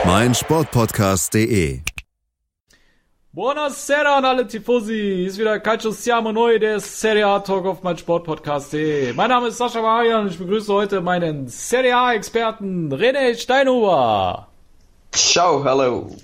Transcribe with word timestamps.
Auf 0.00 0.06
meinsportpodcast.de. 0.06 1.80
Buonasera 3.32 4.16
an 4.16 4.24
alle 4.24 4.46
Tifosi. 4.46 4.94
Hier 4.94 5.26
ist 5.26 5.38
wieder 5.38 5.60
Calcio 5.60 5.90
Siamo 5.90 6.32
Neu, 6.32 6.58
der 6.58 6.80
Serie 6.80 7.26
A 7.26 7.40
Talk 7.40 7.66
auf 7.66 7.82
meinsportpodcast.de. 7.82 9.12
Mein 9.12 9.28
Name 9.28 9.48
ist 9.48 9.58
Sascha 9.58 9.82
Marian 9.82 10.22
und 10.22 10.30
ich 10.30 10.38
begrüße 10.38 10.72
heute 10.72 11.00
meinen 11.00 11.48
Serie 11.48 11.96
A 11.96 12.14
Experten 12.14 12.92
René 12.92 13.36
Steinhuber. 13.36 14.48
Ciao, 15.12 15.62
hallo. 15.64 16.16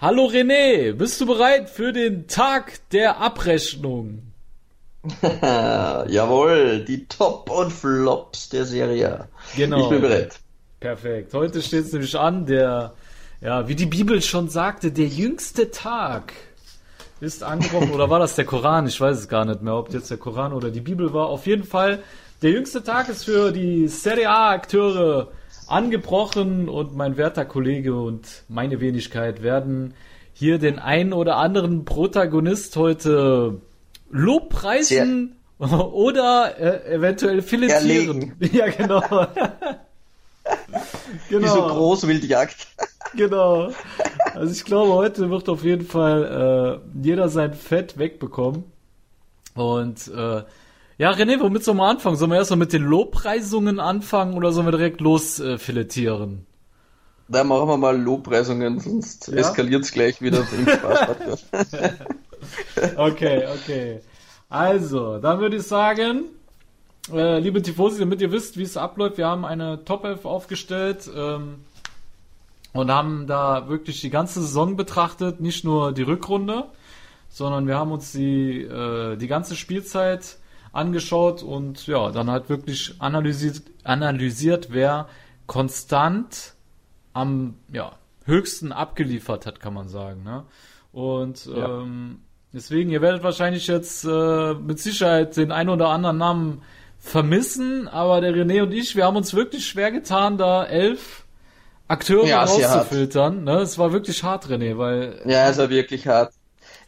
Hallo 0.00 0.26
René, 0.26 0.92
bist 0.92 1.20
du 1.20 1.26
bereit 1.26 1.68
für 1.68 1.92
den 1.92 2.28
Tag 2.28 2.78
der 2.92 3.18
Abrechnung? 3.18 4.22
Jawohl, 5.22 6.84
die 6.84 7.06
Top 7.06 7.50
und 7.50 7.72
Flops 7.72 8.50
der 8.50 8.64
Serie. 8.64 9.28
Genau. 9.56 9.80
Ich 9.80 9.88
bin 9.88 10.00
bereit. 10.00 10.38
Perfekt. 10.78 11.32
Heute 11.34 11.62
steht 11.62 11.86
es 11.86 11.92
nämlich 11.92 12.16
an, 12.16 12.46
der, 12.46 12.94
ja, 13.40 13.68
wie 13.68 13.74
die 13.74 13.86
Bibel 13.86 14.22
schon 14.22 14.48
sagte, 14.48 14.92
der 14.92 15.06
jüngste 15.06 15.70
Tag 15.70 16.32
ist 17.20 17.42
angebrochen. 17.42 17.92
oder 17.92 18.10
war 18.10 18.18
das 18.18 18.36
der 18.36 18.44
Koran? 18.44 18.86
Ich 18.86 19.00
weiß 19.00 19.18
es 19.18 19.28
gar 19.28 19.44
nicht 19.44 19.62
mehr, 19.62 19.74
ob 19.74 19.92
jetzt 19.92 20.10
der 20.10 20.18
Koran 20.18 20.52
oder 20.52 20.70
die 20.70 20.80
Bibel 20.80 21.12
war. 21.12 21.26
Auf 21.28 21.46
jeden 21.46 21.64
Fall, 21.64 22.02
der 22.42 22.50
jüngste 22.50 22.82
Tag 22.82 23.08
ist 23.08 23.24
für 23.24 23.52
die 23.52 23.88
Serie 23.88 24.28
A-Akteure 24.30 25.28
angebrochen 25.66 26.68
und 26.68 26.94
mein 26.94 27.16
werter 27.16 27.44
Kollege 27.44 27.94
und 27.94 28.44
meine 28.48 28.80
Wenigkeit 28.80 29.42
werden 29.42 29.94
hier 30.32 30.58
den 30.58 30.78
einen 30.78 31.12
oder 31.12 31.36
anderen 31.36 31.84
Protagonist 31.84 32.76
heute 32.76 33.60
Lobpreisen 34.10 35.36
Sehr 35.58 35.70
oder 35.92 36.58
äh, 36.58 36.94
eventuell 36.94 37.42
filetieren. 37.42 38.34
Ja, 38.52 38.68
genau. 38.68 39.00
genau. 41.30 41.44
Wie 41.44 41.48
so 41.48 41.62
Großwildjagd. 41.62 42.68
Genau. 43.16 43.70
Also 44.34 44.52
ich 44.52 44.64
glaube, 44.64 44.92
heute 44.92 45.30
wird 45.30 45.48
auf 45.48 45.64
jeden 45.64 45.86
Fall 45.86 46.80
äh, 46.82 47.02
jeder 47.02 47.28
sein 47.28 47.54
Fett 47.54 47.98
wegbekommen. 47.98 48.64
Und 49.54 50.08
äh, 50.08 50.42
ja, 50.98 51.10
René, 51.10 51.40
womit 51.40 51.64
sollen 51.64 51.78
wir 51.78 51.88
anfangen? 51.88 52.16
Sollen 52.16 52.30
wir 52.30 52.38
erstmal 52.38 52.58
mit 52.58 52.72
den 52.72 52.82
Lobpreisungen 52.82 53.80
anfangen 53.80 54.34
oder 54.34 54.52
sollen 54.52 54.66
wir 54.66 54.72
direkt 54.72 55.00
losfiletieren? 55.00 56.32
Äh, 56.32 56.56
da 57.28 57.44
machen 57.44 57.68
wir 57.68 57.76
mal 57.76 58.00
Lobpreisungen, 58.00 58.78
sonst 58.78 59.28
ja? 59.28 59.38
eskaliert 59.38 59.82
es 59.82 59.92
gleich 59.92 60.22
wieder 60.22 60.46
okay, 62.96 63.44
okay. 63.52 64.00
Also, 64.48 65.18
dann 65.18 65.40
würde 65.40 65.56
ich 65.56 65.64
sagen, 65.64 66.26
äh, 67.12 67.40
liebe 67.40 67.60
Tifosi, 67.62 67.98
damit 67.98 68.20
ihr 68.20 68.30
wisst, 68.30 68.56
wie 68.56 68.62
es 68.62 68.76
abläuft, 68.76 69.18
wir 69.18 69.26
haben 69.26 69.44
eine 69.44 69.84
Top 69.84 70.04
11 70.04 70.24
aufgestellt 70.24 71.10
ähm, 71.14 71.64
und 72.76 72.90
haben 72.90 73.26
da 73.26 73.68
wirklich 73.68 74.00
die 74.00 74.10
ganze 74.10 74.40
Saison 74.40 74.76
betrachtet, 74.76 75.40
nicht 75.40 75.64
nur 75.64 75.92
die 75.92 76.02
Rückrunde, 76.02 76.64
sondern 77.28 77.66
wir 77.66 77.76
haben 77.76 77.92
uns 77.92 78.12
die, 78.12 78.62
äh, 78.62 79.16
die 79.16 79.26
ganze 79.26 79.56
Spielzeit 79.56 80.38
angeschaut 80.72 81.42
und 81.42 81.86
ja, 81.86 82.10
dann 82.10 82.30
halt 82.30 82.48
wirklich 82.48 82.94
analysiert, 82.98 83.62
analysiert 83.84 84.68
wer 84.70 85.08
konstant 85.46 86.54
am 87.12 87.54
ja, 87.72 87.92
höchsten 88.24 88.72
abgeliefert 88.72 89.46
hat, 89.46 89.60
kann 89.60 89.74
man 89.74 89.88
sagen. 89.88 90.22
Ne? 90.22 90.44
Und 90.92 91.46
ja. 91.46 91.80
ähm, 91.80 92.20
deswegen, 92.52 92.90
ihr 92.90 93.00
werdet 93.00 93.22
wahrscheinlich 93.22 93.66
jetzt 93.66 94.04
äh, 94.04 94.54
mit 94.54 94.78
Sicherheit 94.78 95.36
den 95.36 95.52
einen 95.52 95.70
oder 95.70 95.88
anderen 95.88 96.18
Namen 96.18 96.62
vermissen, 96.98 97.88
aber 97.88 98.20
der 98.20 98.34
René 98.34 98.62
und 98.62 98.72
ich, 98.72 98.96
wir 98.96 99.04
haben 99.04 99.16
uns 99.16 99.34
wirklich 99.34 99.66
schwer 99.66 99.92
getan, 99.92 100.38
da 100.38 100.64
elf 100.64 101.25
Akteure 101.88 102.26
ja, 102.26 102.42
rauszufiltern. 102.42 103.44
Ne? 103.44 103.58
Es 103.58 103.78
war 103.78 103.92
wirklich 103.92 104.22
hart, 104.22 104.46
René, 104.46 104.76
weil. 104.76 105.20
Ja, 105.24 105.48
es 105.48 105.58
war 105.58 105.70
wirklich 105.70 106.06
hart. 106.06 106.32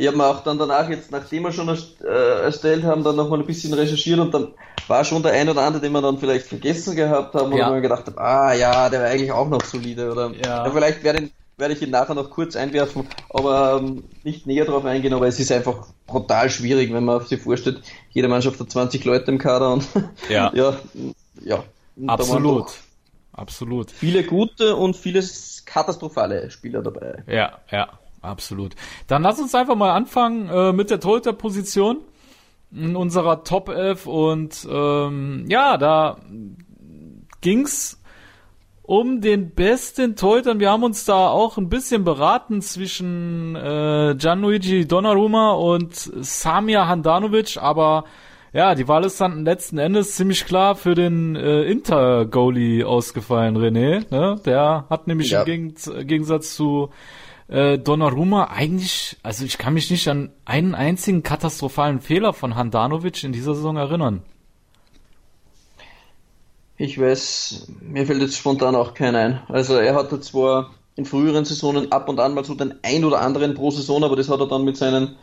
Ich 0.00 0.06
habe 0.06 0.16
mir 0.16 0.26
auch 0.26 0.44
dann 0.44 0.59
danach 0.59 0.88
jetzt, 0.88 1.10
nachdem 1.10 1.42
wir 1.42 1.53
schon 1.53 1.69
äh, 1.69 2.42
erstellt 2.42 2.84
haben, 2.84 3.03
dann 3.03 3.16
nochmal 3.16 3.41
ein 3.41 3.47
bisschen 3.47 3.75
recherchiert 3.75 4.20
und 4.20 4.32
dann 4.32 4.54
war 4.86 5.04
schon 5.04 5.22
der 5.22 5.32
ein 5.32 5.48
oder 5.48 5.62
andere, 5.62 5.82
den 5.82 5.92
wir 5.92 6.00
dann 6.00 6.19
vielleicht 6.19 6.47
vergessen 6.47 6.94
gehabt 6.94 7.34
haben 7.34 7.53
ja. 7.56 7.69
und 7.69 7.75
wir 7.75 7.81
gedacht 7.81 8.06
haben, 8.06 8.19
ah 8.19 8.53
ja, 8.53 8.88
der 8.88 9.00
war 9.00 9.09
eigentlich 9.09 9.32
auch 9.32 9.48
noch 9.48 9.64
solide 9.64 10.10
oder 10.12 10.31
ja. 10.44 10.64
ja 10.64 10.70
vielleicht 10.70 11.03
werde 11.03 11.30
werde 11.59 11.75
ich 11.75 11.82
ihn 11.82 11.91
nachher 11.91 12.15
noch 12.15 12.30
kurz 12.30 12.54
einwerfen, 12.56 13.06
aber 13.30 13.80
ähm, 13.82 14.04
nicht 14.22 14.47
näher 14.47 14.65
darauf 14.65 14.84
eingehen, 14.84 15.12
aber 15.12 15.26
es 15.26 15.41
ist 15.41 15.50
einfach 15.50 15.88
brutal 16.06 16.48
schwierig, 16.50 16.92
wenn 16.92 17.04
man 17.04 17.26
sich 17.26 17.42
vorstellt, 17.42 17.82
jede 18.10 18.28
Mannschaft 18.28 18.60
hat 18.60 18.70
20 18.70 19.04
Leute 19.04 19.30
im 19.32 19.38
Kader 19.38 19.72
und 19.72 19.86
ja, 20.28 20.53
ja, 20.54 20.76
ja 21.44 21.65
absolut, 22.06 22.66
absolut. 23.38 23.91
Viele 23.91 24.25
gute 24.25 24.76
und 24.76 24.97
viele 24.97 25.22
katastrophale 25.65 26.50
Spieler 26.50 26.82
dabei. 26.82 27.22
Ja, 27.26 27.59
ja, 27.71 27.88
absolut. 28.21 28.75
Dann 29.06 29.22
lass 29.22 29.38
uns 29.38 29.54
einfach 29.54 29.76
mal 29.76 29.93
anfangen 29.93 30.49
äh, 30.49 30.72
mit 30.72 30.91
der 30.91 31.00
Torhüter-Position 31.00 31.98
in 32.72 32.97
unserer 32.97 33.44
Top 33.44 33.69
11 33.69 34.06
und 34.06 34.66
ähm, 34.71 35.47
ja, 35.48 35.77
da 35.77 36.19
ging's 37.41 37.98
um 38.82 39.21
den 39.21 39.50
besten 39.54 40.16
Torhütern. 40.16 40.60
Wir 40.60 40.71
haben 40.71 40.82
uns 40.82 41.04
da 41.04 41.28
auch 41.28 41.59
ein 41.59 41.69
bisschen 41.69 42.04
beraten 42.04 42.62
zwischen 42.62 43.54
äh, 43.54 44.15
Gianluigi 44.16 44.87
Donnarumma 44.87 45.53
und 45.53 45.94
Samir 45.94 46.88
Handanovic, 46.88 47.59
aber 47.59 48.04
ja, 48.53 48.75
die 48.75 48.88
Wahl 48.88 49.04
ist 49.04 49.20
dann 49.20 49.44
letzten 49.44 49.78
Endes 49.78 50.16
ziemlich 50.16 50.47
klar 50.47 50.76
für 50.76 50.94
den 50.94 51.36
äh, 51.36 51.62
Inter-Goalie 51.62 52.84
ausgefallen, 52.84 53.56
René. 53.56 54.04
Ne? 54.10 54.41
Der 54.44 54.86
hat 54.88 55.06
nämlich 55.06 55.31
ja. 55.31 55.42
im 55.42 55.75
Gegensatz 56.06 56.54
zu 56.54 56.91
äh, 57.48 57.78
Donnarumma 57.78 58.44
eigentlich, 58.44 59.16
also 59.22 59.44
ich 59.44 59.59
kann 59.59 59.75
mich 59.75 59.91
nicht 59.91 60.09
an 60.09 60.31
einen 60.44 60.75
einzigen 60.75 61.22
katastrophalen 61.22 62.00
Fehler 62.00 62.32
von 62.32 62.54
Handanovic 62.54 63.25
in 63.25 63.32
dieser 63.32 63.54
Saison 63.54 63.76
erinnern. 63.76 64.22
Ich 66.76 67.00
weiß, 67.00 67.66
mir 67.80 68.06
fällt 68.06 68.20
jetzt 68.20 68.36
spontan 68.36 68.76
auch 68.76 68.94
keiner 68.94 69.19
ein. 69.19 69.41
Also 69.48 69.75
er 69.76 69.97
hatte 69.97 70.20
zwar 70.20 70.70
in 70.94 71.04
früheren 71.04 71.44
Saisonen 71.44 71.91
ab 71.91 72.09
und 72.09 72.20
an 72.20 72.34
mal 72.34 72.44
so 72.44 72.54
den 72.54 72.75
ein 72.82 73.04
oder 73.04 73.20
anderen 73.20 73.54
pro 73.54 73.70
Saison, 73.70 74.04
aber 74.04 74.15
das 74.15 74.28
hat 74.28 74.41
er 74.41 74.47
dann 74.47 74.65
mit 74.65 74.76
seinen, 74.76 75.16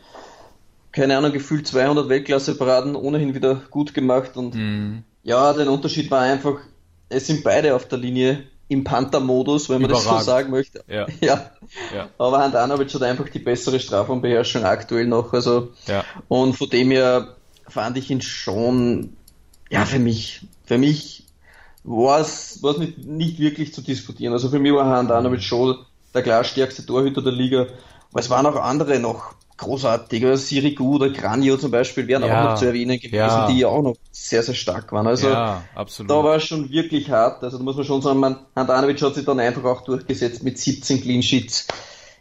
keine 0.96 1.18
Ahnung, 1.18 1.30
gefühlt 1.30 1.66
200 1.66 2.08
Weltklasse-Paraden 2.08 2.96
ohnehin 2.96 3.34
wieder 3.34 3.56
gut 3.70 3.92
gemacht 3.92 4.36
und 4.36 4.54
mhm. 4.54 5.02
ja, 5.22 5.52
der 5.52 5.70
Unterschied 5.70 6.10
war 6.10 6.22
einfach, 6.22 6.56
es 7.10 7.26
sind 7.26 7.44
beide 7.44 7.74
auf 7.74 7.86
der 7.86 7.98
Linie 7.98 8.44
im 8.68 8.82
Panther-Modus, 8.82 9.68
wenn 9.68 9.82
man 9.82 9.90
Überragend. 9.90 10.12
das 10.12 10.24
so 10.24 10.30
sagen 10.30 10.50
möchte. 10.50 10.82
Ja. 10.88 11.06
ja. 11.20 11.50
ja. 11.94 12.08
Aber 12.16 12.38
Handanovic 12.38 12.92
hat 12.94 13.02
einfach 13.02 13.28
die 13.28 13.38
bessere 13.38 13.78
Strafraumbeherrschung 13.78 14.64
aktuell 14.64 15.06
noch, 15.06 15.34
also 15.34 15.68
ja. 15.86 16.02
und 16.28 16.54
von 16.54 16.70
dem 16.70 16.90
her 16.90 17.36
fand 17.68 17.98
ich 17.98 18.10
ihn 18.10 18.22
schon, 18.22 19.18
ja, 19.68 19.84
für 19.84 19.98
mich, 19.98 20.46
für 20.64 20.78
mich 20.78 21.26
war 21.84 22.20
es 22.20 22.62
nicht, 22.78 23.04
nicht 23.04 23.38
wirklich 23.38 23.74
zu 23.74 23.82
diskutieren. 23.82 24.32
Also 24.32 24.48
für 24.48 24.58
mich 24.58 24.72
war 24.72 24.86
Handanovic 24.86 25.42
schon 25.42 25.76
der 26.14 26.22
klar 26.22 26.42
stärkste 26.42 26.86
Torhüter 26.86 27.20
der 27.20 27.32
Liga. 27.32 27.66
Aber 28.10 28.20
es 28.20 28.30
waren 28.30 28.46
auch 28.46 28.56
andere 28.56 28.98
noch 28.98 29.34
großartig. 29.56 30.24
Also 30.24 30.44
Sirigu 30.44 30.96
oder 30.96 31.10
Granio 31.10 31.56
zum 31.56 31.70
Beispiel 31.70 32.06
wären 32.06 32.24
ja, 32.24 32.40
auch 32.40 32.50
noch 32.50 32.58
zu 32.58 32.66
erwähnen 32.66 32.98
gewesen, 32.98 33.16
ja. 33.16 33.46
die 33.46 33.64
auch 33.64 33.82
noch 33.82 33.96
sehr, 34.10 34.42
sehr 34.42 34.54
stark 34.54 34.92
waren. 34.92 35.06
Also 35.06 35.28
ja, 35.28 35.62
absolut. 35.74 36.10
da 36.10 36.22
war 36.22 36.36
es 36.36 36.44
schon 36.44 36.70
wirklich 36.70 37.10
hart. 37.10 37.42
Also 37.42 37.58
da 37.58 37.64
muss 37.64 37.76
man 37.76 37.84
schon 37.84 38.02
sagen, 38.02 38.20
man, 38.20 38.38
Handanovic 38.54 39.00
hat 39.02 39.14
sich 39.14 39.24
dann 39.24 39.40
einfach 39.40 39.64
auch 39.64 39.82
durchgesetzt 39.82 40.42
mit 40.42 40.58
17 40.58 41.02
Clean 41.02 41.22
Sheets. 41.22 41.66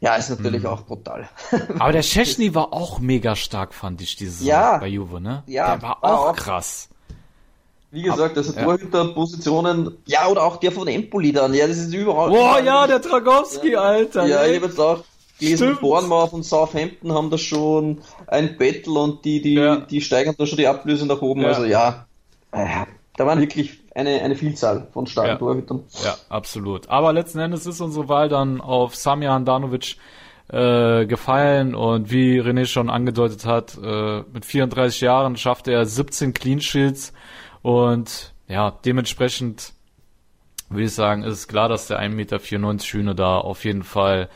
Ja, 0.02 0.16
ist 0.16 0.30
natürlich 0.30 0.64
mhm. 0.64 0.70
auch 0.70 0.82
brutal. 0.82 1.30
Aber 1.80 1.92
der 1.92 2.02
Chesney 2.02 2.54
war 2.54 2.74
auch 2.74 3.00
mega 3.00 3.36
stark, 3.36 3.74
fand 3.74 4.02
ich, 4.02 4.16
diese 4.16 4.44
ja, 4.46 4.78
bei 4.78 4.88
Juve, 4.88 5.22
ne? 5.22 5.44
Ja, 5.48 5.76
der 5.76 5.82
war 5.82 6.04
auch, 6.04 6.28
auch 6.28 6.36
krass. 6.36 6.90
Wie 7.92 8.02
gesagt, 8.02 8.38
also 8.38 8.52
ja. 8.54 8.64
Torhüterpositionen, 8.64 9.98
ja, 10.06 10.28
oder 10.28 10.44
auch 10.44 10.58
der 10.58 10.74
von 10.74 10.88
Empoli 10.88 11.32
dann, 11.32 11.54
ja, 11.54 11.66
das 11.66 11.78
ist 11.78 11.94
überall. 11.94 12.30
Boah, 12.30 12.60
ja, 12.60 12.86
der 12.88 13.00
Dragowski, 13.00 13.72
ja, 13.72 13.80
Alter. 13.80 14.26
Ja, 14.26 14.46
ich 14.46 14.58
habe 14.58 14.66
jetzt 14.66 14.80
auch 14.80 15.04
gelesen, 15.40 15.78
Bournemouth 15.80 16.34
und 16.34 16.44
Southampton 16.44 17.14
haben 17.14 17.30
da 17.30 17.38
schon 17.38 18.02
ein 18.28 18.58
Battle 18.58 18.94
und 18.94 19.26
die, 19.26 19.42
die, 19.42 19.56
ja. 19.56 19.78
die 19.78 20.02
steigern 20.02 20.36
da 20.38 20.46
schon 20.46 20.58
die 20.58 20.68
Ablöse 20.68 21.06
nach 21.06 21.22
oben, 21.22 21.42
ja. 21.42 21.48
also 21.50 21.66
ja, 21.66 22.08
äh, 22.52 22.86
da 23.18 23.26
waren 23.26 23.40
wirklich 23.40 23.80
eine, 23.94 24.22
eine 24.22 24.36
Vielzahl 24.36 24.88
von 24.92 25.08
starken 25.08 25.32
ja. 25.32 25.38
Torhütern. 25.38 25.84
Ja, 26.04 26.16
absolut. 26.30 26.90
Aber 26.90 27.14
letzten 27.14 27.40
Endes 27.40 27.66
ist 27.66 27.80
unsere 27.82 28.10
Wahl 28.10 28.30
dann 28.30 28.60
auf 28.60 28.96
Samir 28.96 29.32
Handanovic 29.32 29.96
äh, 30.50 31.06
gefallen 31.06 31.76
und 31.76 32.12
wie 32.12 32.40
René 32.40 32.66
schon 32.66 32.90
angedeutet 32.90 33.46
hat, 33.46 33.78
äh, 33.82 34.24
mit 34.34 34.46
34 34.46 35.02
Jahren 35.02 35.38
schaffte 35.38 35.72
er 35.72 35.86
17 35.86 36.34
Clean 36.34 36.62
Sheets 36.62 37.14
und 37.62 38.34
ja, 38.48 38.72
dementsprechend 38.86 39.74
würde 40.70 40.86
ich 40.86 40.94
sagen, 40.94 41.24
ist 41.24 41.48
klar, 41.48 41.70
dass 41.70 41.88
der 41.88 42.00
1,94 42.00 42.10
Meter 42.10 42.40
Hühner 42.40 43.14
da 43.16 43.38
auf 43.38 43.66
jeden 43.66 43.84
Fall 43.84 44.30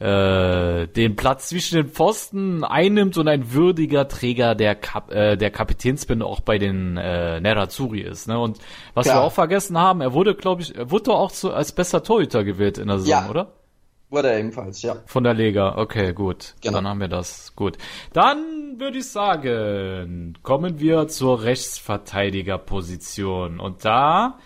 äh, 0.00 0.86
den 0.86 1.16
Platz 1.16 1.48
zwischen 1.48 1.76
den 1.76 1.88
Pfosten 1.88 2.62
einnimmt 2.62 3.18
und 3.18 3.26
ein 3.26 3.52
würdiger 3.52 4.06
Träger 4.06 4.54
der, 4.54 4.76
Kap 4.76 5.12
äh, 5.12 5.36
der 5.36 5.50
Kapitänsbinde 5.50 6.24
auch 6.24 6.38
bei 6.40 6.58
den 6.58 6.96
äh, 6.96 7.40
Nerazzurri 7.40 8.02
ist. 8.02 8.28
Ne? 8.28 8.38
Und 8.38 8.58
was 8.94 9.06
Klar. 9.06 9.16
wir 9.16 9.22
auch 9.24 9.32
vergessen 9.32 9.76
haben, 9.76 10.00
er 10.00 10.12
wurde, 10.12 10.36
glaube 10.36 10.62
ich, 10.62 10.76
er 10.76 10.90
wurde 10.90 11.12
auch 11.12 11.32
zu, 11.32 11.52
als 11.52 11.72
bester 11.72 12.02
Torhüter 12.02 12.44
gewählt 12.44 12.78
in 12.78 12.88
der 12.88 12.98
Saison, 12.98 13.24
ja. 13.24 13.28
oder? 13.28 13.52
Wurde 14.10 14.30
er 14.30 14.38
ebenfalls, 14.38 14.80
ja. 14.82 14.96
Von 15.04 15.24
der 15.24 15.34
Lega, 15.34 15.76
okay, 15.76 16.14
gut. 16.14 16.54
Genau. 16.62 16.76
Dann 16.76 16.88
haben 16.88 17.00
wir 17.00 17.08
das. 17.08 17.54
Gut. 17.56 17.76
Dann 18.14 18.78
würde 18.78 18.96
ich 18.98 19.10
sagen, 19.10 20.38
kommen 20.42 20.80
wir 20.80 21.08
zur 21.08 21.42
Rechtsverteidigerposition. 21.42 23.60
Und 23.60 23.84
da 23.84 24.38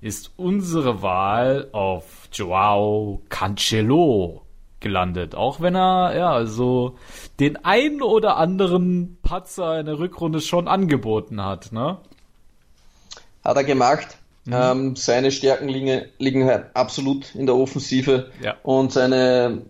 ist 0.00 0.32
unsere 0.36 1.02
Wahl 1.02 1.68
auf 1.72 2.30
Joao 2.32 3.20
Cancelo 3.28 4.43
gelandet. 4.84 5.34
Auch 5.34 5.60
wenn 5.60 5.74
er, 5.74 6.16
ja, 6.16 6.46
so 6.46 6.96
den 7.40 7.56
einen 7.64 8.02
oder 8.02 8.36
anderen 8.36 9.18
Patzer 9.22 9.80
in 9.80 9.86
der 9.86 9.98
Rückrunde 9.98 10.40
schon 10.40 10.68
angeboten 10.68 11.42
hat, 11.42 11.72
ne? 11.72 11.98
Hat 13.42 13.56
er 13.56 13.64
gemacht. 13.64 14.18
Mhm. 14.44 14.52
Ähm, 14.54 14.96
seine 14.96 15.32
Stärken 15.32 15.68
liegen, 15.68 16.02
liegen 16.18 16.44
halt 16.44 16.66
absolut 16.74 17.34
in 17.34 17.46
der 17.46 17.56
Offensive. 17.56 18.30
Ja. 18.40 18.56
Und 18.62 18.92
seine, 18.92 19.62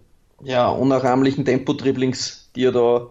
ja, 0.43 0.69
unnachahmlichen 0.69 1.45
Tempo-Dribblings, 1.45 2.51
die 2.55 2.65
er 2.65 2.73
da 2.73 3.07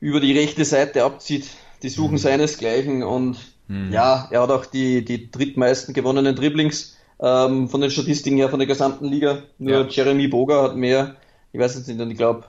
über 0.00 0.20
die 0.20 0.36
rechte 0.36 0.64
Seite 0.64 1.04
abzieht, 1.04 1.48
die 1.82 1.88
suchen 1.88 2.14
mhm. 2.14 2.18
seinesgleichen 2.18 3.02
und 3.04 3.38
mhm. 3.68 3.92
ja, 3.92 4.28
er 4.30 4.42
hat 4.42 4.50
auch 4.50 4.66
die, 4.66 5.04
die 5.04 5.30
drittmeisten 5.30 5.94
gewonnenen 5.94 6.34
Dribblings 6.34 6.97
ähm, 7.20 7.68
von 7.68 7.80
den 7.80 7.90
Statistiken 7.90 8.36
her 8.36 8.48
von 8.48 8.58
der 8.58 8.68
gesamten 8.68 9.06
Liga. 9.06 9.42
Nur 9.58 9.80
ja. 9.80 9.86
Jeremy 9.88 10.28
Boga 10.28 10.62
hat 10.62 10.76
mehr, 10.76 11.16
ich 11.52 11.60
weiß 11.60 11.76
jetzt 11.76 11.88
nicht, 11.88 12.00
ich 12.00 12.16
glaube 12.16 12.44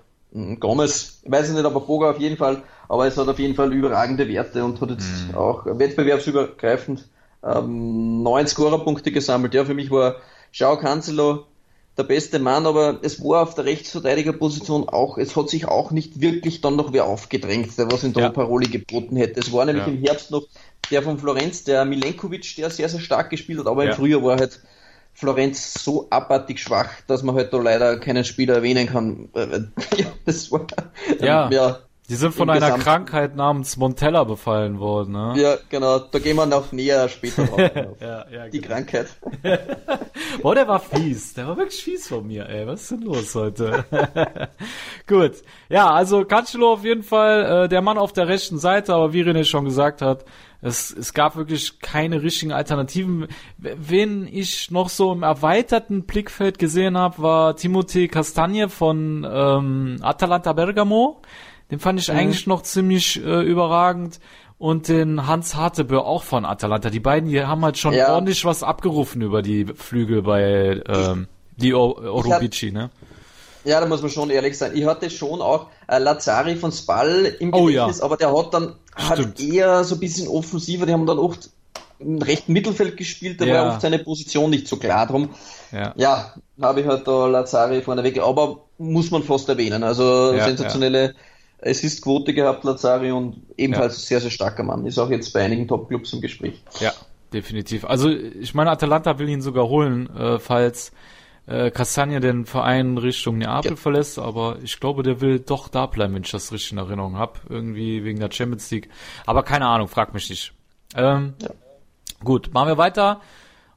Gomez, 0.60 1.22
ich 1.24 1.32
weiß 1.32 1.50
nicht, 1.52 1.66
aber 1.66 1.80
Boga 1.80 2.12
auf 2.12 2.20
jeden 2.20 2.38
Fall, 2.38 2.62
aber 2.88 3.08
es 3.08 3.18
hat 3.18 3.28
auf 3.28 3.40
jeden 3.40 3.56
Fall 3.56 3.74
überragende 3.74 4.28
Werte 4.28 4.64
und 4.64 4.80
hat 4.80 4.92
jetzt 4.92 5.30
mhm. 5.30 5.36
auch 5.36 5.66
wettbewerbsübergreifend 5.66 7.08
ähm, 7.44 8.22
neun 8.22 8.46
Scorerpunkte 8.46 9.12
gesammelt. 9.12 9.54
Ja, 9.54 9.66
für 9.66 9.74
mich 9.74 9.90
war 9.90 10.18
Schau 10.52 10.78
Cancelo 10.78 11.46
der 12.00 12.06
beste 12.06 12.40
Mann, 12.40 12.66
aber 12.66 13.00
es 13.04 13.24
war 13.24 13.44
auf 13.44 13.54
der 13.54 13.66
Rechtsverteidigerposition 13.66 14.90
auch, 14.90 15.18
es 15.18 15.36
hat 15.36 15.50
sich 15.50 15.68
auch 15.68 15.92
nicht 15.92 16.22
wirklich 16.22 16.62
dann 16.62 16.76
noch 16.76 16.94
wer 16.94 17.06
aufgedrängt, 17.06 17.78
der 17.78 17.92
was 17.92 18.04
in 18.04 18.14
der 18.14 18.24
ja. 18.24 18.30
Paroli 18.30 18.68
geboten 18.68 19.16
hätte. 19.16 19.40
Es 19.40 19.54
war 19.54 19.66
nämlich 19.66 19.86
ja. 19.86 19.92
im 19.92 20.00
Herbst 20.00 20.32
noch 20.32 20.48
der 20.90 21.04
von 21.04 21.20
Florenz, 21.20 21.64
der 21.66 21.86
Milenkovic, 21.86 22.56
der 22.56 22.70
sehr, 22.70 22.90
sehr 22.90 23.02
stark 23.02 23.30
gespielt 23.30 23.60
hat, 23.60 23.68
aber 23.68 23.84
ja. 23.84 23.92
im 23.92 23.96
Frühjahr 23.96 24.24
war 24.24 24.38
halt 24.38 24.62
Florenz 25.14 25.74
so 25.74 26.08
abartig 26.10 26.60
schwach, 26.60 26.90
dass 27.06 27.22
man 27.22 27.36
halt 27.36 27.52
da 27.54 27.58
leider 27.58 28.00
keinen 28.00 28.24
Spieler 28.24 28.56
erwähnen 28.56 28.88
kann. 28.88 29.30
ja, 29.36 30.08
das 30.26 30.52
war, 30.52 30.66
ja. 31.20 31.50
ja 31.52 31.80
die 32.10 32.16
sind 32.16 32.34
von 32.34 32.50
einer 32.50 32.60
Gesamt 32.60 32.84
Krankheit 32.84 33.36
namens 33.36 33.78
Montella 33.78 34.24
befallen 34.24 34.80
worden, 34.80 35.14
ne? 35.14 35.34
Ja, 35.38 35.58
genau. 35.70 36.00
Da 36.00 36.18
gehen 36.18 36.38
wir 36.38 36.48
noch 36.48 36.72
näher 36.72 37.08
später 37.08 37.46
drauf. 37.46 37.60
ja, 38.02 38.26
ja, 38.32 38.48
die 38.50 38.62
genau. 38.62 38.74
Krankheit. 38.74 39.08
Boah, 40.42 40.56
der 40.56 40.68
war 40.68 40.80
fies. 40.80 41.36
Der 41.36 41.48
war 41.48 41.58
wirklich 41.58 41.84
fies 41.84 42.08
von 42.08 42.26
mir, 42.26 42.50
ey. 42.50 42.66
Was 42.66 42.82
ist 42.82 42.92
denn 42.92 43.02
los 43.02 43.36
heute? 43.36 43.86
Gut. 45.08 45.34
Ja, 45.70 45.92
also 45.92 46.26
Cancelo 46.26 46.74
auf 46.74 46.84
jeden 46.84 47.04
Fall 47.04 47.66
äh, 47.66 47.70
der 47.70 47.84
Mann 47.84 48.00
auf 48.00 48.12
der 48.12 48.28
rechten 48.28 48.58
Seite, 48.58 48.96
aber 48.96 49.14
wie 49.14 49.22
René 49.22 49.44
schon 49.44 49.66
gesagt 49.66 50.02
hat, 50.02 50.26
es, 50.62 50.92
es 50.92 51.14
gab 51.14 51.36
wirklich 51.36 51.80
keine 51.80 52.22
richtigen 52.22 52.52
Alternativen. 52.52 53.28
Wen 53.58 54.28
ich 54.28 54.72
noch 54.72 54.90
so 54.90 55.14
im 55.14 55.24
erweiterten 55.24 56.04
Blickfeld 56.04 56.60
gesehen 56.60 56.98
habe, 56.98 57.22
war 57.22 57.56
Timothy 57.56 58.08
Castagne 58.08 58.68
von 58.68 59.28
ähm, 59.32 59.98
Atalanta 60.02 60.54
Bergamo 60.54 61.22
den 61.72 61.80
fand 61.80 62.00
ich 62.00 62.10
mhm. 62.10 62.18
eigentlich 62.18 62.48
noch 62.48 62.64
ziemlich 62.64 63.24
äh, 63.24 63.42
überragend. 63.42 64.20
Und 64.58 64.90
den 64.90 65.26
Hans 65.26 65.56
Hartebö 65.56 66.00
auch 66.00 66.24
von 66.24 66.44
Atalanta. 66.44 66.90
Die 66.90 67.00
beiden, 67.00 67.30
die 67.30 67.42
haben 67.46 67.64
halt 67.64 67.78
schon 67.78 67.94
ja. 67.94 68.14
ordentlich 68.14 68.44
was 68.44 68.62
abgerufen 68.62 69.22
über 69.22 69.42
die 69.42 69.66
Flügel 69.74 70.22
bei 70.22 70.82
ähm, 70.86 71.30
die 71.56 71.74
Orobici, 71.74 72.72
ne? 72.72 72.90
Ja, 73.64 73.80
da 73.80 73.88
muss 73.88 74.02
man 74.02 74.12
schon 74.12 74.30
ehrlich 74.30 74.58
sein. 74.58 74.72
Ich 74.76 74.86
hatte 74.86 75.10
schon 75.10 75.42
auch 75.42 75.68
äh, 75.88 75.98
Lazari 75.98 76.56
von 76.56 76.72
Spall 76.72 77.36
im 77.40 77.54
oh, 77.54 77.66
Gedächtnis, 77.66 78.00
ja. 78.00 78.06
aber 78.06 78.18
der 78.18 78.36
hat 78.36 78.54
dann 78.54 78.76
hat 78.96 79.40
eher 79.40 79.84
so 79.84 79.96
ein 79.96 80.00
bisschen 80.00 80.28
offensiver, 80.28 80.86
die 80.86 80.94
haben 80.94 81.06
dann 81.06 81.20
oft 81.20 81.50
im 82.00 82.22
rechten 82.22 82.54
Mittelfeld 82.54 82.96
gespielt, 82.96 83.42
da 83.42 83.46
ja. 83.46 83.54
war 83.54 83.74
oft 83.74 83.82
seine 83.82 84.00
Position 84.00 84.50
nicht 84.50 84.68
so 84.68 84.78
klar 84.78 85.08
drum. 85.08 85.30
Ja, 85.72 85.94
ja 85.98 86.34
habe 86.62 86.82
ich 86.82 86.88
halt 86.88 87.08
da 87.08 87.28
Lazari 87.28 87.82
vorne 87.82 88.04
weg, 88.04 88.20
aber 88.20 88.62
muss 88.78 89.12
man 89.12 89.24
fast 89.24 89.50
erwähnen. 89.50 89.84
Also 89.84 90.34
ja, 90.34 90.46
sensationelle 90.46 91.16
Assist-Quote 91.62 92.34
gehabt, 92.34 92.64
Lazari, 92.64 93.12
und 93.12 93.42
ebenfalls 93.58 94.02
ja. 94.02 94.08
sehr, 94.08 94.22
sehr 94.22 94.32
starker 94.32 94.64
Mann. 94.64 94.86
Ist 94.86 94.98
auch 94.98 95.10
jetzt 95.10 95.34
bei 95.34 95.44
einigen 95.44 95.68
Top-Clubs 95.68 96.14
im 96.14 96.22
Gespräch. 96.22 96.62
Ja, 96.80 96.94
definitiv. 97.34 97.86
Also 97.86 98.10
ich 98.10 98.54
meine, 98.54 98.72
Atalanta 98.72 99.20
will 99.20 99.30
ihn 99.30 99.42
sogar 99.42 99.68
holen, 99.68 100.10
äh, 100.16 100.40
falls 100.40 100.92
äh, 101.50 101.72
Castagna 101.72 102.20
den 102.20 102.46
Verein 102.46 102.98
Richtung 102.98 103.40
Neapel 103.40 103.72
ja. 103.72 103.76
verlässt, 103.78 104.20
aber 104.20 104.60
ich 104.64 104.80
glaube, 104.80 105.04
der 105.04 105.20
will 105.20 105.40
doch 105.40 105.68
da 105.68 105.88
bleiben, 105.88 106.14
wenn 106.14 106.24
ich 106.24 106.32
das 106.32 106.52
richtig 106.52 106.74
in 106.74 106.78
Erinnerung 106.78 107.18
habe. 107.18 107.40
Irgendwie 107.50 108.04
wegen 108.04 108.20
der 108.20 108.32
Champions 108.32 108.70
League. 108.72 108.90
Aber 109.26 109.44
keine 109.44 109.66
Ahnung, 109.66 109.88
frag 109.88 110.14
mich 110.14 110.30
nicht. 110.30 110.54
Ähm, 110.96 111.34
ja. 111.42 111.50
Gut, 112.24 112.54
machen 112.54 112.70
wir 112.70 112.78
weiter. 112.78 113.22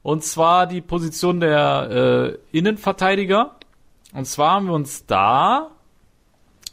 Und 0.03 0.23
zwar 0.23 0.67
die 0.67 0.81
Position 0.81 1.39
der 1.39 2.37
äh, 2.51 2.57
Innenverteidiger. 2.57 3.55
Und 4.13 4.25
zwar 4.25 4.51
haben 4.51 4.67
wir 4.67 4.73
uns 4.73 5.05
da 5.05 5.71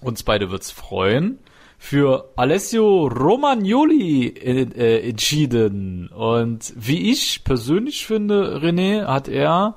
uns 0.01 0.23
beide 0.23 0.51
wird's 0.51 0.71
freuen, 0.71 1.39
für 1.79 2.31
Alessio 2.37 3.07
Romagnoli 3.07 4.29
äh, 4.29 5.09
entschieden. 5.09 6.09
Und 6.09 6.73
wie 6.77 7.11
ich 7.11 7.43
persönlich 7.43 8.07
finde, 8.07 8.61
René, 8.63 9.07
hat 9.07 9.29
er 9.29 9.77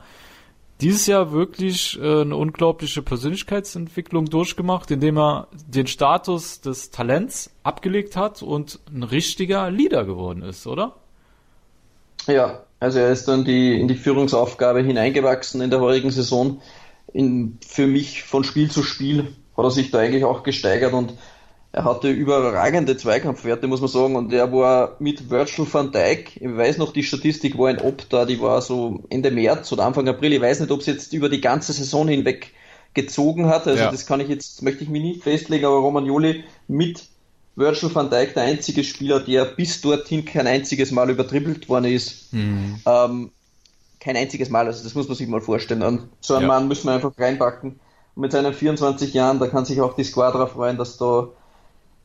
dieses 0.81 1.07
Jahr 1.07 1.31
wirklich 1.31 1.97
äh, 2.01 2.21
eine 2.21 2.35
unglaubliche 2.35 3.01
Persönlichkeitsentwicklung 3.01 4.25
durchgemacht, 4.25 4.91
indem 4.91 5.17
er 5.17 5.47
den 5.65 5.87
Status 5.87 6.59
des 6.59 6.91
Talents 6.91 7.51
abgelegt 7.63 8.17
hat 8.17 8.43
und 8.43 8.79
ein 8.93 9.03
richtiger 9.03 9.71
Leader 9.71 10.03
geworden 10.03 10.41
ist, 10.41 10.67
oder? 10.67 10.97
Ja, 12.27 12.63
also 12.81 12.99
er 12.99 13.11
ist 13.11 13.29
dann 13.29 13.45
die, 13.45 13.79
in 13.79 13.87
die 13.87 13.95
Führungsaufgabe 13.95 14.81
hineingewachsen 14.81 15.61
in 15.61 15.69
der 15.69 15.79
heurigen 15.79 16.11
Saison. 16.11 16.61
In, 17.13 17.59
für 17.65 17.87
mich 17.87 18.23
von 18.23 18.43
Spiel 18.43 18.69
zu 18.69 18.83
Spiel 18.83 19.33
hat 19.57 19.65
er 19.65 19.71
sich 19.71 19.91
da 19.91 19.99
eigentlich 19.99 20.23
auch 20.23 20.43
gesteigert 20.43 20.93
und 20.93 21.13
er 21.71 21.85
hatte 21.85 22.11
überragende 22.11 22.95
Zweikampfwerte, 22.95 23.67
muss 23.67 23.81
man 23.81 23.89
sagen, 23.89 24.15
und 24.15 24.31
er 24.31 24.51
war 24.53 24.95
mit 24.99 25.31
Virgil 25.31 25.65
van 25.69 25.91
Dijk, 25.91 26.37
ich 26.39 26.55
weiß 26.55 26.77
noch, 26.77 26.93
die 26.93 27.01
Statistik 27.01 27.57
war 27.57 27.71
in 27.71 27.79
Opta, 27.79 28.25
die 28.25 28.39
war 28.39 28.61
so 28.61 29.03
Ende 29.09 29.31
März 29.31 29.71
oder 29.71 29.85
Anfang 29.85 30.07
April, 30.07 30.33
ich 30.33 30.41
weiß 30.41 30.59
nicht, 30.59 30.71
ob 30.71 30.81
es 30.81 30.85
jetzt 30.85 31.13
über 31.13 31.29
die 31.29 31.41
ganze 31.41 31.73
Saison 31.73 32.07
hinweg 32.07 32.51
gezogen 32.93 33.47
hat, 33.47 33.65
also 33.67 33.85
ja. 33.85 33.91
das 33.91 34.05
kann 34.05 34.19
ich 34.19 34.29
jetzt, 34.29 34.61
möchte 34.61 34.83
ich 34.83 34.89
mich 34.89 35.01
nicht 35.01 35.23
festlegen, 35.23 35.65
aber 35.65 35.77
Romagnoli 35.77 36.43
mit 36.67 37.07
Virgil 37.55 37.93
van 37.93 38.11
Dijk 38.11 38.35
der 38.35 38.43
einzige 38.43 38.83
Spieler, 38.83 39.19
der 39.19 39.45
bis 39.45 39.81
dorthin 39.81 40.25
kein 40.25 40.45
einziges 40.45 40.91
Mal 40.91 41.09
übertribbelt 41.09 41.69
worden 41.69 41.85
ist. 41.85 42.31
Mhm. 42.33 42.79
Ähm, 42.85 43.31
kein 43.99 44.17
einziges 44.17 44.49
Mal, 44.49 44.67
also 44.67 44.83
das 44.83 44.93
muss 44.93 45.07
man 45.07 45.17
sich 45.17 45.27
mal 45.27 45.41
vorstellen. 45.41 45.81
Und 45.81 46.09
so 46.19 46.35
einen 46.35 46.43
ja. 46.43 46.47
Mann 46.49 46.67
müssen 46.67 46.87
wir 46.87 46.93
einfach 46.93 47.17
reinpacken 47.17 47.79
mit 48.15 48.31
seinen 48.31 48.53
24 48.53 49.13
Jahren, 49.13 49.39
da 49.39 49.47
kann 49.47 49.65
sich 49.65 49.81
auch 49.81 49.95
die 49.95 50.03
Squadra 50.03 50.47
freuen, 50.47 50.77
dass 50.77 50.97
da 50.97 51.29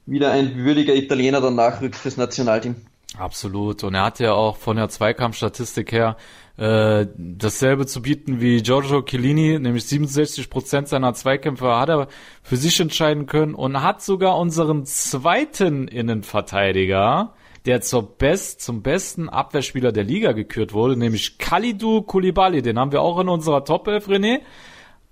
wieder 0.07 0.31
ein 0.31 0.57
würdiger 0.57 0.95
Italiener 0.95 1.41
dann 1.41 1.55
nachrückt 1.55 1.97
fürs 1.97 2.17
Nationalteam. 2.17 2.77
Absolut. 3.17 3.85
Und 3.85 3.95
er 3.95 4.05
hat 4.05 4.21
ja 4.21 4.33
auch 4.33 4.57
von 4.57 4.77
der 4.77 4.89
Zweikampfstatistik 4.89 5.93
her 5.93 6.17
äh, 6.57 7.07
dasselbe 7.17 7.87
zu 7.87 8.03
bieten 8.03 8.41
wie 8.41 8.63
Giorgio 8.63 9.03
Chiellini, 9.03 9.59
nämlich 9.59 9.87
67 9.87 10.51
Prozent 10.51 10.89
seiner 10.89 11.15
Zweikämpfe 11.15 11.79
hat 11.79 11.89
er 11.89 12.09
für 12.43 12.57
sich 12.57 12.81
entscheiden 12.81 13.27
können 13.27 13.55
und 13.55 13.83
hat 13.83 14.03
sogar 14.03 14.37
unseren 14.39 14.85
zweiten 14.85 15.89
Innenverteidiger, 15.89 17.35
der 17.65 17.81
zur 17.81 18.03
Best, 18.19 18.61
zum 18.61 18.83
besten 18.83 19.29
Abwehrspieler 19.29 19.93
der 19.93 20.05
Liga 20.05 20.33
gekürt 20.33 20.73
wurde, 20.73 20.97
nämlich 20.97 21.39
Kalidou 21.39 22.03
Koulibaly. 22.03 22.61
Den 22.61 22.79
haben 22.79 22.93
wir 22.93 23.03
auch 23.03 23.21
in 23.21 23.29
unserer 23.29 23.65
Top 23.65 23.87
11, 23.87 24.09
René. 24.09 24.41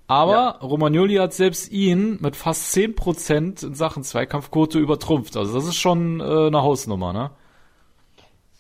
Aber 0.08 0.32
ja. 0.32 0.48
Romagnoli 0.62 1.16
hat 1.16 1.32
selbst 1.32 1.70
ihn 1.72 2.18
mit 2.20 2.36
fast 2.36 2.75
10% 2.76 3.66
in 3.66 3.75
Sachen 3.75 4.04
Zweikampfquote 4.04 4.78
übertrumpft. 4.78 5.36
Also 5.36 5.54
das 5.54 5.66
ist 5.66 5.76
schon 5.76 6.20
äh, 6.20 6.46
eine 6.46 6.62
Hausnummer, 6.62 7.12
ne? 7.12 7.30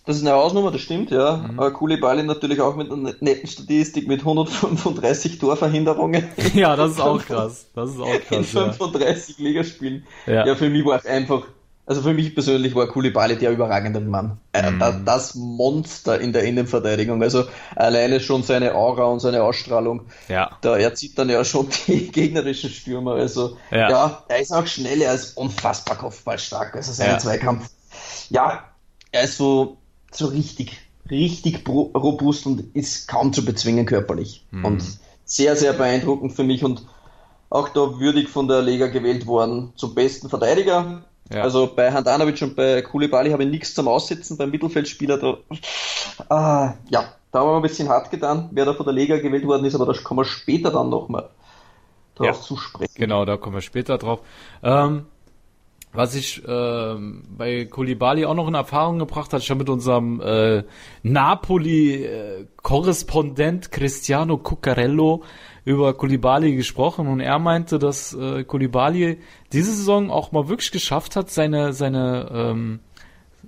Das 0.06 0.16
ist 0.16 0.22
eine 0.22 0.36
Hausnummer, 0.36 0.70
das 0.70 0.82
stimmt, 0.82 1.10
ja. 1.10 1.36
Mhm. 1.36 1.58
Aber 1.58 1.72
Koulibaly 1.72 2.22
natürlich 2.22 2.60
auch 2.60 2.76
mit 2.76 2.90
einer 2.90 3.14
netten 3.20 3.48
Statistik 3.48 4.06
mit 4.06 4.20
135 4.20 5.38
Torverhinderungen. 5.40 6.28
Ja, 6.54 6.76
das 6.76 6.92
ist 6.92 7.00
auch 7.00 7.20
krass. 7.26 7.66
Das 7.74 7.90
ist 7.90 8.00
auch 8.00 8.20
krass. 8.20 8.38
In 8.38 8.44
35 8.44 9.38
ja. 9.38 9.44
Ligaspielen. 9.44 10.06
Ja. 10.26 10.46
ja, 10.46 10.54
für 10.54 10.70
mich 10.70 10.84
war 10.84 10.98
es 10.98 11.06
einfach, 11.06 11.42
also 11.86 12.02
für 12.02 12.12
mich 12.12 12.34
persönlich 12.34 12.74
war 12.74 12.88
Koulibaly 12.88 13.36
der 13.36 13.52
überragende 13.52 14.00
Mann. 14.00 14.38
Äh, 14.52 14.72
mhm. 14.72 15.04
Das 15.04 15.36
Monster 15.36 16.20
in 16.20 16.32
der 16.32 16.42
Innenverteidigung. 16.42 17.22
Also 17.22 17.44
alleine 17.76 18.18
schon 18.18 18.42
seine 18.42 18.74
Aura 18.74 19.04
und 19.04 19.20
seine 19.20 19.44
Ausstrahlung. 19.44 20.06
Ja. 20.28 20.58
Da 20.62 20.76
er 20.76 20.94
zieht 20.94 21.16
dann 21.16 21.28
ja 21.28 21.44
schon 21.44 21.68
die 21.86 22.10
gegnerischen 22.10 22.70
Stürmer. 22.70 23.12
Also 23.12 23.56
ja, 23.70 23.88
ja 23.88 24.24
er 24.28 24.40
ist 24.40 24.52
auch 24.52 24.66
schnell, 24.66 25.00
er 25.00 25.14
ist 25.14 25.36
unfassbar 25.36 25.96
kopfballstark. 25.96 26.74
Also 26.74 26.92
sein 26.92 27.10
ja. 27.10 27.18
Zweikampf. 27.18 27.70
Ja, 28.30 28.64
er 29.12 29.22
ist 29.22 29.36
so 29.36 29.78
so 30.10 30.26
richtig, 30.26 30.78
richtig 31.08 31.68
robust 31.68 32.46
und 32.46 32.74
ist 32.74 33.06
kaum 33.06 33.32
zu 33.32 33.44
bezwingen 33.44 33.86
körperlich. 33.86 34.44
Mhm. 34.50 34.64
Und 34.64 34.84
sehr, 35.24 35.54
sehr 35.54 35.72
beeindruckend 35.72 36.32
für 36.32 36.44
mich 36.44 36.64
und 36.64 36.84
auch 37.48 37.68
da 37.68 38.00
würdig 38.00 38.28
von 38.28 38.48
der 38.48 38.62
Lega 38.62 38.88
gewählt 38.88 39.26
worden 39.26 39.72
zum 39.76 39.94
besten 39.94 40.28
Verteidiger. 40.28 41.04
Ja. 41.32 41.42
Also 41.42 41.72
bei 41.74 41.92
Handanovic 41.92 42.40
und 42.42 42.54
bei 42.54 42.82
Kulibali 42.82 43.30
habe 43.30 43.44
ich 43.44 43.50
nichts 43.50 43.74
zum 43.74 43.88
Aussitzen, 43.88 44.36
beim 44.36 44.50
Mittelfeldspieler 44.50 45.16
da, 45.18 45.38
ah, 46.28 46.74
ja, 46.88 47.14
da 47.32 47.40
haben 47.40 47.48
wir 47.48 47.56
ein 47.56 47.62
bisschen 47.62 47.88
hart 47.88 48.10
getan, 48.10 48.48
wer 48.52 48.64
da 48.64 48.74
von 48.74 48.86
der 48.86 48.94
Lega 48.94 49.18
gewählt 49.18 49.44
worden 49.46 49.64
ist, 49.64 49.74
aber 49.74 49.92
da 49.92 50.00
kommen 50.00 50.20
wir 50.20 50.24
später 50.24 50.70
dann 50.70 50.88
nochmal 50.88 51.30
drauf 52.14 52.26
ja. 52.26 52.34
zu 52.34 52.56
sprechen. 52.56 52.94
Genau, 52.94 53.24
da 53.24 53.36
kommen 53.36 53.56
wir 53.56 53.60
später 53.60 53.98
drauf. 53.98 54.20
Ähm, 54.62 55.06
was 55.92 56.14
ich 56.14 56.46
äh, 56.46 56.94
bei 57.36 57.64
Kolibali 57.64 58.24
auch 58.26 58.34
noch 58.34 58.46
in 58.48 58.54
Erfahrung 58.54 58.98
gebracht 58.98 59.32
hat, 59.32 59.42
schon 59.42 59.58
mit 59.58 59.68
unserem 59.68 60.20
äh, 60.20 60.62
Napoli-Korrespondent 61.02 63.72
Cristiano 63.72 64.36
Cuccarello 64.36 65.24
über 65.66 65.94
Kolibali 65.94 66.54
gesprochen 66.54 67.08
und 67.08 67.18
er 67.20 67.38
meinte, 67.40 67.78
dass 67.78 68.14
äh, 68.14 68.44
Kolibali 68.44 69.18
diese 69.52 69.72
Saison 69.72 70.10
auch 70.12 70.30
mal 70.30 70.48
wirklich 70.48 70.70
geschafft 70.70 71.16
hat, 71.16 71.28
seine 71.28 71.72
seine 71.72 72.30
ähm, 72.32 72.80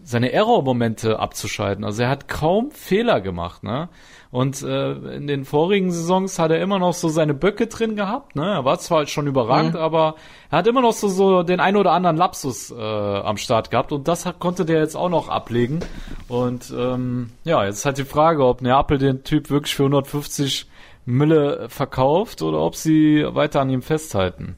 seine 0.03 0.33
Error-Momente 0.33 1.19
abzuschalten. 1.19 1.85
Also 1.85 2.03
er 2.03 2.09
hat 2.09 2.29
kaum 2.29 2.71
Fehler 2.73 3.21
gemacht, 3.21 3.63
ne? 3.63 3.89
Und 4.31 4.63
äh, 4.63 4.93
in 5.17 5.27
den 5.27 5.45
vorigen 5.45 5.91
Saisons 5.91 6.39
hat 6.39 6.51
er 6.51 6.61
immer 6.61 6.79
noch 6.79 6.93
so 6.93 7.09
seine 7.09 7.33
Böcke 7.33 7.67
drin 7.67 7.97
gehabt. 7.97 8.37
Ne? 8.37 8.45
Er 8.45 8.65
war 8.65 8.79
zwar 8.79 9.07
schon 9.07 9.27
überragend, 9.27 9.73
mhm. 9.73 9.81
aber 9.81 10.17
er 10.51 10.59
hat 10.59 10.67
immer 10.67 10.83
noch 10.83 10.93
so, 10.93 11.09
so 11.09 11.43
den 11.43 11.61
ein 11.61 11.77
oder 11.77 11.93
anderen 11.93 12.19
Lapsus 12.19 12.71
äh, 12.71 12.75
am 12.79 13.39
Start 13.39 13.71
gehabt. 13.71 13.91
Und 13.91 14.07
das 14.07 14.27
hat, 14.27 14.39
konnte 14.39 14.67
der 14.67 14.81
jetzt 14.81 14.97
auch 14.97 15.09
noch 15.09 15.31
ablegen. 15.31 15.81
Und 16.29 16.71
ähm, 16.77 17.31
ja, 17.45 17.65
jetzt 17.65 17.79
ist 17.79 17.85
halt 17.87 17.97
die 17.97 18.05
Frage, 18.05 18.45
ob 18.45 18.61
Neapel 18.61 18.99
den 18.99 19.25
Typ 19.25 19.49
wirklich 19.49 19.75
für 19.75 19.85
150 19.85 20.69
Mille 21.09 21.69
verkauft 21.71 22.43
oder 22.43 22.61
ob 22.61 22.77
sie 22.77 23.25
weiter 23.27 23.63
an 23.63 23.71
ihm 23.71 23.81
festhalten. 23.81 24.55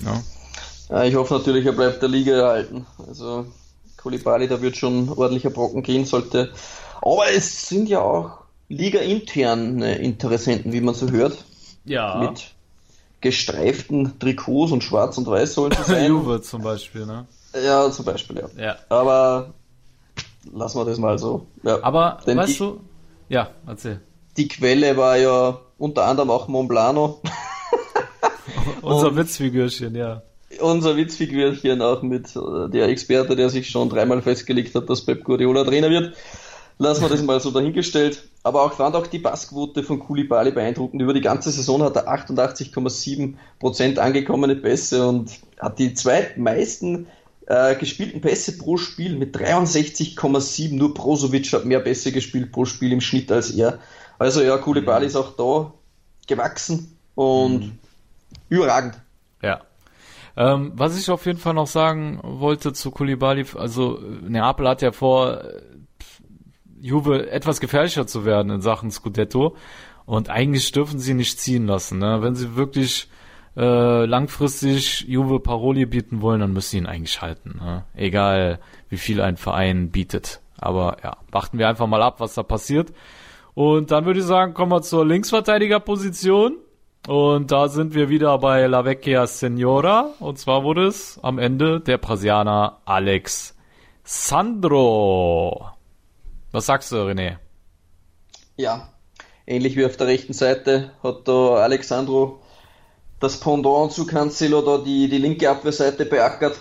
Ja. 0.00 0.22
ja 0.88 1.04
ich 1.04 1.14
hoffe 1.14 1.34
natürlich, 1.34 1.64
er 1.64 1.72
bleibt 1.72 2.02
der 2.02 2.08
Liga 2.08 2.32
erhalten. 2.32 2.84
Also 3.06 3.46
Kulibali, 3.96 4.48
da 4.48 4.60
wird 4.60 4.76
schon 4.76 5.08
ordentlicher 5.08 5.50
Brocken 5.50 5.84
gehen, 5.84 6.04
sollte. 6.04 6.52
Aber 7.00 7.30
es 7.32 7.68
sind 7.68 7.88
ja 7.88 8.00
auch 8.00 8.40
Liga-interne 8.68 9.94
Interessenten, 9.96 10.72
wie 10.72 10.80
man 10.80 10.94
so 10.94 11.10
hört. 11.10 11.44
Ja. 11.84 12.18
Mit 12.18 12.50
gestreiften 13.20 14.18
Trikots 14.18 14.72
und 14.72 14.82
schwarz 14.82 15.16
und 15.16 15.28
weiß 15.28 15.54
sollen 15.54 15.72
sie 15.72 15.82
sein. 15.92 16.06
Juve 16.08 16.42
zum 16.42 16.62
Beispiel, 16.62 17.06
ne? 17.06 17.26
Ja, 17.64 17.88
zum 17.92 18.04
Beispiel, 18.04 18.38
ja. 18.38 18.48
ja. 18.60 18.76
Aber 18.88 19.54
lassen 20.52 20.76
wir 20.76 20.84
das 20.86 20.98
mal 20.98 21.20
so. 21.20 21.46
Ja. 21.62 21.78
Aber, 21.82 22.18
Denn 22.26 22.36
weißt 22.36 22.54
die, 22.54 22.58
du, 22.58 22.80
ja, 23.28 23.50
erzähl. 23.64 24.00
Die 24.36 24.48
Quelle 24.48 24.96
war 24.96 25.16
ja 25.16 25.60
unter 25.84 26.06
anderem 26.06 26.30
auch 26.30 26.48
Monblano. 26.48 27.20
unser 28.82 29.14
Witzfigürchen, 29.16 29.94
ja. 29.94 30.22
Unser 30.60 30.96
Witzfigürchen 30.96 31.82
auch 31.82 32.02
mit 32.02 32.34
äh, 32.34 32.70
der 32.70 32.88
Experte, 32.88 33.36
der 33.36 33.50
sich 33.50 33.68
schon 33.68 33.90
dreimal 33.90 34.22
festgelegt 34.22 34.74
hat, 34.74 34.88
dass 34.88 35.04
Pep 35.04 35.24
Guardiola 35.24 35.64
Trainer 35.64 35.90
wird. 35.90 36.14
Lassen 36.78 37.02
wir 37.02 37.08
das 37.08 37.22
mal 37.22 37.38
so 37.38 37.50
dahingestellt. 37.50 38.24
Aber 38.42 38.62
auch 38.62 38.72
fand 38.72 38.96
auch 38.96 39.06
die 39.06 39.18
Passquote 39.18 39.82
von 39.82 40.00
Kulibali 40.00 40.50
beeindruckend. 40.50 41.02
Über 41.02 41.12
die 41.12 41.20
ganze 41.20 41.50
Saison 41.50 41.82
hat 41.82 41.96
er 41.96 42.08
88,7% 42.08 43.98
angekommene 43.98 44.56
Pässe 44.56 45.06
und 45.06 45.30
hat 45.58 45.78
die 45.78 45.94
zweitmeisten 45.94 47.06
äh, 47.46 47.76
gespielten 47.76 48.20
Pässe 48.20 48.56
pro 48.58 48.76
Spiel 48.76 49.16
mit 49.16 49.36
63,7. 49.36 50.74
Nur 50.74 50.94
Brozovic 50.94 51.52
hat 51.52 51.64
mehr 51.64 51.80
Pässe 51.80 52.10
gespielt 52.10 52.52
pro 52.52 52.64
Spiel 52.64 52.92
im 52.92 53.00
Schnitt 53.00 53.30
als 53.30 53.50
er. 53.50 53.78
Also 54.18 54.42
ja, 54.42 54.56
Kulibali 54.58 55.06
ist 55.06 55.16
auch 55.16 55.36
da 55.36 55.72
gewachsen 56.26 56.96
und 57.14 57.60
mhm. 57.60 57.78
überragend. 58.48 59.00
Ja. 59.42 59.60
Ähm, 60.36 60.72
was 60.74 60.98
ich 60.98 61.10
auf 61.10 61.26
jeden 61.26 61.38
Fall 61.38 61.54
noch 61.54 61.66
sagen 61.66 62.20
wollte 62.22 62.72
zu 62.72 62.90
Kulibali, 62.90 63.46
also 63.56 64.00
Neapel 64.22 64.68
hat 64.68 64.82
ja 64.82 64.92
vor 64.92 65.42
Juve 66.80 67.30
etwas 67.30 67.60
gefährlicher 67.60 68.06
zu 68.06 68.24
werden 68.24 68.50
in 68.50 68.60
Sachen 68.60 68.90
Scudetto. 68.90 69.56
Und 70.06 70.28
eigentlich 70.28 70.70
dürfen 70.72 70.98
sie 70.98 71.14
nicht 71.14 71.40
ziehen 71.40 71.66
lassen. 71.66 71.98
Ne? 71.98 72.20
Wenn 72.20 72.34
sie 72.34 72.56
wirklich 72.56 73.08
äh, 73.56 74.04
langfristig 74.04 75.00
Juve 75.08 75.40
Paroli 75.40 75.86
bieten 75.86 76.20
wollen, 76.20 76.40
dann 76.40 76.52
müssen 76.52 76.70
sie 76.70 76.78
ihn 76.78 76.86
eigentlich 76.86 77.22
halten. 77.22 77.58
Ne? 77.58 77.84
Egal, 77.94 78.58
wie 78.90 78.98
viel 78.98 79.22
ein 79.22 79.38
Verein 79.38 79.90
bietet. 79.90 80.40
Aber 80.58 80.98
ja, 81.02 81.16
warten 81.30 81.58
wir 81.58 81.68
einfach 81.68 81.86
mal 81.86 82.02
ab, 82.02 82.20
was 82.20 82.34
da 82.34 82.42
passiert. 82.42 82.92
Und 83.54 83.90
dann 83.90 84.04
würde 84.04 84.20
ich 84.20 84.26
sagen, 84.26 84.52
kommen 84.52 84.72
wir 84.72 84.82
zur 84.82 85.06
Linksverteidigerposition. 85.06 86.58
Und 87.06 87.52
da 87.52 87.68
sind 87.68 87.94
wir 87.94 88.08
wieder 88.08 88.38
bei 88.38 88.66
La 88.66 88.84
Vecchia 88.84 89.26
Senora. 89.26 90.10
Und 90.20 90.38
zwar 90.38 90.64
wurde 90.64 90.86
es 90.86 91.18
am 91.22 91.38
Ende 91.38 91.80
der 91.80 91.98
Brasilianer 91.98 92.80
Alex 92.84 93.54
Sandro. 94.02 95.68
Was 96.50 96.66
sagst 96.66 96.92
du, 96.92 96.96
René? 96.96 97.36
Ja, 98.56 98.88
ähnlich 99.46 99.76
wie 99.76 99.84
auf 99.84 99.96
der 99.96 100.06
rechten 100.06 100.32
Seite 100.32 100.92
hat 101.02 101.28
da 101.28 101.56
Alexandro 101.56 102.40
das 103.20 103.40
Pendant 103.40 103.92
zu 103.92 104.06
Cancelo 104.06 104.62
da 104.62 104.78
die, 104.78 105.08
die 105.08 105.18
linke 105.18 105.50
Abwehrseite 105.50 106.06
beackert. 106.06 106.56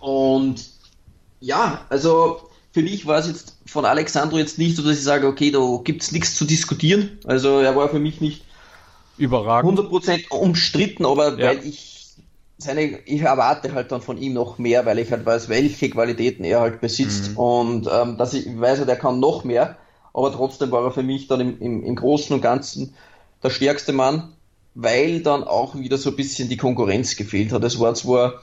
Und 0.00 0.64
ja, 1.40 1.84
also 1.88 2.45
für 2.76 2.82
mich 2.82 3.06
war 3.06 3.18
es 3.18 3.26
jetzt 3.26 3.56
von 3.64 3.86
Alexandro 3.86 4.36
jetzt 4.36 4.58
nicht 4.58 4.76
so, 4.76 4.82
dass 4.82 4.98
ich 4.98 5.02
sage, 5.02 5.26
okay, 5.26 5.50
da 5.50 5.80
gibt 5.82 6.02
es 6.02 6.12
nichts 6.12 6.34
zu 6.34 6.44
diskutieren. 6.44 7.18
Also 7.24 7.60
er 7.60 7.74
war 7.74 7.88
für 7.88 7.98
mich 7.98 8.20
nicht 8.20 8.44
überragend 9.16 9.80
100% 9.80 10.28
umstritten, 10.28 11.06
aber 11.06 11.38
ja. 11.38 11.46
weil 11.46 11.66
ich 11.66 12.16
seine, 12.58 12.98
ich 13.06 13.22
erwarte 13.22 13.72
halt 13.72 13.92
dann 13.92 14.02
von 14.02 14.18
ihm 14.18 14.34
noch 14.34 14.58
mehr, 14.58 14.84
weil 14.84 14.98
ich 14.98 15.10
halt 15.10 15.24
weiß, 15.24 15.48
welche 15.48 15.88
Qualitäten 15.88 16.44
er 16.44 16.60
halt 16.60 16.82
besitzt 16.82 17.30
mhm. 17.30 17.36
und 17.38 17.88
ähm, 17.90 18.18
dass 18.18 18.34
ich 18.34 18.44
weiß, 18.46 18.80
halt, 18.80 18.90
er 18.90 18.96
kann 18.96 19.20
noch 19.20 19.42
mehr, 19.42 19.78
aber 20.12 20.30
trotzdem 20.30 20.70
war 20.70 20.84
er 20.84 20.90
für 20.90 21.02
mich 21.02 21.28
dann 21.28 21.40
im, 21.40 21.58
im, 21.58 21.82
im 21.82 21.96
Großen 21.96 22.36
und 22.36 22.42
Ganzen 22.42 22.94
der 23.42 23.48
stärkste 23.48 23.94
Mann, 23.94 24.34
weil 24.74 25.22
dann 25.22 25.44
auch 25.44 25.76
wieder 25.76 25.96
so 25.96 26.10
ein 26.10 26.16
bisschen 26.16 26.50
die 26.50 26.58
Konkurrenz 26.58 27.16
gefehlt 27.16 27.52
hat. 27.52 27.64
Es 27.64 27.80
war 27.80 27.94
zwar 27.94 28.34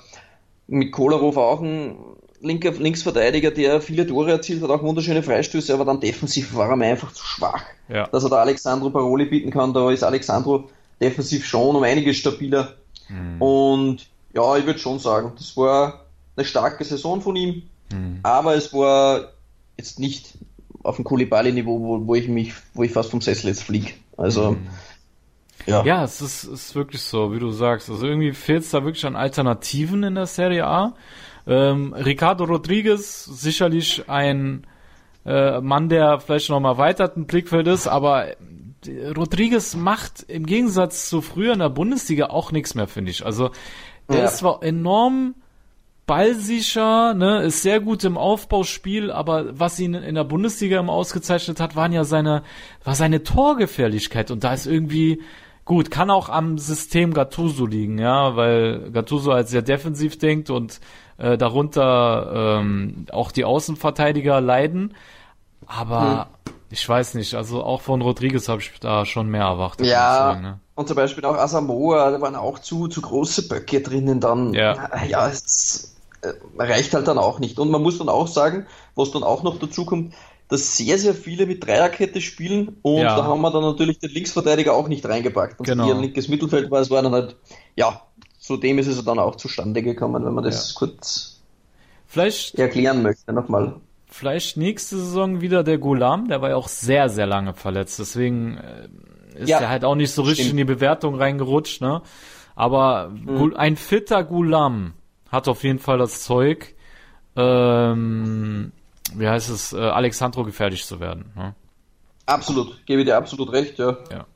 mit 0.65 0.91
Kolarov 0.91 1.37
auch 1.37 1.61
ein 1.61 1.95
linker 2.43 2.71
Linksverteidiger, 2.71 3.51
der 3.51 3.81
viele 3.81 4.05
Tore 4.05 4.31
erzielt 4.31 4.61
hat, 4.61 4.69
auch 4.69 4.83
wunderschöne 4.83 5.23
Freistöße, 5.23 5.73
aber 5.73 5.85
dann 5.85 5.99
defensiv 5.99 6.53
war 6.53 6.69
er 6.69 6.75
mir 6.75 6.87
einfach 6.87 7.11
zu 7.13 7.25
schwach. 7.25 7.63
Ja. 7.89 8.07
Dass 8.07 8.23
er 8.23 8.29
da 8.29 8.37
Alexandro 8.37 8.89
Paroli 8.89 9.25
bieten 9.25 9.49
kann, 9.49 9.73
da 9.73 9.89
ist 9.89 10.03
Alexandro 10.03 10.69
defensiv 11.01 11.45
schon 11.45 11.75
um 11.75 11.83
einiges 11.83 12.17
stabiler 12.17 12.75
Mhm. 13.09 13.41
Und 13.41 14.09
ja, 14.33 14.57
ich 14.57 14.65
würde 14.65 14.79
schon 14.79 14.99
sagen, 14.99 15.33
das 15.37 15.55
war 15.57 16.05
eine 16.35 16.45
starke 16.45 16.83
Saison 16.83 17.21
von 17.21 17.35
ihm, 17.35 17.63
mhm. 17.91 18.19
aber 18.23 18.55
es 18.55 18.73
war 18.73 19.31
jetzt 19.77 19.99
nicht 19.99 20.33
auf 20.83 20.95
dem 20.97 21.05
Kulibali-Niveau, 21.05 21.79
wo, 21.79 22.07
wo 22.07 22.15
ich 22.15 22.27
mich, 22.27 22.53
wo 22.73 22.83
ich 22.83 22.91
fast 22.91 23.11
vom 23.11 23.21
Sessel 23.21 23.47
jetzt 23.47 23.63
fliege. 23.63 23.93
Also 24.17 24.51
mhm. 24.51 24.67
ja. 25.65 25.83
Ja, 25.85 26.03
es 26.03 26.21
ist, 26.21 26.43
ist 26.43 26.75
wirklich 26.75 27.01
so, 27.01 27.33
wie 27.33 27.39
du 27.39 27.51
sagst. 27.51 27.89
Also 27.89 28.05
irgendwie 28.05 28.33
fehlt 28.33 28.63
es 28.63 28.71
da 28.71 28.83
wirklich 28.83 29.05
an 29.05 29.15
Alternativen 29.15 30.03
in 30.03 30.15
der 30.15 30.25
Serie 30.25 30.65
A. 30.65 30.93
Ähm, 31.45 31.93
Ricardo 31.93 32.45
Rodriguez 32.45 33.25
sicherlich 33.25 34.09
ein 34.09 34.65
äh, 35.25 35.61
Mann, 35.61 35.89
der 35.89 36.19
vielleicht 36.19 36.49
noch 36.49 36.59
mal 36.59 36.71
erweiterten 36.71 37.25
Blickfeld 37.25 37.67
ist, 37.67 37.87
aber 37.87 38.27
Rodriguez 39.15 39.75
macht 39.75 40.23
im 40.27 40.45
Gegensatz 40.45 41.09
zu 41.09 41.21
früher 41.21 41.53
in 41.53 41.59
der 41.59 41.69
Bundesliga 41.69 42.27
auch 42.27 42.51
nichts 42.51 42.75
mehr, 42.75 42.87
finde 42.87 43.11
ich. 43.11 43.25
Also 43.25 43.51
der 44.09 44.19
ja. 44.19 44.25
ist 44.25 44.37
zwar 44.37 44.61
enorm 44.63 45.35
ballsicher, 46.05 47.13
ne, 47.13 47.43
ist 47.43 47.61
sehr 47.61 47.79
gut 47.79 48.03
im 48.03 48.17
Aufbauspiel, 48.17 49.09
aber 49.09 49.57
was 49.57 49.79
ihn 49.79 49.93
in 49.93 50.15
der 50.15 50.25
Bundesliga 50.25 50.79
immer 50.79 50.91
ausgezeichnet 50.91 51.59
hat, 51.61 51.75
waren 51.77 51.93
ja 51.93 52.03
seine, 52.03 52.43
war 52.83 52.95
seine 52.95 53.23
Torgefährlichkeit 53.23 54.29
und 54.29 54.43
da 54.43 54.53
ist 54.53 54.65
irgendwie, 54.65 55.21
gut, 55.63 55.91
kann 55.91 56.09
auch 56.09 56.27
am 56.27 56.57
System 56.57 57.13
Gattuso 57.13 57.65
liegen, 57.65 57.99
ja, 57.99 58.35
weil 58.35 58.91
Gattuso 58.91 59.31
halt 59.33 59.47
sehr 59.47 59.61
defensiv 59.61 60.17
denkt 60.17 60.49
und 60.49 60.81
äh, 61.17 61.37
darunter 61.37 62.59
ähm, 62.59 63.05
auch 63.11 63.31
die 63.31 63.45
Außenverteidiger 63.45 64.41
leiden, 64.41 64.93
Aber 65.67 66.27
hm. 66.45 66.53
ich 66.69 66.87
weiß 66.87 67.15
nicht, 67.15 67.35
also 67.35 67.63
auch 67.63 67.81
von 67.81 68.01
Rodriguez 68.01 68.49
habe 68.49 68.61
ich 68.61 68.71
da 68.79 69.05
schon 69.05 69.29
mehr 69.29 69.43
erwartet. 69.43 69.85
Ja, 69.85 70.15
sagen, 70.15 70.41
ne? 70.41 70.59
und 70.75 70.87
zum 70.87 70.95
Beispiel 70.95 71.25
auch 71.25 71.35
Asamoah, 71.35 72.11
da 72.11 72.21
waren 72.21 72.35
auch 72.35 72.59
zu, 72.59 72.87
zu 72.87 73.01
große 73.01 73.47
Böcke 73.47 73.81
drinnen 73.81 74.19
dann. 74.19 74.53
Ja, 74.53 74.89
ja 75.07 75.27
es 75.27 75.95
äh, 76.21 76.33
reicht 76.57 76.93
halt 76.93 77.07
dann 77.07 77.17
auch 77.17 77.39
nicht. 77.39 77.59
Und 77.59 77.69
man 77.69 77.81
muss 77.81 77.97
dann 77.97 78.09
auch 78.09 78.27
sagen, 78.27 78.65
was 78.95 79.11
dann 79.11 79.23
auch 79.23 79.43
noch 79.43 79.59
dazu 79.59 79.85
kommt, 79.85 80.13
dass 80.49 80.77
sehr, 80.77 80.99
sehr 80.99 81.15
viele 81.15 81.47
mit 81.47 81.65
Dreierkette 81.65 82.21
spielen 82.21 82.77
und 82.81 82.97
ja. 82.97 83.15
da 83.15 83.23
haben 83.23 83.41
wir 83.41 83.49
dann 83.49 83.63
natürlich 83.63 83.97
den 83.99 84.11
Linksverteidiger 84.11 84.73
auch 84.73 84.87
nicht 84.87 85.05
reingepackt. 85.05 85.59
Und 85.59 85.65
genau. 85.65 85.87
ihr 85.87 85.95
linkes 85.95 86.27
Mittelfeld 86.27 86.69
war, 86.69 86.81
es 86.81 86.91
war 86.91 87.01
dann 87.01 87.13
halt, 87.13 87.37
ja, 87.75 88.01
zudem 88.43 88.77
ist 88.77 88.87
es 88.87 89.03
dann 89.03 89.19
auch 89.19 89.37
zustande 89.37 89.81
gekommen, 89.81 90.25
wenn 90.25 90.33
man 90.33 90.43
das 90.43 90.73
ja. 90.73 90.79
kurz 90.79 91.41
Vielleicht 92.05 92.59
erklären 92.59 93.01
möchte 93.01 93.33
nochmal. 93.33 93.75
Vielleicht 94.05 94.57
nächste 94.57 94.97
Saison 94.97 95.41
wieder 95.41 95.63
der 95.63 95.79
Gulam, 95.79 96.27
der 96.27 96.41
war 96.41 96.49
ja 96.49 96.55
auch 96.57 96.67
sehr, 96.67 97.09
sehr 97.09 97.25
lange 97.25 97.53
verletzt, 97.55 97.97
deswegen 97.97 98.57
äh, 98.57 99.39
ist 99.39 99.49
ja, 99.49 99.59
er 99.59 99.69
halt 99.69 99.83
auch 99.85 99.95
nicht 99.95 100.11
so 100.11 100.21
richtig 100.21 100.45
stimmt. 100.45 100.59
in 100.59 100.67
die 100.67 100.73
Bewertung 100.73 101.15
reingerutscht, 101.15 101.81
ne? 101.81 102.03
Aber 102.55 103.09
mhm. 103.09 103.55
ein 103.55 103.75
fitter 103.77 104.23
Gulam 104.23 104.93
hat 105.31 105.47
auf 105.47 105.63
jeden 105.63 105.79
Fall 105.79 105.97
das 105.97 106.21
Zeug, 106.23 106.75
ähm, 107.35 108.71
wie 109.15 109.27
heißt 109.27 109.49
es, 109.49 109.73
äh, 109.73 109.77
Alexandro 109.77 110.43
gefährlich 110.43 110.85
zu 110.85 110.99
werden. 110.99 111.31
Ne? 111.35 111.55
Absolut, 112.27 112.85
gebe 112.85 113.03
dir 113.03 113.17
absolut 113.17 113.51
recht, 113.51 113.79
ja. 113.79 113.97
Ja. 114.11 114.27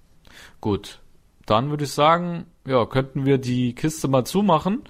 Gut. 0.61 0.99
Dann 1.45 1.69
würde 1.69 1.83
ich 1.83 1.91
sagen, 1.91 2.47
ja, 2.67 2.85
könnten 2.85 3.25
wir 3.25 3.37
die 3.37 3.73
Kiste 3.73 4.07
mal 4.07 4.25
zumachen. 4.25 4.83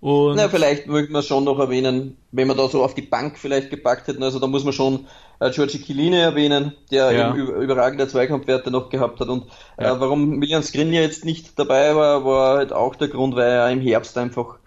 Und 0.00 0.36
Na, 0.36 0.48
vielleicht 0.48 0.86
möchten 0.86 1.12
wir 1.12 1.22
schon 1.22 1.44
noch 1.44 1.58
erwähnen, 1.58 2.16
wenn 2.30 2.46
man 2.46 2.56
da 2.56 2.68
so 2.68 2.84
auf 2.84 2.94
die 2.94 3.02
Bank 3.02 3.38
vielleicht 3.38 3.70
gepackt 3.70 4.06
hätten, 4.06 4.22
also 4.22 4.38
da 4.38 4.46
muss 4.46 4.62
man 4.62 4.72
schon 4.72 5.06
äh, 5.40 5.50
Giorgi 5.50 5.82
Chiellini 5.82 6.18
erwähnen, 6.18 6.74
der 6.90 7.10
ja. 7.12 7.34
eben 7.34 7.38
überragende 7.62 8.06
Zweikampfwerte 8.06 8.70
noch 8.70 8.90
gehabt 8.90 9.20
hat 9.20 9.28
und 9.28 9.44
äh, 9.78 9.84
ja. 9.84 9.96
äh, 9.96 10.00
warum 10.00 10.38
Milian 10.38 10.62
Skriniar 10.62 11.02
jetzt 11.02 11.24
nicht 11.24 11.58
dabei 11.58 11.96
war, 11.96 12.24
war 12.24 12.58
halt 12.58 12.72
auch 12.72 12.94
der 12.94 13.08
Grund, 13.08 13.36
weil 13.36 13.50
er 13.50 13.70
im 13.70 13.80
Herbst 13.80 14.18
einfach 14.18 14.58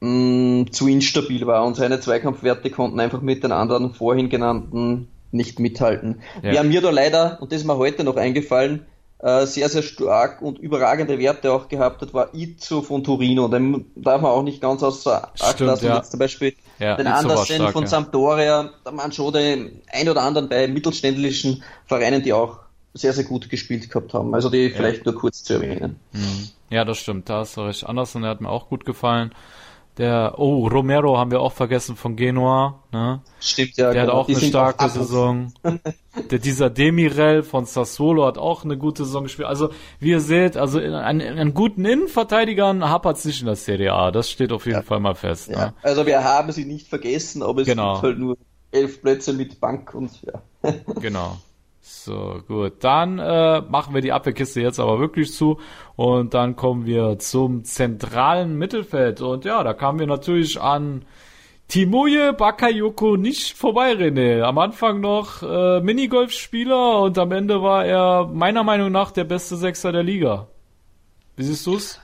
mh, 0.00 0.08
mm, 0.10 0.72
zu 0.72 0.88
instabil 0.88 1.46
war 1.46 1.64
und 1.64 1.76
seine 1.76 2.00
Zweikampfwerte 2.00 2.70
konnten 2.70 2.98
einfach 2.98 3.22
mit 3.22 3.44
den 3.44 3.52
anderen 3.52 3.94
vorhin 3.94 4.28
genannten 4.28 5.08
nicht 5.30 5.60
mithalten. 5.60 6.22
Ja. 6.42 6.52
Wer 6.52 6.64
mir 6.64 6.80
da 6.80 6.90
leider, 6.90 7.38
und 7.40 7.52
das 7.52 7.60
ist 7.60 7.66
mir 7.66 7.78
heute 7.78 8.04
noch 8.04 8.16
eingefallen, 8.16 8.86
äh, 9.18 9.46
sehr, 9.46 9.68
sehr 9.68 9.82
stark 9.82 10.42
und 10.42 10.58
überragende 10.58 11.18
Werte 11.18 11.52
auch 11.52 11.68
gehabt 11.68 12.02
hat, 12.02 12.12
war 12.12 12.34
Izzo 12.34 12.82
von 12.82 13.02
Torino. 13.02 13.48
Den 13.48 13.86
darf 13.96 14.20
man 14.20 14.30
auch 14.30 14.42
nicht 14.42 14.60
ganz 14.60 14.82
außer 14.82 15.30
Acht 15.40 15.60
lassen. 15.60 15.86
Ja. 15.86 15.96
Jetzt 15.96 16.10
zum 16.10 16.20
Beispiel 16.20 16.54
ja, 16.78 16.96
den 16.96 17.06
Andersen 17.06 17.56
stark, 17.56 17.72
von 17.72 17.84
ja. 17.84 17.88
Sampdoria, 17.88 18.70
da 18.84 18.90
man 18.90 19.12
schon 19.12 19.32
den 19.32 19.80
ein 19.90 20.08
oder 20.08 20.22
anderen 20.22 20.48
bei 20.48 20.68
mittelständischen 20.68 21.62
Vereinen, 21.86 22.22
die 22.22 22.32
auch 22.32 22.58
sehr, 22.92 23.12
sehr 23.12 23.24
gut 23.24 23.48
gespielt 23.48 23.88
gehabt 23.90 24.14
haben. 24.14 24.34
Also 24.34 24.50
die 24.50 24.70
vielleicht 24.70 25.04
nur 25.04 25.14
kurz 25.14 25.44
zu 25.44 25.54
erwähnen. 25.54 25.98
Mhm. 26.12 26.48
Ja, 26.70 26.84
das 26.84 26.98
stimmt. 26.98 27.28
Da 27.28 27.38
hast 27.38 27.56
du 27.56 27.62
recht. 27.62 27.86
Andersen, 27.86 28.22
der 28.22 28.30
hat 28.30 28.40
mir 28.40 28.50
auch 28.50 28.68
gut 28.68 28.84
gefallen. 28.84 29.32
Der, 29.98 30.34
oh, 30.36 30.68
Romero 30.68 31.16
haben 31.16 31.30
wir 31.30 31.40
auch 31.40 31.54
vergessen 31.54 31.96
von 31.96 32.16
Genua, 32.16 32.82
ne? 32.92 33.22
Stimmt, 33.40 33.78
ja. 33.78 33.92
Der 33.92 34.02
genau. 34.02 34.12
hat 34.12 34.20
auch 34.20 34.26
Die 34.26 34.36
eine 34.36 34.44
starke 34.44 34.88
Saison. 34.90 35.54
der, 36.30 36.38
dieser 36.38 36.68
Demirel 36.68 37.42
von 37.42 37.64
Sassuolo 37.64 38.26
hat 38.26 38.36
auch 38.36 38.64
eine 38.64 38.76
gute 38.76 39.06
Saison 39.06 39.22
gespielt. 39.22 39.48
Also, 39.48 39.70
wie 39.98 40.10
ihr 40.10 40.20
seht, 40.20 40.58
also 40.58 40.80
in, 40.80 40.92
an, 40.92 41.22
an 41.22 41.54
guten 41.54 41.86
Innenverteidigern 41.86 42.86
hapert 42.86 43.16
es 43.16 43.24
nicht 43.24 43.40
in 43.40 43.46
der 43.46 43.56
Serie 43.56 43.94
A. 43.94 44.10
Das 44.10 44.30
steht 44.30 44.52
auf 44.52 44.66
jeden 44.66 44.78
ja. 44.78 44.82
Fall 44.82 45.00
mal 45.00 45.14
fest. 45.14 45.48
Ja. 45.48 45.66
Ne? 45.66 45.74
Also, 45.82 46.04
wir 46.04 46.22
haben 46.22 46.52
sie 46.52 46.66
nicht 46.66 46.88
vergessen, 46.88 47.42
aber 47.42 47.62
es 47.62 47.66
genau. 47.66 47.94
gibt 47.94 48.02
halt 48.02 48.18
nur 48.18 48.36
elf 48.72 49.00
Plätze 49.00 49.32
mit 49.32 49.60
Bank 49.60 49.94
und 49.94 50.10
ja. 50.22 50.42
genau. 51.00 51.38
So, 51.88 52.42
gut. 52.48 52.82
Dann 52.82 53.20
äh, 53.20 53.60
machen 53.60 53.94
wir 53.94 54.00
die 54.00 54.10
Abwehrkiste 54.10 54.60
jetzt 54.60 54.80
aber 54.80 54.98
wirklich 54.98 55.32
zu 55.32 55.60
und 55.94 56.34
dann 56.34 56.56
kommen 56.56 56.84
wir 56.84 57.20
zum 57.20 57.62
zentralen 57.62 58.56
Mittelfeld. 58.56 59.20
Und 59.20 59.44
ja, 59.44 59.62
da 59.62 59.72
kamen 59.72 60.00
wir 60.00 60.08
natürlich 60.08 60.60
an 60.60 61.04
Timoje 61.68 62.32
Bakayoko 62.32 63.16
nicht 63.16 63.56
vorbei, 63.56 63.92
René. 63.92 64.42
Am 64.42 64.58
Anfang 64.58 65.00
noch 65.00 65.44
äh, 65.44 65.80
Minigolfspieler 65.80 67.02
und 67.02 67.18
am 67.18 67.30
Ende 67.30 67.62
war 67.62 67.84
er 67.84 68.26
meiner 68.26 68.64
Meinung 68.64 68.90
nach 68.90 69.12
der 69.12 69.24
beste 69.24 69.56
Sechser 69.56 69.92
der 69.92 70.02
Liga. 70.02 70.48
Wie 71.36 71.44
siehst 71.44 71.68
du's? 71.68 72.00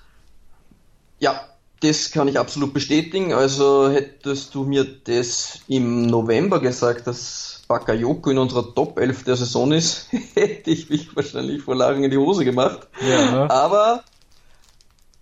Ja, 1.19 1.41
das 1.81 2.13
kann 2.13 2.29
ich 2.29 2.39
absolut 2.39 2.73
bestätigen. 2.73 3.33
Also 3.33 3.91
hättest 3.91 4.55
du 4.55 4.63
mir 4.63 4.85
das 4.85 5.59
im 5.67 6.07
November 6.07 6.61
gesagt, 6.61 7.09
dass 7.09 7.52
Bakayoko 7.73 8.31
in 8.31 8.39
unserer 8.39 8.75
Top 8.75 8.99
11 8.99 9.25
der 9.25 9.37
Saison 9.37 9.73
ist, 9.73 10.09
hätte 10.35 10.71
ich 10.71 10.91
mich 10.91 11.17
wahrscheinlich 11.17 11.63
vor 11.63 11.75
Lachen 11.75 12.05
in 12.05 12.11
die 12.11 12.19
Hose 12.19 12.45
gemacht. 12.45 12.87
Ja, 13.01 13.31
ne? 13.31 13.51
Aber 13.51 14.05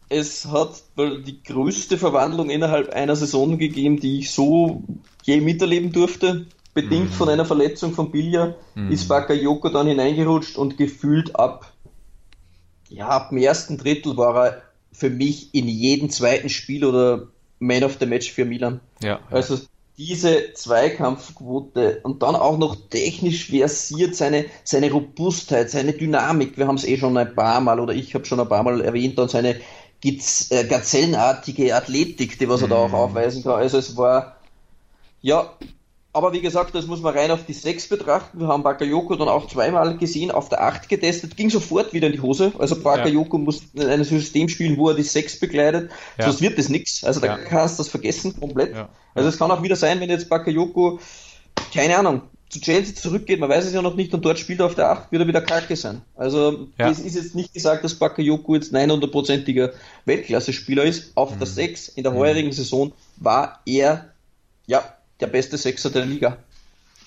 es 0.08 0.46
hat 0.46 0.82
die 0.98 1.40
größte 1.44 1.96
Verwandlung 1.96 2.50
innerhalb 2.50 2.90
einer 2.90 3.14
Saison 3.14 3.56
gegeben, 3.56 4.00
die 4.00 4.18
ich 4.18 4.32
so 4.32 4.82
je 5.22 5.40
miterleben 5.40 5.92
durfte. 5.92 6.46
Bedingt 6.74 7.10
mhm. 7.10 7.14
von 7.14 7.28
einer 7.28 7.44
Verletzung 7.44 7.92
von 7.92 8.10
Bilja 8.10 8.54
mhm. 8.74 8.90
ist 8.90 9.08
Bakayoko 9.08 9.68
dann 9.68 9.86
hineingerutscht 9.86 10.56
und 10.56 10.76
gefühlt 10.76 11.36
ab, 11.36 11.72
ja, 12.88 13.08
ab 13.08 13.30
dem 13.30 13.38
ersten 13.38 13.78
Drittel 13.78 14.16
war 14.16 14.46
er 14.46 14.62
für 14.92 15.10
mich 15.10 15.54
in 15.54 15.68
jedem 15.68 16.10
zweiten 16.10 16.48
Spiel 16.48 16.84
oder 16.84 17.28
Man 17.60 17.84
of 17.84 17.98
the 18.00 18.06
Match 18.06 18.32
für 18.32 18.44
Milan. 18.44 18.80
Ja, 19.02 19.08
ja. 19.08 19.20
Also 19.30 19.58
diese 20.00 20.54
Zweikampfquote 20.54 22.00
und 22.04 22.22
dann 22.22 22.34
auch 22.34 22.56
noch 22.56 22.74
technisch 22.88 23.50
versiert, 23.50 24.16
seine, 24.16 24.46
seine 24.64 24.90
Robustheit, 24.90 25.70
seine 25.70 25.92
Dynamik, 25.92 26.56
wir 26.56 26.66
haben 26.66 26.76
es 26.76 26.86
eh 26.86 26.96
schon 26.96 27.18
ein 27.18 27.34
paar 27.34 27.60
Mal 27.60 27.78
oder 27.78 27.92
ich 27.92 28.14
habe 28.14 28.24
schon 28.24 28.40
ein 28.40 28.48
paar 28.48 28.62
Mal 28.62 28.80
erwähnt, 28.80 29.18
und 29.18 29.30
seine 29.30 29.56
äh, 30.02 30.64
gazellenartige 30.64 31.76
Athletik, 31.76 32.38
die 32.38 32.48
was 32.48 32.62
er 32.62 32.68
da 32.68 32.76
auch 32.76 32.88
mhm. 32.88 32.94
aufweisen 32.94 33.42
kann. 33.42 33.56
Also 33.56 33.76
es 33.76 33.94
war, 33.98 34.36
ja, 35.20 35.50
aber 36.12 36.32
wie 36.32 36.40
gesagt, 36.40 36.74
das 36.74 36.86
muss 36.86 37.00
man 37.00 37.16
rein 37.16 37.30
auf 37.30 37.46
die 37.46 37.52
6 37.52 37.88
betrachten. 37.88 38.40
Wir 38.40 38.48
haben 38.48 38.64
Bakayoko 38.64 39.14
dann 39.14 39.28
auch 39.28 39.46
zweimal 39.46 39.96
gesehen, 39.96 40.32
auf 40.32 40.48
der 40.48 40.62
8 40.62 40.88
getestet, 40.88 41.36
ging 41.36 41.50
sofort 41.50 41.92
wieder 41.92 42.08
in 42.08 42.14
die 42.14 42.20
Hose. 42.20 42.52
Also 42.58 42.80
Bakayoko 42.80 43.36
ja. 43.36 43.42
muss 43.44 43.62
in 43.74 43.86
einem 43.86 44.04
System 44.04 44.48
spielen, 44.48 44.76
wo 44.76 44.88
er 44.88 44.96
die 44.96 45.04
6 45.04 45.38
begleitet, 45.38 45.90
ja. 46.18 46.24
sonst 46.24 46.40
wird 46.40 46.58
das 46.58 46.68
nichts. 46.68 47.04
Also 47.04 47.20
da 47.20 47.26
ja. 47.28 47.36
kannst 47.36 47.78
du 47.78 47.82
das 47.82 47.88
vergessen 47.88 48.38
komplett. 48.38 48.74
Ja. 48.74 48.88
Also 49.14 49.28
es 49.28 49.38
kann 49.38 49.50
auch 49.50 49.62
wieder 49.62 49.76
sein, 49.76 50.00
wenn 50.00 50.10
jetzt 50.10 50.28
Bakayoko, 50.28 50.98
keine 51.72 51.96
Ahnung, 51.96 52.22
zu 52.48 52.60
Chelsea 52.60 52.96
zurückgeht, 52.96 53.38
man 53.38 53.48
weiß 53.48 53.64
es 53.66 53.72
ja 53.72 53.80
noch 53.80 53.94
nicht, 53.94 54.12
und 54.12 54.24
dort 54.24 54.40
spielt 54.40 54.58
er 54.58 54.66
auf 54.66 54.74
der 54.74 54.90
8, 54.90 55.12
wird 55.12 55.22
er 55.22 55.28
wieder 55.28 55.40
Kacke 55.40 55.76
sein. 55.76 56.02
Also 56.16 56.66
es 56.76 56.98
ist 56.98 57.14
jetzt 57.14 57.36
nicht 57.36 57.54
gesagt, 57.54 57.84
dass 57.84 57.94
Bakayoko 57.94 58.56
jetzt 58.56 58.74
900-prozentiger 58.74 59.70
Weltklasse-Spieler 60.04 60.82
ist. 60.82 61.12
Auf 61.14 61.32
mhm. 61.32 61.38
der 61.38 61.46
6 61.46 61.88
in 61.90 62.02
der 62.02 62.14
heurigen 62.14 62.48
mhm. 62.48 62.52
Saison 62.52 62.92
war 63.18 63.60
er, 63.64 64.06
ja, 64.66 64.82
der 65.20 65.28
beste 65.28 65.56
Sechser 65.56 65.90
der 65.90 66.06
Liga. 66.06 66.38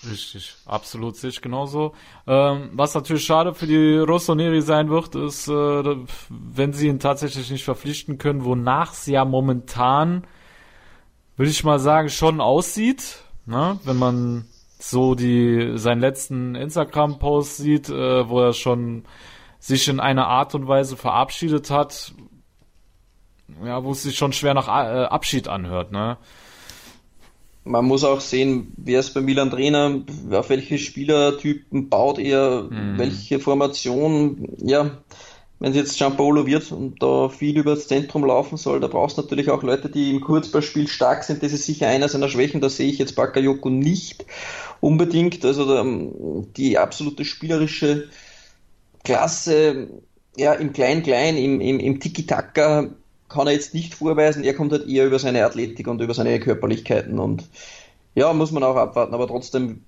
Richtig, 0.10 0.56
absolut 0.65 1.15
sehe 1.15 1.30
ich 1.30 1.41
genauso. 1.41 1.93
Ähm, 2.28 2.71
was 2.73 2.93
natürlich 2.93 3.23
schade 3.23 3.54
für 3.54 3.67
die 3.67 3.97
Rossoneri 3.97 4.62
sein 4.62 4.89
wird, 4.89 5.15
ist, 5.15 5.47
äh, 5.47 5.95
wenn 6.30 6.73
sie 6.73 6.88
ihn 6.88 6.99
tatsächlich 6.99 7.49
nicht 7.49 7.63
verpflichten 7.63 8.17
können, 8.17 8.43
wonach 8.43 8.91
es 8.91 9.06
ja 9.06 9.23
momentan, 9.23 10.28
würde 11.38 11.52
ich 11.52 11.63
mal 11.63 11.80
sagen, 11.80 12.10
schon 12.10 12.41
aussieht. 12.41 13.19
Ne? 13.45 13.80
Wenn 13.86 13.97
man 13.97 14.45
so 14.78 15.15
die 15.15 15.78
seinen 15.78 16.02
letzten 16.02 16.56
Instagram-Post 16.56 17.58
sieht, 17.58 17.89
äh, 17.89 18.28
wo 18.28 18.41
er 18.41 18.54
schon 18.54 19.06
sich 19.60 19.88
in 19.88 20.02
einer 20.02 20.28
Art 20.28 20.56
und 20.56 20.67
Weise 20.67 20.97
verabschiedet 20.97 21.69
hat, 21.69 22.13
ja, 23.63 23.84
wo 23.84 23.91
es 23.91 24.04
sich 24.04 24.17
schon 24.17 24.34
schwer 24.34 24.54
nach 24.54 24.67
äh, 24.67 25.06
Abschied 25.06 25.47
anhört, 25.47 25.91
ne? 25.91 26.17
Man 27.65 27.86
muss 27.86 28.04
auch 28.04 28.19
sehen, 28.19 28.73
wer 28.78 28.99
ist 28.99 29.13
bei 29.13 29.21
Milan 29.21 29.49
Trainer, 29.49 30.02
auf 30.32 30.49
welche 30.49 30.78
Spielertypen 30.78 31.89
baut 31.89 32.19
er, 32.19 32.63
mhm. 32.63 32.97
welche 32.97 33.39
Formation, 33.39 34.49
ja, 34.58 35.04
wenn 35.60 35.71
es 35.71 35.78
jetzt 35.78 35.97
Giampolo 35.97 36.45
wird 36.45 36.73
und 36.73 37.02
da 37.02 37.30
viel 37.30 37.58
über 37.58 37.76
das 37.76 37.88
Zentrum 37.88 38.26
laufen 38.26 38.58
soll, 38.58 38.82
da 38.82 38.88
brauchst 38.88 39.17
du 39.17 39.21
natürlich 39.21 39.49
auch 39.49 39.63
Leute, 39.63 39.89
die 39.89 40.12
im 40.12 40.19
Kurzballspiel 40.19 40.89
stark 40.89 41.23
sind, 41.23 41.41
das 41.41 41.54
ist 41.54 41.65
sicher 41.65 41.88
einer 41.88 42.10
seiner 42.10 42.28
Schwächen, 42.28 42.60
da 42.60 42.69
sehe 42.69 42.89
ich 42.89 42.97
jetzt 42.97 43.15
Bakayoko 43.15 43.69
nicht 43.69 44.26
unbedingt, 44.82 45.45
also 45.45 46.45
die 46.58 46.78
absolute 46.78 47.23
spielerische 47.23 48.10
Klasse, 49.06 50.02
ja, 50.36 50.54
im 50.54 50.73
Klein-Klein, 50.73 51.38
im, 51.38 51.62
im, 51.62 51.80
im 51.80 51.99
Tiki-Taka 51.99 52.89
kann 53.34 53.48
er 53.48 53.54
jetzt 53.54 53.74
nicht 53.74 53.96
vorweisen. 53.96 54.43
Er 54.43 54.54
kommt 54.54 54.72
halt 54.72 54.88
eher 54.88 55.08
über 55.08 55.17
seine 55.17 55.43
Athletik 55.43 55.88
und 55.88 56.02
über 56.02 56.13
seine 56.13 56.39
Körperlichkeiten 56.39 57.19
und 57.19 57.50
ja, 58.15 58.32
muss 58.32 58.52
man 58.52 58.63
auch 58.63 58.76
abwarten. 58.76 59.13
Aber 59.13 59.28
trotzdem, 59.28 59.84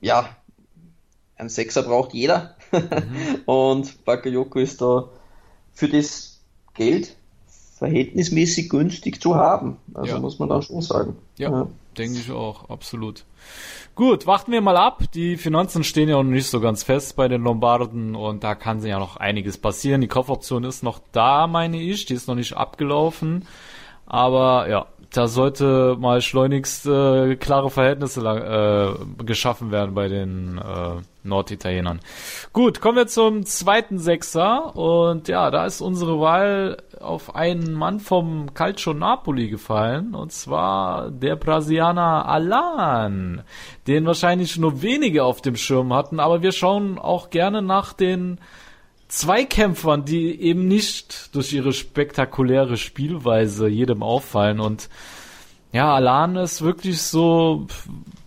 ja, 0.00 0.30
ein 1.36 1.50
Sechser 1.50 1.82
braucht 1.82 2.14
jeder. 2.14 2.56
Mhm. 2.72 3.42
und 3.46 4.04
Bakayoko 4.06 4.58
ist 4.58 4.80
da 4.80 5.10
für 5.74 5.88
das 5.88 6.40
Geld 6.74 7.14
verhältnismäßig 7.76 8.70
günstig 8.70 9.20
zu 9.20 9.34
haben. 9.34 9.76
Also 9.92 10.14
ja. 10.14 10.18
muss 10.18 10.38
man 10.38 10.48
da 10.48 10.62
schon 10.62 10.80
sagen. 10.80 11.16
Ja, 11.36 11.50
ja. 11.50 11.68
denke 11.98 12.18
ich 12.18 12.30
auch, 12.30 12.70
absolut. 12.70 13.26
Gut, 13.96 14.26
warten 14.26 14.52
wir 14.52 14.60
mal 14.60 14.76
ab. 14.76 15.04
Die 15.14 15.38
Finanzen 15.38 15.82
stehen 15.82 16.10
ja 16.10 16.16
noch 16.16 16.30
nicht 16.30 16.48
so 16.50 16.60
ganz 16.60 16.82
fest 16.82 17.16
bei 17.16 17.28
den 17.28 17.42
Lombarden 17.42 18.14
und 18.14 18.44
da 18.44 18.54
kann 18.54 18.84
ja 18.84 18.98
noch 18.98 19.16
einiges 19.16 19.56
passieren. 19.56 20.02
Die 20.02 20.06
Kaufoption 20.06 20.64
ist 20.64 20.82
noch 20.82 21.00
da, 21.12 21.46
meine 21.46 21.80
ich. 21.80 22.04
Die 22.04 22.12
ist 22.12 22.28
noch 22.28 22.34
nicht 22.34 22.54
abgelaufen. 22.54 23.46
Aber 24.04 24.68
ja, 24.68 24.84
da 25.14 25.28
sollte 25.28 25.96
mal 25.98 26.20
schleunigst 26.20 26.84
äh, 26.84 27.36
klare 27.36 27.70
Verhältnisse 27.70 28.20
äh, 28.20 29.24
geschaffen 29.24 29.70
werden 29.70 29.94
bei 29.94 30.08
den 30.08 30.58
äh, 30.58 31.00
Norditalienern. 31.26 32.00
Gut, 32.52 32.80
kommen 32.80 32.96
wir 32.96 33.06
zum 33.06 33.44
zweiten 33.44 33.98
Sechser. 33.98 34.74
Und 34.76 35.28
ja, 35.28 35.50
da 35.50 35.66
ist 35.66 35.80
unsere 35.80 36.20
Wahl 36.20 36.78
auf 37.00 37.34
einen 37.34 37.72
Mann 37.72 38.00
vom 38.00 38.54
Calcio 38.54 38.94
Napoli 38.94 39.48
gefallen. 39.48 40.14
Und 40.14 40.32
zwar 40.32 41.10
der 41.10 41.36
Brasilianer 41.36 42.26
Alan, 42.26 43.42
den 43.86 44.06
wahrscheinlich 44.06 44.56
nur 44.56 44.82
wenige 44.82 45.24
auf 45.24 45.42
dem 45.42 45.56
Schirm 45.56 45.92
hatten, 45.92 46.20
aber 46.20 46.42
wir 46.42 46.52
schauen 46.52 46.98
auch 46.98 47.30
gerne 47.30 47.62
nach 47.62 47.92
den 47.92 48.38
Zweikämpfern, 49.08 50.04
die 50.04 50.40
eben 50.40 50.66
nicht 50.66 51.34
durch 51.34 51.52
ihre 51.52 51.72
spektakuläre 51.72 52.76
Spielweise 52.76 53.68
jedem 53.68 54.02
auffallen. 54.02 54.58
Und 54.58 54.88
ja, 55.76 55.94
Alan 55.94 56.36
ist 56.36 56.62
wirklich 56.62 57.02
so 57.02 57.66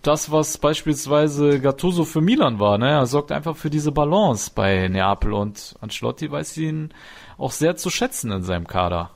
das, 0.02 0.30
was 0.30 0.56
beispielsweise 0.56 1.58
Gattuso 1.58 2.04
für 2.04 2.20
Milan 2.20 2.60
war. 2.60 2.78
Ne? 2.78 2.90
Er 2.90 3.06
sorgt 3.06 3.32
einfach 3.32 3.56
für 3.56 3.70
diese 3.70 3.90
Balance 3.90 4.52
bei 4.54 4.86
Neapel 4.86 5.32
und 5.32 5.74
Ancelotti 5.80 6.30
weiß 6.30 6.56
ihn 6.58 6.94
auch 7.38 7.50
sehr 7.50 7.74
zu 7.76 7.90
schätzen 7.90 8.30
in 8.30 8.44
seinem 8.44 8.68
Kader. 8.68 9.10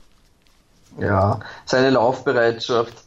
Ja, 0.99 1.39
seine 1.65 1.91
Laufbereitschaft, 1.91 3.05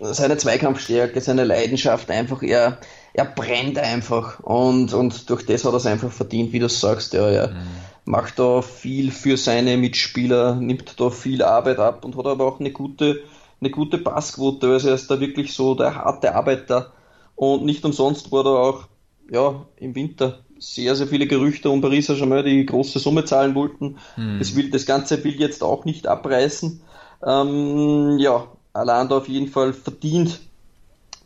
seine 0.00 0.38
Zweikampfstärke, 0.38 1.20
seine 1.20 1.44
Leidenschaft 1.44 2.10
einfach, 2.10 2.42
er, 2.42 2.78
er 3.12 3.24
brennt 3.26 3.78
einfach 3.78 4.40
und, 4.40 4.94
und 4.94 5.28
durch 5.28 5.44
das 5.44 5.66
hat 5.66 5.74
er 5.74 5.76
es 5.76 5.86
einfach 5.86 6.10
verdient, 6.10 6.54
wie 6.54 6.58
du 6.58 6.70
sagst. 6.70 7.12
Ja, 7.12 7.28
er 7.28 7.48
mhm. 7.48 7.66
macht 8.06 8.38
da 8.38 8.62
viel 8.62 9.10
für 9.10 9.36
seine 9.36 9.76
Mitspieler, 9.76 10.54
nimmt 10.54 10.98
da 10.98 11.10
viel 11.10 11.42
Arbeit 11.42 11.78
ab 11.78 12.06
und 12.06 12.16
hat 12.16 12.26
aber 12.26 12.46
auch 12.46 12.60
eine 12.60 12.70
gute, 12.70 13.22
eine 13.64 13.70
gute 13.70 13.98
Passquote. 13.98 14.68
Also 14.68 14.88
er 14.88 14.94
ist 14.94 15.10
da 15.10 15.18
wirklich 15.20 15.52
so 15.52 15.74
der 15.74 15.94
harte 15.94 16.34
Arbeiter 16.34 16.92
und 17.34 17.64
nicht 17.64 17.84
umsonst 17.84 18.30
war 18.30 18.44
da 18.44 18.50
auch 18.50 18.84
ja, 19.30 19.66
im 19.76 19.94
Winter 19.94 20.40
sehr, 20.58 20.94
sehr 20.94 21.06
viele 21.06 21.26
Gerüchte 21.26 21.70
um 21.70 21.80
Paris 21.80 22.06
Saint-Germain, 22.06 22.44
die 22.44 22.64
große 22.64 22.98
Summe 22.98 23.24
zahlen 23.24 23.54
wollten. 23.54 23.98
Mhm. 24.16 24.38
Das, 24.38 24.54
will, 24.54 24.70
das 24.70 24.86
Ganze 24.86 25.22
will 25.24 25.38
jetzt 25.40 25.62
auch 25.62 25.84
nicht 25.84 26.06
abreißen. 26.06 26.80
Ähm, 27.26 28.18
ja, 28.18 28.46
Alain 28.72 29.08
da 29.08 29.18
auf 29.18 29.28
jeden 29.28 29.48
Fall 29.48 29.72
verdient. 29.72 30.40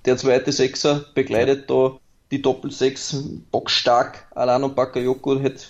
Der 0.04 0.16
zweite 0.16 0.52
Sechser 0.52 1.04
begleitet 1.14 1.68
da 1.68 1.98
die 2.30 2.42
Doppel-Sechs 2.42 3.24
bockstark. 3.50 4.26
Alain 4.34 4.64
und 4.64 4.76
Bakayoko 4.76 5.38
hätte 5.40 5.64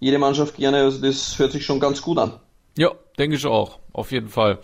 jede 0.00 0.18
Mannschaft 0.18 0.56
gerne, 0.56 0.78
also 0.78 1.00
das 1.00 1.38
hört 1.38 1.52
sich 1.52 1.64
schon 1.64 1.80
ganz 1.80 2.02
gut 2.02 2.18
an. 2.18 2.34
Ja, 2.76 2.92
denke 3.18 3.36
ich 3.36 3.46
auch, 3.46 3.78
auf 3.92 4.12
jeden 4.12 4.28
Fall. 4.28 4.58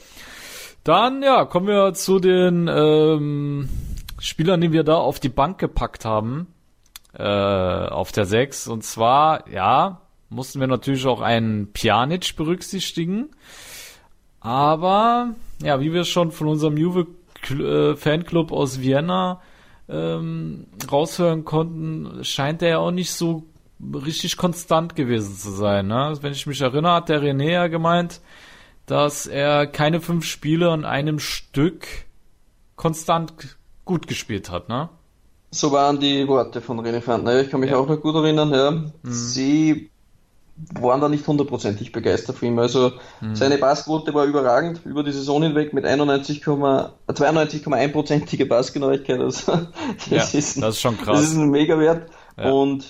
Dann, 0.85 1.23
ja, 1.23 1.47
kommen 1.47 1.67
wir 1.67 1.95
zu 1.95 2.19
den 2.19 2.69
ähm, 2.69 3.71
Spielern, 4.19 4.61
die 4.61 4.71
wir 4.71 4.85
da 4.85 4.97
auf 4.97 5.19
die 5.19 5.31
Bank 5.31 5.59
gepackt 5.59 6.05
haben, 6.05 6.47
äh, 7.15 7.23
auf 7.23 8.13
der 8.13 8.27
6. 8.27 8.69
Und 8.69 8.85
zwar, 8.85 9.49
ja, 9.49 10.03
mussten 10.29 10.61
wir 10.61 10.67
natürlich 10.67 11.07
auch 11.07 11.23
einen 11.23 11.73
Pjanic 11.73 12.37
berücksichtigen. 12.37 13.31
Aber, 14.41 15.31
ja, 15.63 15.81
wie 15.81 15.95
wir 15.95 16.05
schon 16.05 16.33
von 16.33 16.49
unserem 16.49 16.77
Juve 16.77 17.07
äh, 17.49 17.97
Fanclub 17.97 18.53
aus 18.53 18.83
Vienna 18.83 19.41
ähm, 19.89 20.67
raushören 20.93 21.47
konnten, 21.47 22.23
scheint 22.25 22.61
er 22.61 22.69
ja 22.69 22.79
auch 22.79 22.91
nicht 22.91 23.13
so 23.13 23.45
richtig 23.81 24.37
konstant 24.37 24.97
gewesen 24.97 25.35
zu 25.35 25.51
sein. 25.51 25.87
Ne? 25.87 26.19
Wenn 26.21 26.33
ich 26.33 26.47
mich 26.47 26.61
erinnere, 26.61 26.95
hat 26.95 27.09
der 27.09 27.23
René 27.23 27.53
ja 27.53 27.67
gemeint, 27.69 28.21
dass 28.87 29.27
er 29.27 29.67
keine 29.67 30.01
fünf 30.01 30.25
Spiele 30.25 30.71
an 30.71 30.85
einem 30.85 31.19
Stück 31.19 31.87
konstant 32.77 33.33
gut 33.85 34.07
gespielt 34.07 34.51
hat, 34.51 34.69
ne? 34.69 34.89
So 35.51 35.73
waren 35.73 36.01
die 36.01 36.27
Worte 36.27 36.61
von 36.61 36.81
René 36.81 37.01
Fandner. 37.01 37.41
Ich 37.41 37.51
kann 37.51 37.61
mich 37.61 37.71
ja. 37.71 37.77
auch 37.77 37.87
noch 37.87 38.01
gut 38.01 38.17
erinnern, 38.17 38.53
ja. 38.53 38.73
Mhm. 38.73 38.93
Sie 39.03 39.91
waren 40.75 41.01
da 41.01 41.09
nicht 41.09 41.27
hundertprozentig 41.27 41.91
begeistert 41.93 42.37
von 42.39 42.49
ihm. 42.49 42.59
Also 42.59 42.93
mhm. 43.21 43.35
seine 43.35 43.59
Passquote 43.59 44.15
war 44.15 44.25
überragend 44.25 44.81
über 44.85 45.03
die 45.03 45.11
Saison 45.13 45.43
hinweg 45.43 45.73
mit 45.73 45.85
92,1%ige 45.85 48.47
Passgenauigkeit. 48.47 49.21
Also 49.21 49.53
das, 50.11 50.11
ja, 50.11 50.23
ist, 50.39 50.63
das 50.63 50.77
ist 50.77 50.81
schon 50.81 50.97
krass. 50.99 51.21
Das 51.21 51.31
ist 51.31 51.37
ein 51.37 51.51
Megawert. 51.51 52.09
Ja. 52.37 52.51
Und 52.51 52.85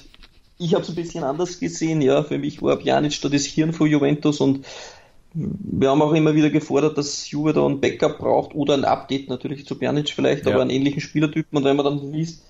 ich 0.59 0.75
habe 0.75 0.83
es 0.83 0.89
ein 0.89 0.95
bisschen 0.95 1.25
anders 1.25 1.59
gesehen. 1.59 2.01
Ja, 2.01 2.23
für 2.23 2.39
mich 2.39 2.63
war 2.63 2.77
Pjanic 2.77 3.21
da 3.21 3.29
das 3.29 3.45
Hirn 3.45 3.73
von 3.73 3.89
Juventus 3.89 4.41
und 4.41 4.65
wir 5.35 5.91
haben 5.91 6.01
auch 6.01 6.13
immer 6.13 6.35
wieder 6.35 6.51
gefordert, 6.51 6.97
dass 6.97 7.31
Juve 7.31 7.53
da 7.53 7.67
ein 7.67 7.81
Backup 7.81 8.19
braucht 8.19 8.55
oder 8.55 8.75
ein 8.75 8.85
Update 8.85 9.29
natürlich 9.29 9.67
zu 9.67 9.77
Pjanic 9.77 10.11
vielleicht, 10.11 10.47
ja. 10.47 10.53
aber 10.53 10.63
einen 10.63 10.71
ähnlichen 10.71 11.01
Spielertypen. 11.01 11.59
Und 11.59 11.65
wenn 11.65 11.77
man 11.77 11.85
dann 11.85 12.13
liest, 12.13 12.45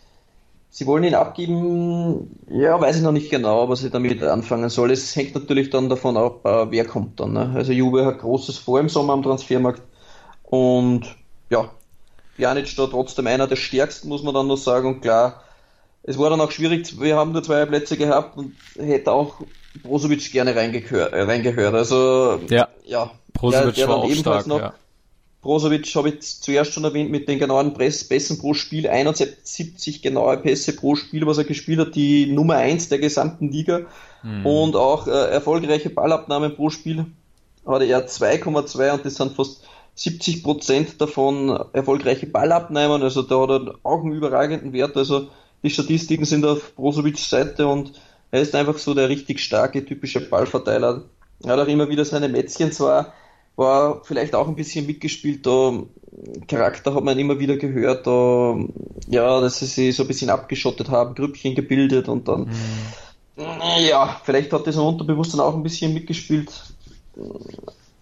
Sie 0.70 0.86
wollen 0.86 1.04
ihn 1.04 1.14
abgeben, 1.14 2.36
ja, 2.50 2.80
weiß 2.80 2.96
ich 2.96 3.02
noch 3.02 3.12
nicht 3.12 3.30
genau, 3.30 3.68
was 3.68 3.84
ich 3.84 3.92
damit 3.92 4.20
anfangen 4.24 4.68
soll. 4.68 4.90
Es 4.90 5.14
hängt 5.14 5.32
natürlich 5.32 5.70
dann 5.70 5.88
davon 5.88 6.16
ab, 6.16 6.44
äh, 6.44 6.68
wer 6.68 6.84
kommt 6.84 7.20
dann. 7.20 7.34
Ne? 7.34 7.52
Also 7.54 7.70
Juve 7.70 8.04
hat 8.04 8.18
großes 8.18 8.58
vor 8.58 8.80
im 8.80 8.88
Sommer 8.88 9.12
am 9.12 9.22
Transfermarkt 9.22 9.82
und 10.42 11.14
ja, 11.48 11.70
Pjanic 12.36 12.74
da 12.74 12.88
trotzdem 12.88 13.28
einer 13.28 13.46
der 13.46 13.54
stärksten, 13.54 14.08
muss 14.08 14.24
man 14.24 14.34
dann 14.34 14.48
noch 14.48 14.56
sagen. 14.56 14.88
Und 14.88 15.00
klar, 15.00 15.44
es 16.02 16.18
war 16.18 16.28
dann 16.28 16.40
auch 16.40 16.50
schwierig, 16.50 17.00
wir 17.00 17.16
haben 17.16 17.30
nur 17.30 17.44
zwei 17.44 17.64
Plätze 17.66 17.96
gehabt 17.96 18.36
und 18.36 18.56
hätte 18.76 19.12
auch 19.12 19.42
Brozovic 19.82 20.30
gerne 20.32 20.54
reingehört. 20.54 21.12
Äh, 21.12 21.22
reingehört. 21.22 21.74
Also 21.74 22.40
ja, 22.48 22.68
ja 22.84 23.10
Brozovic 23.32 23.74
der, 23.74 23.86
der 23.86 23.88
war 23.88 23.96
auch 23.96 24.10
stark, 24.12 24.46
noch, 24.46 24.60
ja. 24.60 24.74
Brozovic 25.44 25.94
habe 25.94 26.08
ich 26.08 26.40
zuerst 26.40 26.72
schon 26.72 26.84
erwähnt 26.84 27.10
mit 27.10 27.28
den 27.28 27.38
genauen 27.38 27.74
Pässen 27.74 28.38
pro 28.38 28.54
Spiel, 28.54 28.88
71 28.88 30.00
genaue 30.00 30.38
Pässe 30.38 30.74
pro 30.74 30.96
Spiel, 30.96 31.26
was 31.26 31.36
er 31.36 31.44
gespielt 31.44 31.80
hat, 31.80 31.94
die 31.94 32.26
Nummer 32.26 32.56
1 32.56 32.88
der 32.88 32.98
gesamten 32.98 33.52
Liga 33.52 33.82
mhm. 34.22 34.46
und 34.46 34.76
auch 34.76 35.06
äh, 35.06 35.10
erfolgreiche 35.10 35.90
Ballabnahmen 35.90 36.56
pro 36.56 36.70
Spiel 36.70 37.06
hatte 37.66 37.84
er 37.84 38.06
2,2 38.06 38.92
und 38.92 39.04
das 39.04 39.16
sind 39.16 39.32
fast 39.32 39.62
70 39.96 40.42
Prozent 40.42 41.00
davon 41.00 41.50
erfolgreiche 41.72 42.26
Ballabnahmen, 42.26 43.02
also 43.02 43.22
da 43.22 43.40
hat 43.42 43.50
er 43.50 43.74
auch 43.82 44.02
einen 44.02 44.12
überragenden 44.12 44.72
Wert, 44.72 44.96
also 44.96 45.28
die 45.62 45.70
Statistiken 45.70 46.24
sind 46.24 46.44
auf 46.44 46.74
Brozovics 46.74 47.28
Seite 47.28 47.66
und 47.66 47.92
er 48.34 48.40
ist 48.40 48.56
einfach 48.56 48.78
so 48.78 48.94
der 48.94 49.08
richtig 49.08 49.38
starke, 49.38 49.84
typische 49.84 50.20
Ballverteiler. 50.20 51.04
Er 51.44 51.52
hat 51.52 51.60
auch 51.60 51.68
immer 51.68 51.88
wieder 51.88 52.04
seine 52.04 52.28
Mätzchen 52.28 52.72
zwar, 52.72 53.12
war 53.54 54.02
vielleicht 54.02 54.34
auch 54.34 54.48
ein 54.48 54.56
bisschen 54.56 54.86
mitgespielt, 54.86 55.46
da 55.46 55.84
Charakter 56.48 56.96
hat 56.96 57.04
man 57.04 57.16
immer 57.16 57.38
wieder 57.38 57.56
gehört, 57.56 58.08
da, 58.08 58.58
ja, 59.06 59.40
dass 59.40 59.60
sie 59.60 59.66
sich 59.66 59.94
so 59.94 60.02
ein 60.02 60.08
bisschen 60.08 60.30
abgeschottet 60.30 60.88
haben, 60.88 61.14
Grüppchen 61.14 61.54
gebildet 61.54 62.08
und 62.08 62.26
dann, 62.26 62.48
mhm. 63.36 63.44
ja, 63.88 64.20
vielleicht 64.24 64.52
hat 64.52 64.66
das 64.66 64.74
im 64.74 64.82
Unterbewusstsein 64.82 65.40
auch 65.40 65.54
ein 65.54 65.62
bisschen 65.62 65.94
mitgespielt, 65.94 66.50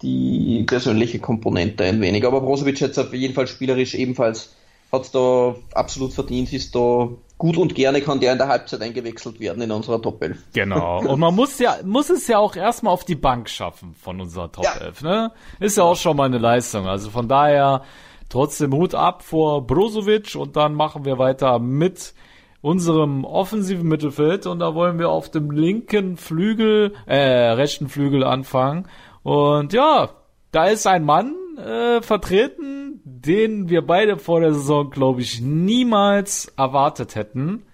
die 0.01 0.64
persönliche 0.66 1.18
Komponente 1.18 1.85
ein 1.85 2.01
wenig, 2.01 2.25
aber 2.27 2.40
Brozovic 2.40 2.81
hat 2.81 2.92
es 2.92 2.99
auf 2.99 3.12
jeden 3.12 3.35
Fall 3.35 3.49
spielerisch 3.49 3.95
ebenfalls, 3.95 4.55
hat 4.90 5.14
da 5.14 5.57
absolut 5.75 6.14
verdient, 6.14 6.51
ist 6.55 6.75
da 6.75 7.11
gut 7.42 7.57
und 7.57 7.74
gerne 7.74 8.00
kann 8.00 8.20
der 8.20 8.33
in 8.33 8.38
der 8.38 8.46
Halbzeit 8.46 8.81
eingewechselt 8.83 9.40
werden 9.40 9.61
in 9.62 9.72
unserer 9.72 10.00
Top 10.00 10.22
11. 10.22 10.38
Genau. 10.52 11.00
Und 11.00 11.18
man 11.18 11.35
muss 11.35 11.59
ja, 11.59 11.74
muss 11.85 12.09
es 12.09 12.28
ja 12.28 12.38
auch 12.38 12.55
erstmal 12.55 12.92
auf 12.92 13.05
die 13.05 13.16
Bank 13.16 13.48
schaffen 13.48 13.96
von 14.00 14.20
unserer 14.20 14.52
Top 14.52 14.64
ja. 14.64 14.74
11, 14.74 15.02
ne? 15.02 15.33
Ist 15.59 15.76
ja 15.76 15.83
auch 15.83 15.96
schon 15.96 16.16
mal 16.16 16.26
eine 16.26 16.38
Leistung. 16.38 16.87
Also 16.87 17.11
von 17.11 17.26
daher 17.26 17.83
trotzdem 18.28 18.72
Hut 18.72 18.94
ab 18.94 19.24
vor 19.24 19.66
Brozovic 19.66 20.37
und 20.37 20.55
dann 20.55 20.74
machen 20.74 21.05
wir 21.05 21.18
weiter 21.18 21.59
mit 21.59 22.14
unserem 22.61 23.24
offensiven 23.24 23.88
Mittelfeld 23.88 24.46
und 24.46 24.61
da 24.61 24.76
wollen 24.76 25.00
wir 25.00 25.09
auf 25.09 25.28
dem 25.28 25.50
linken 25.50 26.16
Flügel, 26.16 26.94
äh, 27.07 27.16
rechten 27.16 27.88
Flügel 27.88 28.22
anfangen. 28.22 28.87
Und 29.24 29.72
ja, 29.72 30.11
da 30.52 30.66
ist 30.66 30.87
ein 30.87 31.05
Mann 31.05 31.35
äh, 31.62 32.03
vertreten, 32.03 33.01
den 33.05 33.68
wir 33.68 33.83
beide 33.83 34.18
vor 34.18 34.40
der 34.40 34.53
Saison, 34.53 34.90
glaube 34.90 35.20
ich, 35.20 35.40
niemals 35.40 36.53
erwartet 36.57 37.14
hätten. 37.14 37.64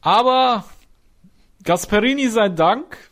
Aber 0.00 0.64
Gasperini 1.64 2.28
sein 2.28 2.54
Dank 2.54 3.10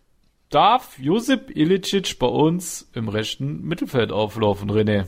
darf 0.50 0.98
Josip 0.98 1.50
Ilicic 1.54 2.18
bei 2.18 2.26
uns 2.26 2.88
im 2.94 3.09
rechten 3.09 3.62
Mittelfeld 3.62 4.12
auflaufen, 4.12 4.70
René. 4.70 5.06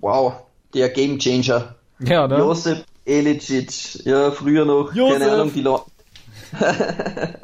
Wow, 0.00 0.34
der 0.74 0.88
Gamechanger. 0.88 1.76
Ja, 2.00 2.26
ne? 2.26 2.38
Josip 2.38 2.84
Ilicic, 3.04 4.04
ja, 4.04 4.30
früher 4.30 4.64
noch, 4.64 4.94
Josef. 4.94 5.18
keine 5.18 5.32
Ahnung, 5.32 5.52
die, 5.52 5.62
La 5.62 5.84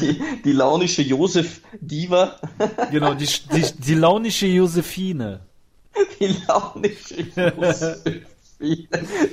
die, 0.00 0.20
die 0.44 0.52
launische 0.52 1.02
Josef 1.02 1.60
Diva. 1.80 2.36
genau, 2.90 3.14
die, 3.14 3.26
die, 3.26 3.64
die 3.78 3.94
launische 3.94 4.46
Josephine. 4.46 5.40
Die 6.20 6.36
launische 6.46 7.22
Josefine. 7.22 8.26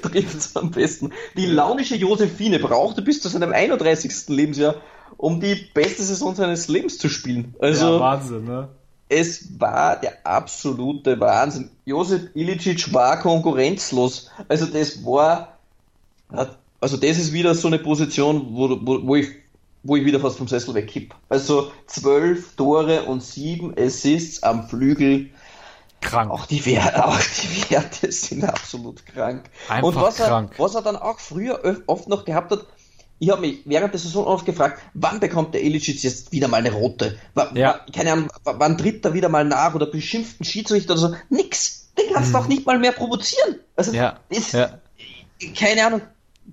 trifft 0.01 0.37
es 0.37 0.55
am 0.55 0.71
besten. 0.71 1.11
Die 1.37 1.45
launische 1.45 1.95
Josephine 1.95 2.59
brauchte 2.59 3.01
bis 3.01 3.21
zu 3.21 3.29
seinem 3.29 3.53
31. 3.53 4.27
Lebensjahr, 4.27 4.75
um 5.17 5.39
die 5.39 5.55
beste 5.73 6.03
Saison 6.03 6.35
seines 6.35 6.67
Lebens 6.67 6.97
zu 6.97 7.09
spielen. 7.09 7.55
Also, 7.59 7.93
ja, 7.93 7.99
Wahnsinn, 7.99 8.45
ne? 8.45 8.69
Es 9.09 9.59
war 9.59 9.99
der 9.99 10.25
absolute 10.25 11.19
Wahnsinn. 11.19 11.69
Josef 11.85 12.29
Ilicic 12.33 12.93
war 12.93 13.19
konkurrenzlos. 13.19 14.31
Also 14.47 14.65
das 14.67 15.03
war, 15.05 15.57
also 16.79 16.95
das 16.95 17.17
ist 17.17 17.33
wieder 17.33 17.53
so 17.53 17.67
eine 17.67 17.79
Position, 17.79 18.47
wo, 18.51 18.69
wo, 18.81 19.05
wo 19.05 19.15
ich 19.17 19.27
wo 19.83 19.95
ich 19.95 20.05
wieder 20.05 20.19
fast 20.19 20.37
vom 20.37 20.47
Sessel 20.47 20.75
wegkipp. 20.75 21.15
Also 21.29 21.71
zwölf 21.87 22.55
Tore 22.55 23.03
und 23.03 23.23
sieben 23.23 23.73
Assists 23.77 24.43
am 24.43 24.67
Flügel. 24.67 25.29
Krank. 26.01 26.31
Auch 26.31 26.45
die, 26.45 26.65
Werte, 26.65 27.05
auch 27.05 27.19
die 27.19 27.71
Werte 27.71 28.11
sind 28.11 28.43
absolut 28.43 29.05
krank. 29.05 29.49
Einfach 29.69 29.87
und 29.87 29.95
was 29.95 30.17
krank. 30.17 30.51
Er, 30.53 30.63
was 30.63 30.75
er 30.75 30.81
dann 30.81 30.95
auch 30.95 31.19
früher 31.19 31.83
oft 31.87 32.09
noch 32.09 32.25
gehabt 32.25 32.51
hat, 32.51 32.65
ich 33.19 33.29
habe 33.29 33.41
mich 33.41 33.59
während 33.65 33.93
der 33.93 33.99
Saison 33.99 34.25
oft 34.25 34.45
gefragt, 34.45 34.81
wann 34.95 35.19
bekommt 35.19 35.53
der 35.53 35.63
Ilicic 35.63 36.01
jetzt 36.03 36.31
wieder 36.31 36.47
mal 36.47 36.57
eine 36.57 36.71
rote? 36.71 37.19
W 37.35 37.59
ja. 37.59 37.79
Keine 37.93 38.13
Ahnung, 38.13 38.29
wann 38.43 38.77
tritt 38.79 39.05
er 39.05 39.13
wieder 39.13 39.29
mal 39.29 39.45
nach 39.45 39.75
oder 39.75 39.85
beschimpft 39.85 40.37
einen 40.39 40.45
Schiedsrichter 40.45 40.93
oder 40.93 41.01
so? 41.01 41.15
Nix. 41.29 41.91
Den 41.97 42.13
kannst 42.13 42.31
du 42.31 42.37
hm. 42.37 42.41
doch 42.41 42.49
nicht 42.49 42.65
mal 42.65 42.79
mehr 42.79 42.93
provozieren. 42.93 43.59
Also, 43.75 43.93
ja. 43.93 44.19
Ist, 44.29 44.53
ja. 44.53 44.79
keine 45.55 45.85
Ahnung. 45.85 46.01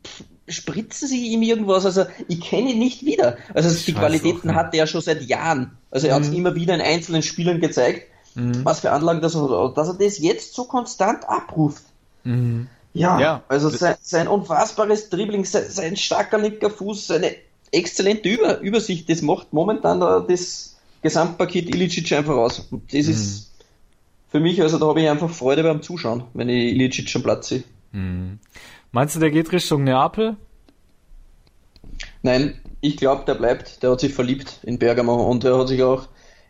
Pff, 0.05 0.25
spritzen 0.49 1.09
sie 1.09 1.29
ihm 1.29 1.43
irgendwas? 1.43 1.85
Also 1.85 2.07
ich 2.27 2.41
kenne 2.41 2.73
ihn 2.73 2.79
nicht 2.79 3.05
wieder. 3.05 3.37
Also 3.55 3.71
die 3.87 3.93
Qualitäten 3.93 4.55
hatte 4.55 4.77
er 4.77 4.87
schon 4.87 5.01
seit 5.01 5.23
Jahren. 5.23 5.79
Also 5.91 6.07
er 6.07 6.19
mhm. 6.19 6.25
hat 6.25 6.31
es 6.31 6.37
immer 6.37 6.55
wieder 6.55 6.75
in 6.75 6.81
einzelnen 6.81 7.23
Spielen 7.23 7.61
gezeigt, 7.61 8.09
mhm. 8.39 8.65
was 8.65 8.81
für 8.81 8.93
Anlagen 8.93 9.21
das 9.21 9.35
er, 9.35 9.73
dass 9.75 9.89
er 9.89 9.95
das 9.95 10.19
jetzt 10.19 10.55
so 10.55 10.65
konstant 10.65 11.29
abruft. 11.29 11.83
Mhm. 12.25 12.69
Ja, 12.95 13.21
ja, 13.21 13.43
also 13.49 13.69
sein, 13.69 13.97
sein 14.01 14.29
unfassbares 14.29 15.11
Dribbling, 15.11 15.45
sein, 15.45 15.65
sein, 15.69 15.97
starker 15.97 16.39
linker 16.39 16.71
Fuß, 16.71 17.09
seine 17.09 17.35
exzellente 17.71 18.29
Über 18.29 18.61
Übersicht, 18.61 19.09
das 19.11 19.23
macht 19.23 19.53
momentan 19.53 20.01
das 20.01 20.77
Gesamtpaket 21.03 21.69
Ilicic 21.69 22.11
einfach 22.13 22.35
aus. 22.35 22.61
Und 22.71 22.93
das 22.93 23.07
ist 23.07 23.51
mhm. 23.51 23.65
für 24.31 24.41
mich, 24.41 24.63
also 24.63 24.79
da 24.79 24.87
habe 24.87 25.03
ich 25.03 25.09
einfach 25.09 25.31
Freude 25.31 25.63
beim 25.63 25.83
Zuschauen, 25.83 26.25
wenn 26.35 26.49
ich 26.49 26.75
Ilicic 26.75 27.15
am 27.15 27.23
Platz 27.23 27.49
sehe. 27.49 27.65
Mhm. 27.93 28.39
Meinst 28.91 29.15
du, 29.17 29.21
der 29.21 29.31
geht 29.31 29.53
Richtung 29.53 29.85
Neapel? 29.85 30.37
Nein, 32.23 32.61
ich 32.81 32.97
glaube, 32.97 33.25
der 33.27 33.35
bleibt. 33.35 33.83
Der 33.83 33.91
hat 33.91 34.01
sich 34.01 34.15
verliebt 34.15 34.61
in 34.63 34.79
Bergamo 34.79 35.29
und 35.29 35.45
er 35.45 35.59
hat 35.59 35.69
sich 35.69 35.83
auch 35.83 36.09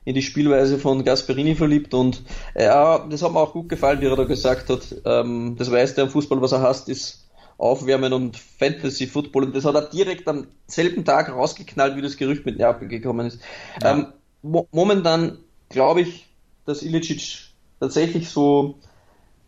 in 0.09 0.15
die 0.15 0.23
Spielweise 0.23 0.79
von 0.79 1.05
Gasperini 1.05 1.55
verliebt 1.55 1.93
und 1.93 2.23
ja, 2.59 3.07
das 3.11 3.23
hat 3.23 3.31
mir 3.31 3.41
auch 3.41 3.53
gut 3.53 3.69
gefallen, 3.69 4.01
wie 4.01 4.07
er 4.07 4.17
da 4.17 4.25
gesagt 4.25 4.71
hat. 4.71 4.95
Ähm, 5.05 5.57
das 5.59 5.69
der 5.69 6.05
im 6.05 6.09
Fußball, 6.09 6.41
was 6.41 6.53
er 6.53 6.63
hasst, 6.63 6.89
ist 6.89 7.29
Aufwärmen 7.59 8.15
und 8.15 8.39
Fantasy 8.39 9.07
Football 9.07 9.45
und 9.45 9.55
das 9.55 9.67
hat 9.67 9.75
er 9.75 9.83
direkt 9.83 10.27
am 10.27 10.47
selben 10.67 11.05
Tag 11.05 11.29
rausgeknallt, 11.29 11.95
wie 11.95 12.01
das 12.01 12.17
Gerücht 12.17 12.47
mit 12.47 12.57
Neapel 12.57 12.89
gekommen 12.89 13.27
ist. 13.27 13.39
Ja. 13.83 13.93
Ähm, 13.93 14.07
mo 14.41 14.67
momentan 14.73 15.37
glaube 15.69 16.01
ich, 16.01 16.25
dass 16.65 16.83
Ilicic 16.83 17.51
tatsächlich 17.79 18.31
so 18.31 18.79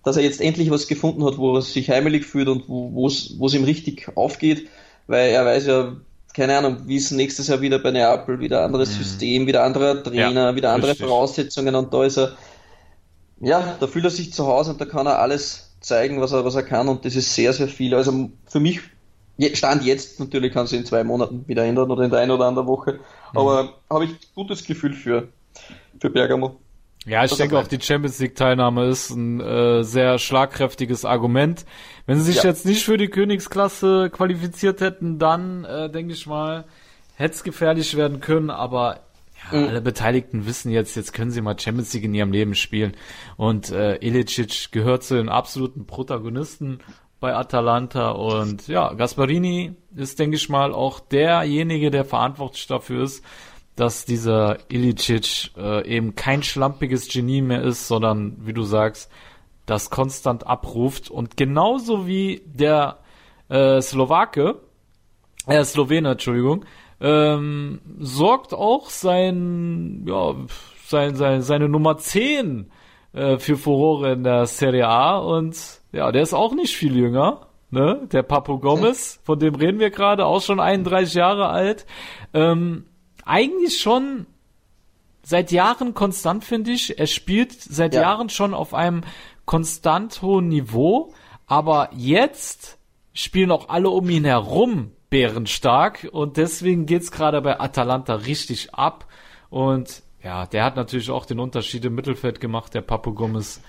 dass 0.05 0.19
er 0.19 0.23
jetzt 0.23 0.43
endlich 0.43 0.71
was 0.71 0.89
gefunden 0.89 1.25
hat, 1.25 1.39
wo 1.39 1.57
er 1.57 1.63
sich 1.63 1.89
heimelig 1.89 2.27
fühlt 2.27 2.49
und 2.49 2.69
wo 2.69 3.07
es 3.07 3.55
ihm 3.55 3.65
richtig 3.65 4.15
aufgeht, 4.15 4.69
weil 5.07 5.31
er 5.31 5.47
weiß 5.47 5.67
ja, 5.67 5.97
keine 6.35 6.57
Ahnung, 6.57 6.83
wie 6.87 6.97
es 6.97 7.11
nächstes 7.11 7.49
Jahr 7.49 7.61
wieder 7.61 7.79
bei 7.79 7.91
Neapel, 7.91 8.41
wieder 8.41 8.65
anderes 8.65 8.91
mhm. 8.91 9.03
System, 9.03 9.47
wieder 9.47 9.65
anderer 9.65 10.03
Trainer, 10.03 10.51
ja, 10.51 10.57
wieder 10.57 10.73
andere 10.73 10.93
richtig. 10.93 11.07
Voraussetzungen 11.07 11.75
und 11.75 11.93
da 11.93 12.05
ist 12.05 12.19
er, 12.19 12.37
ja, 13.41 13.77
da 13.81 13.87
fühlt 13.87 14.05
er 14.05 14.11
sich 14.11 14.33
zu 14.33 14.47
Hause 14.47 14.73
und 14.73 14.81
da 14.81 14.85
kann 14.85 15.07
er 15.07 15.19
alles 15.19 15.75
zeigen, 15.81 16.21
was 16.21 16.33
er, 16.33 16.45
was 16.45 16.55
er 16.55 16.63
kann 16.63 16.89
und 16.89 17.05
das 17.05 17.17
ist 17.17 17.35
sehr, 17.35 17.53
sehr 17.53 17.69
viel. 17.69 17.95
Also 17.95 18.31
für 18.47 18.61
mich, 18.61 18.81
Stand 19.55 19.85
jetzt, 19.85 20.21
natürlich 20.21 20.53
kann 20.53 20.67
sich 20.67 20.79
in 20.79 20.87
zwei 20.87 21.03
Monaten 21.03 21.45
wieder 21.49 21.65
ändern 21.65 21.91
oder 21.91 22.05
in 22.05 22.11
der 22.11 22.21
einen 22.21 22.31
oder 22.31 22.47
anderen 22.47 22.69
Woche, 22.69 22.95
mhm. 22.95 23.39
aber 23.39 23.75
habe 23.89 24.05
ich 24.05 24.11
gutes 24.35 24.65
Gefühl 24.65 24.93
für, 24.93 25.29
für 26.01 26.11
Bergamo. 26.11 26.59
Ja, 27.07 27.25
ich 27.25 27.31
das 27.31 27.39
denke 27.39 27.59
auch 27.59 27.67
die 27.67 27.81
Champions 27.81 28.19
League 28.19 28.37
Teilnahme 28.37 28.87
ist 28.87 29.11
ein 29.11 29.41
äh, 29.41 29.83
sehr 29.83 30.19
schlagkräftiges 30.19 31.05
Argument. 31.05 31.65
Wenn 32.07 32.19
sie 32.19 32.25
sich 32.25 32.43
ja. 32.43 32.45
jetzt 32.45 32.67
nicht 32.67 32.85
für 32.85 32.99
die 32.99 33.09
Königsklasse 33.09 34.11
qualifiziert 34.11 34.81
hätten, 34.81 35.19
dann 35.19 35.65
äh, 35.65 35.91
denke 35.91 36.13
ich 36.13 36.27
mal, 36.27 36.65
hätte 37.15 37.35
es 37.35 37.43
gefährlich 37.43 37.97
werden 37.97 38.21
können, 38.21 38.51
aber 38.51 39.01
ja, 39.51 39.59
mhm. 39.59 39.69
alle 39.69 39.81
Beteiligten 39.81 40.47
wissen 40.47 40.71
jetzt, 40.71 40.95
jetzt 40.95 41.15
können 41.15 41.31
sie 41.31 41.41
mal 41.41 41.59
Champions 41.59 41.93
League 41.95 42.05
in 42.05 42.15
ihrem 42.15 42.33
Leben 42.33 42.55
spielen. 42.55 42.95
Und 43.37 43.71
äh, 43.71 43.97
Ilicic 43.97 44.71
gehört 44.71 45.03
zu 45.03 45.15
den 45.15 45.31
absoluten 45.31 45.87
Protagonisten 45.87 46.81
bei 47.19 47.35
Atalanta 47.35 48.11
und 48.11 48.67
ja, 48.67 48.93
Gasparini 48.95 49.75
ist, 49.95 50.19
denke 50.19 50.37
ich 50.37 50.49
mal, 50.49 50.73
auch 50.73 51.01
derjenige, 51.01 51.91
der 51.91 52.05
verantwortlich 52.05 52.67
dafür 52.67 53.05
ist, 53.05 53.25
dass 53.77 54.05
dieser 54.05 54.59
Ilicic 54.69 55.51
äh, 55.57 55.87
eben 55.89 56.15
kein 56.15 56.43
schlampiges 56.43 57.09
Genie 57.09 57.43
mehr 57.43 57.63
ist, 57.63 57.89
sondern, 57.89 58.37
wie 58.41 58.53
du 58.53 58.63
sagst, 58.63 59.11
das 59.67 59.91
konstant 59.91 60.47
abruft. 60.47 61.11
Und 61.11 61.37
genauso 61.37 62.07
wie 62.07 62.43
der 62.47 62.99
äh, 63.49 63.81
Slowake, 63.81 64.57
äh, 65.47 65.65
Slowene, 65.65 66.13
Entschuldigung, 66.13 66.65
ähm, 67.01 67.81
sorgt 67.99 68.53
auch 68.53 68.91
sein, 68.91 70.05
ja, 70.07 70.35
sein, 70.87 71.15
sein, 71.15 71.43
seine 71.43 71.69
Nummer 71.69 71.97
10 71.97 72.71
äh, 73.13 73.39
für 73.39 73.57
Furore 73.57 74.13
in 74.13 74.25
der 74.25 74.47
Serie 74.47 74.87
A 74.87 75.19
und 75.19 75.57
ja, 75.93 76.13
der 76.13 76.23
ist 76.23 76.35
auch 76.35 76.55
nicht 76.55 76.77
viel 76.77 76.97
jünger. 76.97 77.47
Ne? 77.71 78.09
Der 78.13 78.23
Papo 78.23 78.59
Gomez, 78.59 79.21
von 79.23 79.39
dem 79.39 79.55
reden 79.55 79.79
wir 79.79 79.91
gerade, 79.91 80.27
auch 80.27 80.43
schon 80.43 80.61
31 80.61 81.15
Jahre 81.15 81.49
alt. 81.49 81.87
Ähm, 82.35 82.85
eigentlich 83.27 83.81
schon 83.81 84.27
seit 85.23 85.53
Jahren 85.53 85.95
konstant, 85.95 86.45
finde 86.45 86.73
ich. 86.73 86.99
Er 86.99 87.07
spielt 87.07 87.53
seit 87.53 87.95
ja. 87.95 88.03
Jahren 88.03 88.29
schon 88.29 88.55
auf 88.55 88.75
einem 88.75 89.03
konstant 89.45 90.23
hohen 90.23 90.49
Niveau, 90.49 91.13
aber 91.47 91.91
jetzt 91.93 92.79
spielen 93.13 93.51
auch 93.51 93.69
alle 93.69 93.91
um 93.91 94.09
ihn 94.09 94.25
herum 94.25 94.93
bärenstark 95.11 96.09
und 96.13 96.37
deswegen 96.37 96.87
geht's 96.87 97.11
gerade 97.11 97.43
bei 97.43 97.59
Atalanta 97.59 98.15
richtig 98.15 98.75
ab 98.75 99.07
und 99.49 100.03
ja, 100.23 100.47
der 100.47 100.65
hat 100.65 100.77
natürlich 100.77 101.11
auch 101.11 101.27
den 101.27 101.41
Unterschied 101.41 101.85
im 101.85 101.95
Mittelfeld 101.95 102.41
gemacht, 102.41 102.75
der 102.75 102.83
Papo 102.83 103.13
Gomez 103.13 103.61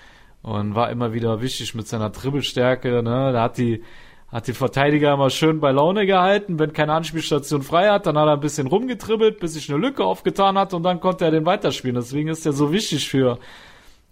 und 0.44 0.76
war 0.76 0.90
immer 0.92 1.14
wieder 1.14 1.42
wichtig 1.42 1.74
mit 1.76 1.88
seiner 1.88 2.10
Dribbelstärke, 2.10 3.02
ne? 3.02 3.32
Da 3.34 3.44
hat 3.44 3.58
die 3.58 3.84
hat 4.32 4.48
die 4.48 4.54
Verteidiger 4.54 5.14
immer 5.14 5.30
schön 5.30 5.60
bei 5.60 5.72
Laune 5.72 6.06
gehalten. 6.06 6.58
Wenn 6.58 6.72
keine 6.72 6.94
Anspielstation 6.94 7.64
frei 7.64 7.90
hat, 7.90 8.06
dann 8.06 8.18
hat 8.18 8.28
er 8.28 8.34
ein 8.34 8.40
bisschen 8.40 8.68
rumgetribbelt, 8.68 9.40
bis 9.40 9.54
sich 9.54 9.70
eine 9.70 9.80
Lücke 9.80 10.06
aufgetan 10.06 10.58
hat 10.58 10.74
und 10.74 10.84
dann 10.84 11.02
konnte 11.02 11.26
er 11.26 11.32
den 11.32 11.46
weiterspielen. 11.46 11.96
Deswegen 11.96 12.30
ist 12.30 12.46
er 12.46 12.54
so 12.54 12.72
wichtig 12.72 13.10
für 13.10 13.40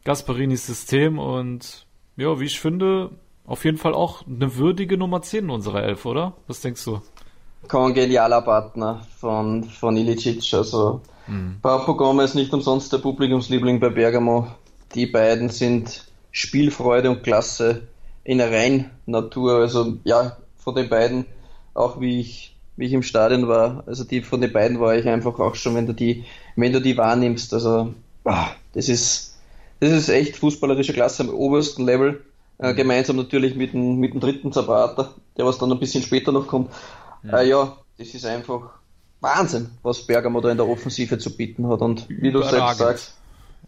Gasparinis 0.04 0.66
System 0.66 1.20
und 1.20 1.86
ja, 2.18 2.40
wie 2.40 2.46
ich 2.46 2.60
finde, 2.60 3.12
auf 3.46 3.64
jeden 3.64 3.78
Fall 3.78 3.94
auch 3.94 4.28
eine 4.28 4.58
würdige 4.58 4.98
Nummer 4.98 5.22
10 5.22 5.46
in 5.46 5.50
unserer 5.50 5.84
Elf, 5.84 6.06
oder? 6.06 6.34
Was 6.48 6.60
denkst 6.60 6.84
du? 6.84 7.02
Kongenialer 7.68 8.42
Partner 8.42 9.02
von, 9.20 9.64
von 9.64 9.96
Ilicic, 9.96 10.54
also 10.54 11.02
mhm. 11.28 11.58
Papo 11.62 11.96
Gomez 11.96 12.34
nicht 12.34 12.54
umsonst 12.54 12.92
der 12.92 12.98
Publikumsliebling 13.00 13.80
bei 13.80 13.90
Bergamo. 13.90 14.48
Die 14.96 15.06
beiden 15.06 15.50
sind 15.50 16.06
Spielfreude 16.32 17.10
und 17.10 17.24
Klasse 17.24 17.88
in 18.24 18.38
der 18.38 18.52
Reinnatur. 19.10 19.60
Also 19.60 19.98
ja, 20.04 20.38
von 20.58 20.76
den 20.76 20.90
beiden, 20.90 21.26
auch 21.74 22.00
wie 22.00 22.20
ich, 22.20 22.56
wie 22.78 22.86
ich 22.86 22.94
im 22.94 23.04
Stadion 23.04 23.48
war, 23.48 23.84
also 23.86 24.04
die 24.04 24.22
von 24.22 24.42
den 24.42 24.54
beiden 24.54 24.80
war 24.80 24.96
ich 24.96 25.08
einfach 25.08 25.40
auch 25.40 25.56
schon, 25.56 25.76
wenn 25.76 25.88
du 25.88 25.94
die, 25.94 26.26
wenn 26.56 26.74
du 26.74 26.82
die 26.82 26.98
wahrnimmst, 26.98 27.54
also 27.54 27.94
ah, 28.26 28.48
das 28.74 28.90
ist, 28.90 29.38
das 29.80 29.92
ist 29.92 30.10
echt 30.10 30.38
fußballerische 30.38 30.94
Klasse 30.94 31.24
am 31.24 31.30
obersten 31.30 31.86
Level. 31.86 32.22
Äh, 32.58 32.74
gemeinsam 32.74 33.16
natürlich 33.16 33.56
mit 33.56 33.72
dem, 33.72 33.98
mit 33.98 34.14
dem 34.14 34.20
dritten 34.20 34.52
Zapata, 34.52 35.14
der 35.38 35.46
was 35.46 35.58
dann 35.58 35.72
ein 35.72 35.80
bisschen 35.80 36.04
später 36.04 36.34
noch 36.34 36.48
kommt. 36.48 36.70
Ja. 37.24 37.40
Äh, 37.40 37.48
ja, 37.48 37.78
das 37.98 38.10
ist 38.10 38.26
einfach 38.26 38.72
Wahnsinn, 39.22 39.70
was 39.82 40.06
Bergamo 40.06 40.42
da 40.42 40.52
in 40.52 40.58
der 40.58 40.68
Offensive 40.68 41.18
zu 41.18 41.36
bieten 41.36 41.70
hat. 41.70 41.80
Und 41.80 42.06
wie 42.10 42.32
du 42.32 42.42
selbst 42.42 42.78
sagst, 42.78 43.14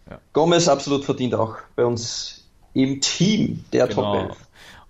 ja. 0.10 0.20
Gomez 0.34 0.68
absolut 0.68 1.06
verdient 1.06 1.36
auch 1.36 1.56
bei 1.78 1.86
uns 1.86 2.44
im 2.74 3.00
Team 3.00 3.64
der 3.72 3.88
genau. 3.88 4.02
Top 4.02 4.30
11 4.30 4.38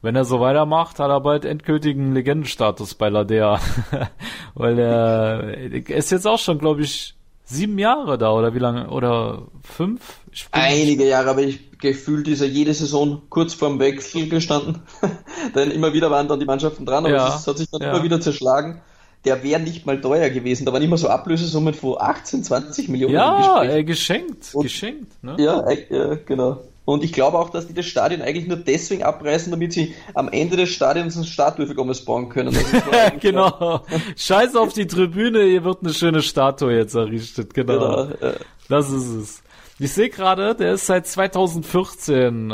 wenn 0.01 0.15
er 0.15 0.25
so 0.25 0.39
weitermacht, 0.39 0.99
hat 0.99 1.09
er 1.09 1.21
bald 1.21 1.45
endgültigen 1.45 2.13
Legendenstatus 2.13 2.95
bei 2.95 3.09
Ladea. 3.09 3.59
Weil 4.55 4.79
er, 4.79 5.89
ist 5.89 6.11
jetzt 6.11 6.27
auch 6.27 6.39
schon, 6.39 6.57
glaube 6.57 6.81
ich, 6.81 7.15
sieben 7.45 7.77
Jahre 7.77 8.17
da 8.17 8.31
oder 8.31 8.53
wie 8.55 8.59
lange? 8.59 8.89
Oder 8.89 9.43
fünf? 9.63 10.19
Einige 10.51 11.07
Jahre, 11.07 11.29
aber 11.29 11.41
ich 11.41 11.71
gefühlt 11.81 12.27
ist 12.27 12.41
er 12.41 12.47
jede 12.47 12.73
Saison 12.73 13.23
kurz 13.29 13.53
vorm 13.53 13.79
Wechsel 13.79 14.29
gestanden. 14.29 14.81
Denn 15.55 15.71
immer 15.71 15.93
wieder 15.93 16.09
waren 16.09 16.27
dann 16.27 16.39
die 16.39 16.45
Mannschaften 16.45 16.85
dran, 16.85 17.05
aber 17.05 17.15
ja, 17.15 17.35
es 17.35 17.45
hat 17.45 17.57
sich 17.57 17.69
dann 17.69 17.81
ja. 17.81 17.91
immer 17.91 18.03
wieder 18.03 18.21
zerschlagen. 18.21 18.81
Der 19.25 19.43
wäre 19.43 19.59
nicht 19.59 19.85
mal 19.85 19.99
teuer 20.01 20.29
gewesen. 20.29 20.65
Da 20.65 20.73
waren 20.73 20.81
immer 20.81 20.97
so 20.97 21.07
Ablösesummen 21.07 21.73
von 21.73 21.95
18, 21.99 22.43
20 22.43 22.89
Millionen. 22.89 23.13
Ja, 23.13 23.63
äh, 23.63 23.83
geschenkt, 23.83 24.49
Und, 24.53 24.63
geschenkt. 24.63 25.23
Ne? 25.23 25.35
Ja, 25.37 25.61
äh, 25.67 25.85
ja, 25.89 26.15
genau. 26.25 26.61
Und 26.83 27.03
ich 27.03 27.13
glaube 27.13 27.37
auch, 27.37 27.49
dass 27.49 27.67
die 27.67 27.73
das 27.73 27.85
Stadion 27.85 28.21
eigentlich 28.21 28.47
nur 28.47 28.57
deswegen 28.57 29.03
abreißen, 29.03 29.51
damit 29.51 29.71
sie 29.73 29.93
am 30.15 30.29
Ende 30.29 30.57
des 30.57 30.69
Stadions 30.69 31.15
eine 31.15 31.25
Statue 31.25 31.67
bauen 32.05 32.29
können. 32.29 32.57
genau. 33.19 33.81
Scheiß 34.15 34.55
auf 34.55 34.73
die 34.73 34.87
Tribüne, 34.87 35.43
hier 35.43 35.63
wird 35.63 35.83
eine 35.83 35.93
schöne 35.93 36.21
Statue 36.21 36.75
jetzt 36.75 36.95
errichtet. 36.95 37.53
Genau. 37.53 38.07
genau. 38.07 38.33
Das 38.67 38.89
ist 38.89 39.07
es. 39.07 39.43
Ich 39.77 39.93
sehe 39.93 40.09
gerade, 40.09 40.53
der 40.53 40.73
ist 40.73 40.85
seit 40.85 41.07
2014 41.07 42.51
äh, 42.51 42.53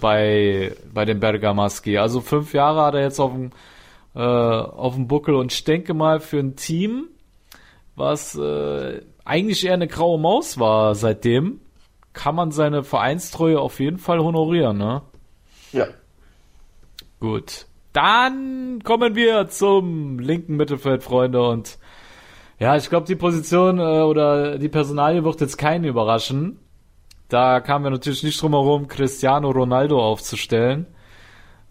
bei, 0.00 0.74
bei 0.92 1.04
den 1.04 1.20
Bergamaschi. 1.20 1.98
Also 1.98 2.20
fünf 2.20 2.54
Jahre 2.54 2.84
hat 2.84 2.94
er 2.94 3.02
jetzt 3.02 3.20
auf 3.20 3.32
dem, 3.32 3.50
äh, 4.14 4.20
auf 4.20 4.94
dem 4.94 5.08
Buckel 5.08 5.34
und 5.34 5.52
ich 5.52 5.64
denke 5.64 5.94
mal 5.94 6.20
für 6.20 6.38
ein 6.38 6.56
Team, 6.56 7.08
was 7.96 8.34
äh, 8.34 9.02
eigentlich 9.24 9.64
eher 9.64 9.74
eine 9.74 9.88
graue 9.88 10.18
Maus 10.18 10.58
war 10.58 10.94
seitdem, 10.94 11.60
kann 12.12 12.34
man 12.34 12.50
seine 12.50 12.84
Vereinstreue 12.84 13.60
auf 13.60 13.80
jeden 13.80 13.98
Fall 13.98 14.20
honorieren, 14.20 14.78
ne? 14.78 15.02
Ja. 15.72 15.86
Gut. 17.20 17.66
Dann 17.92 18.80
kommen 18.84 19.14
wir 19.14 19.48
zum 19.48 20.18
linken 20.18 20.56
Mittelfeld, 20.56 21.02
Freunde, 21.02 21.46
und 21.46 21.78
ja, 22.58 22.76
ich 22.76 22.88
glaube, 22.88 23.06
die 23.06 23.16
Position 23.16 23.78
äh, 23.78 24.02
oder 24.02 24.58
die 24.58 24.68
Personalie 24.68 25.24
wird 25.24 25.40
jetzt 25.40 25.58
keinen 25.58 25.84
überraschen. 25.84 26.58
Da 27.28 27.60
kamen 27.60 27.84
wir 27.84 27.90
natürlich 27.90 28.22
nicht 28.22 28.40
drum 28.40 28.52
herum, 28.52 28.88
Cristiano 28.88 29.50
Ronaldo 29.50 30.00
aufzustellen. 30.00 30.86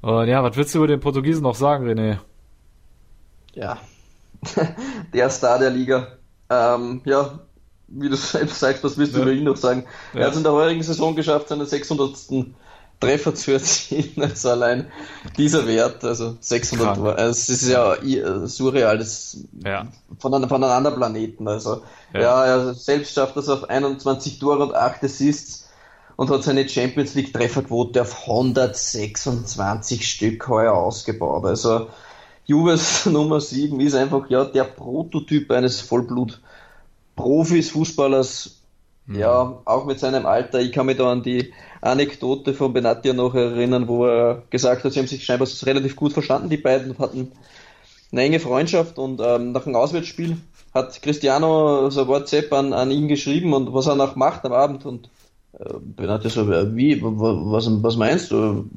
Und 0.02 0.28
ja, 0.28 0.44
was 0.44 0.58
willst 0.58 0.74
du 0.74 0.80
über 0.80 0.88
den 0.88 1.00
Portugiesen 1.00 1.44
noch 1.44 1.56
sagen, 1.56 1.88
René? 1.88 2.18
Ja, 3.54 3.78
der 5.14 5.30
Star 5.30 5.60
der 5.60 5.70
Liga. 5.70 6.08
Ähm, 6.50 7.02
ja, 7.06 7.40
wie 7.94 8.10
du 8.10 8.16
selbst 8.18 8.60
sagst, 8.60 8.84
was 8.84 8.98
willst 8.98 9.14
du 9.14 9.20
ja. 9.20 9.24
über 9.24 9.34
ihn 9.34 9.44
noch 9.44 9.58
sagen? 9.58 9.86
Ja. 10.14 10.22
Er 10.22 10.26
hat 10.26 10.32
es 10.32 10.38
in 10.38 10.44
der 10.44 10.54
heurigen 10.54 10.84
Saison 10.84 11.16
geschafft, 11.16 11.50
seinen 11.50 11.66
600. 11.66 12.16
Treffer 13.02 13.36
zu 13.36 13.52
erzielen. 13.52 14.12
Also 14.22 14.52
allein 14.52 14.90
dieser 15.38 15.68
Wert, 15.68 16.06
also 16.06 16.38
600, 16.40 16.96
Krank. 16.96 17.08
also 17.18 17.30
es 17.32 17.50
ist 17.50 17.68
ja 17.68 17.96
surreal, 18.48 19.00
das 19.00 19.44
ja. 19.66 19.88
Von, 20.20 20.34
einem, 20.34 20.48
von 20.48 20.64
einem 20.64 20.72
anderen 20.72 20.96
Planeten. 20.98 21.48
Also 21.48 21.82
ja. 22.14 22.22
ja, 22.22 22.46
er 22.46 22.74
selbst 22.76 23.14
schafft 23.14 23.36
das 23.36 23.50
auf 23.50 23.70
21 23.70 24.40
Tore 24.40 24.64
und 24.64 24.76
8 24.76 25.04
Assists 25.04 25.68
und 26.16 26.30
hat 26.30 26.44
seine 26.44 26.70
Champions 26.70 27.16
League 27.16 27.34
Trefferquote 27.34 28.02
auf 28.02 28.22
126 28.28 30.08
Stück 30.08 30.48
heuer 30.48 30.74
ausgebaut. 30.74 31.46
Also 31.46 31.88
Juves 32.46 33.06
Nummer 33.08 33.42
7 33.42 33.80
ist 33.80 33.96
einfach 33.96 34.30
ja 34.30 34.46
der 34.46 34.66
Prototyp 34.66 35.50
eines 35.52 35.82
Vollblut 35.82 36.40
Profis, 37.16 37.72
Fußballers, 37.72 38.62
mhm. 39.06 39.20
ja, 39.20 39.62
auch 39.66 39.86
mit 39.86 40.00
seinem 40.00 40.26
Alter. 40.26 40.60
Ich 40.60 40.72
kann 40.72 40.86
mich 40.86 40.98
da 40.98 41.12
an 41.12 41.24
die 41.24 41.54
Anekdote 41.82 42.54
von 42.54 42.74
Benatia 42.74 43.14
noch 43.14 43.36
erinnern, 43.36 43.88
wo 43.88 44.06
er 44.06 44.44
gesagt 44.50 44.84
hat, 44.84 44.94
sie 44.94 45.00
haben 45.00 45.08
sich 45.08 45.24
scheinbar 45.24 45.48
relativ 45.64 45.96
gut 45.96 46.14
verstanden, 46.14 46.50
die 46.50 46.58
beiden 46.58 46.98
hatten 47.00 47.32
eine 48.12 48.22
enge 48.22 48.40
Freundschaft 48.40 48.98
und 48.98 49.22
ähm, 49.24 49.54
nach 49.54 49.64
dem 49.64 49.76
Auswärtsspiel 49.76 50.38
hat 50.74 51.02
Cristiano 51.02 51.90
so 51.90 52.08
WhatsApp 52.08 52.52
an, 52.54 52.74
an 52.74 52.92
ihn 52.92 53.08
geschrieben 53.08 53.54
und 53.54 53.74
was 53.74 53.88
er 53.88 53.96
noch 53.96 54.16
macht 54.16 54.46
am 54.46 54.54
Abend 54.54 54.86
und 54.86 55.10
äh, 55.60 55.74
Benatia 55.80 56.30
so, 56.30 56.48
wie, 56.48 57.02
was, 57.02 57.68
was 57.84 57.98
meinst 57.98 58.32
du? 58.32 58.70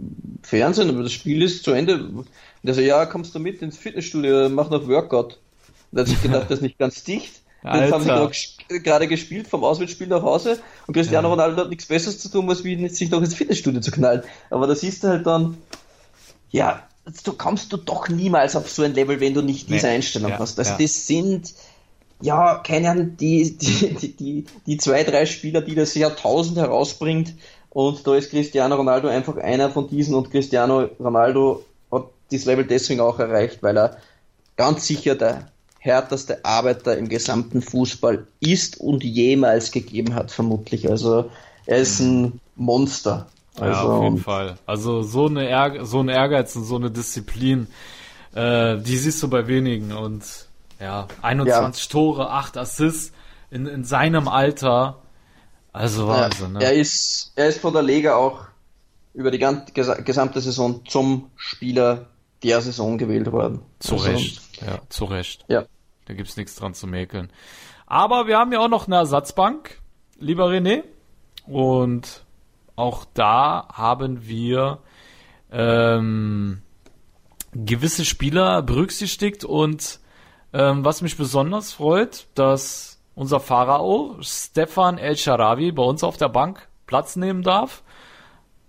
Fernsehen, 0.42 1.02
das 1.02 1.12
Spiel 1.12 1.42
ist 1.42 1.64
zu 1.64 1.72
Ende. 1.72 2.04
Und 2.04 2.26
er 2.62 2.74
so, 2.74 2.80
ja, 2.80 3.06
kommst 3.06 3.34
du 3.34 3.38
mit 3.38 3.62
ins 3.62 3.78
Fitnessstudio, 3.78 4.48
mach 4.48 4.70
noch 4.70 4.86
Workout. 4.88 5.38
Und 5.90 5.98
er 5.98 6.00
hat 6.02 6.08
sich 6.08 6.22
gedacht, 6.22 6.44
das 6.48 6.58
ist 6.58 6.62
nicht 6.62 6.78
ganz 6.78 7.04
dicht. 7.04 7.42
Jetzt 7.64 7.92
haben 7.92 8.32
sie 8.32 8.80
gerade 8.80 9.08
gespielt 9.08 9.48
vom 9.48 9.64
Auswärtsspiel 9.64 10.06
nach 10.06 10.22
Hause 10.22 10.58
und 10.86 10.92
Cristiano 10.94 11.28
ja. 11.28 11.32
Ronaldo 11.32 11.62
hat 11.62 11.70
nichts 11.70 11.86
Besseres 11.86 12.18
zu 12.18 12.28
tun, 12.28 12.48
als 12.48 12.62
wie 12.62 12.88
sich 12.88 13.10
noch 13.10 13.20
ins 13.20 13.34
Fitnessstudio 13.34 13.80
zu 13.80 13.90
knallen. 13.90 14.22
Aber 14.50 14.66
da 14.66 14.74
siehst 14.74 15.02
du 15.02 15.08
halt 15.08 15.26
dann, 15.26 15.56
ja, 16.50 16.82
du 17.24 17.32
kommst 17.32 17.72
du 17.72 17.78
doch 17.78 18.08
niemals 18.08 18.54
auf 18.54 18.68
so 18.70 18.82
ein 18.82 18.92
Level, 18.92 19.18
wenn 19.20 19.32
du 19.32 19.40
nicht 19.40 19.70
diese 19.70 19.86
nee. 19.86 19.94
Einstellung 19.94 20.32
ja, 20.32 20.38
hast. 20.38 20.58
Also 20.58 20.72
ja. 20.72 20.78
das 20.78 21.06
sind, 21.06 21.54
ja, 22.20 22.56
keine 22.56 22.90
Ahnung, 22.90 23.16
die, 23.16 23.56
die, 23.56 23.94
die, 23.94 24.16
die, 24.16 24.44
die 24.66 24.76
zwei, 24.76 25.02
drei 25.02 25.24
Spieler, 25.24 25.62
die 25.62 25.74
das 25.74 25.94
Jahrtausend 25.94 26.58
herausbringt 26.58 27.34
und 27.70 28.06
da 28.06 28.14
ist 28.14 28.30
Cristiano 28.30 28.76
Ronaldo 28.76 29.08
einfach 29.08 29.36
einer 29.36 29.68
von 29.68 29.88
diesen 29.88 30.14
und 30.14 30.30
Cristiano 30.30 30.88
Ronaldo 31.00 31.64
hat 31.90 32.04
dieses 32.30 32.46
Level 32.46 32.64
deswegen 32.64 33.00
auch 33.00 33.18
erreicht, 33.18 33.62
weil 33.62 33.76
er 33.76 33.96
ganz 34.56 34.86
sicher 34.86 35.16
der 35.16 35.50
härteste 35.84 36.42
Arbeiter 36.46 36.96
im 36.96 37.10
gesamten 37.10 37.60
Fußball 37.60 38.26
ist 38.40 38.80
und 38.80 39.04
jemals 39.04 39.70
gegeben 39.70 40.14
hat, 40.14 40.30
vermutlich. 40.30 40.90
Also 40.90 41.30
er 41.66 41.78
ist 41.78 42.00
ein 42.00 42.40
Monster. 42.56 43.26
Also, 43.60 43.80
ja, 43.80 43.82
auf 43.82 44.04
jeden 44.04 44.18
Fall. 44.18 44.56
Also 44.64 45.02
so 45.02 45.26
eine 45.26 45.46
Ehr 45.46 45.84
so 45.84 46.00
ein 46.00 46.08
Ehrgeiz 46.08 46.56
und 46.56 46.64
so 46.64 46.76
eine 46.76 46.90
Disziplin, 46.90 47.66
äh, 48.34 48.78
die 48.78 48.96
siehst 48.96 49.22
du 49.22 49.28
bei 49.28 49.46
wenigen 49.46 49.92
und 49.92 50.24
ja, 50.80 51.06
21 51.20 51.84
ja. 51.84 51.90
Tore, 51.90 52.30
8 52.30 52.56
Assists 52.56 53.12
in, 53.50 53.66
in 53.66 53.84
seinem 53.84 54.26
Alter. 54.26 55.02
Also 55.74 56.08
Wahnsinn. 56.08 56.54
Ja, 56.54 56.58
ne? 56.60 56.64
Er 56.64 56.72
ist 56.72 57.32
er 57.36 57.48
ist 57.48 57.60
von 57.60 57.74
der 57.74 57.82
Liga 57.82 58.16
auch 58.16 58.46
über 59.12 59.30
die 59.30 59.38
gesamte 59.38 60.40
Saison 60.40 60.80
zum 60.86 61.30
Spieler 61.36 62.06
der 62.42 62.62
Saison 62.62 62.96
gewählt 62.96 63.30
worden. 63.30 63.60
Zu 63.80 63.96
also, 63.96 64.06
Recht. 64.06 64.43
Ja, 64.60 64.80
zu 64.88 65.04
Recht. 65.04 65.44
Ja. 65.48 65.64
Da 66.06 66.14
gibt's 66.14 66.36
nichts 66.36 66.56
dran 66.56 66.74
zu 66.74 66.86
mäkeln. 66.86 67.30
Aber 67.86 68.26
wir 68.26 68.38
haben 68.38 68.52
ja 68.52 68.60
auch 68.60 68.68
noch 68.68 68.86
eine 68.86 68.96
Ersatzbank, 68.96 69.80
lieber 70.18 70.48
René. 70.48 70.84
Und 71.46 72.24
auch 72.76 73.04
da 73.14 73.68
haben 73.72 74.26
wir 74.26 74.78
ähm, 75.50 76.62
gewisse 77.52 78.04
Spieler 78.04 78.62
berücksichtigt. 78.62 79.44
Und 79.44 80.00
ähm, 80.52 80.84
was 80.84 81.02
mich 81.02 81.16
besonders 81.16 81.72
freut, 81.72 82.26
dass 82.34 83.00
unser 83.14 83.40
Pharao 83.40 84.16
Stefan 84.20 84.98
El 84.98 85.16
Sharawi 85.16 85.72
bei 85.72 85.82
uns 85.82 86.02
auf 86.02 86.16
der 86.16 86.28
Bank 86.28 86.68
Platz 86.86 87.16
nehmen 87.16 87.42
darf. 87.42 87.82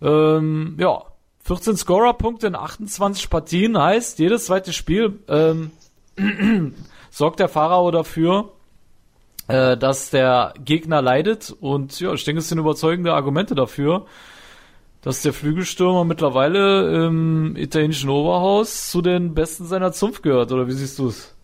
Ähm, 0.02 0.78
ja, 0.80 1.04
14 1.46 1.78
Scorer-Punkte 1.78 2.48
in 2.48 2.56
28 2.56 3.30
Partien 3.30 3.78
heißt, 3.78 4.18
jedes 4.18 4.46
zweite 4.46 4.74
Spiel 4.74 5.20
ähm, 5.28 5.70
sorgt 7.12 7.40
der 7.40 7.50
Pharao 7.50 7.92
dafür, 7.92 8.52
äh, 9.48 9.78
dass 9.78 10.10
der 10.10 10.56
Gegner 10.66 11.04
leidet. 11.04 11.56
Und 11.62 12.00
ja, 12.00 12.14
ich 12.14 12.24
denke, 12.24 12.40
es 12.40 12.50
sind 12.50 12.58
überzeugende 12.58 13.14
Argumente 13.14 13.54
dafür, 13.54 14.08
dass 15.04 15.22
der 15.22 15.34
Flügelstürmer 15.34 16.04
mittlerweile 16.04 17.06
im 17.06 17.56
italienischen 17.56 18.10
Oberhaus 18.10 18.90
zu 18.90 19.04
den 19.04 19.36
Besten 19.36 19.66
seiner 19.66 19.92
Zunft 19.92 20.24
gehört. 20.24 20.52
Oder 20.52 20.66
wie 20.66 20.72
siehst 20.74 20.98
du 20.98 21.10
es? 21.10 21.36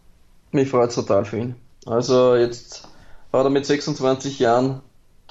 Mich 0.51 0.71
freut 0.71 0.89
es 0.89 0.95
total 0.95 1.25
für 1.25 1.37
ihn. 1.37 1.55
Also 1.85 2.35
jetzt 2.35 2.87
hat 3.31 3.45
er 3.45 3.51
mit 3.51 3.67
26 3.67 4.39
Jahren 4.39 4.81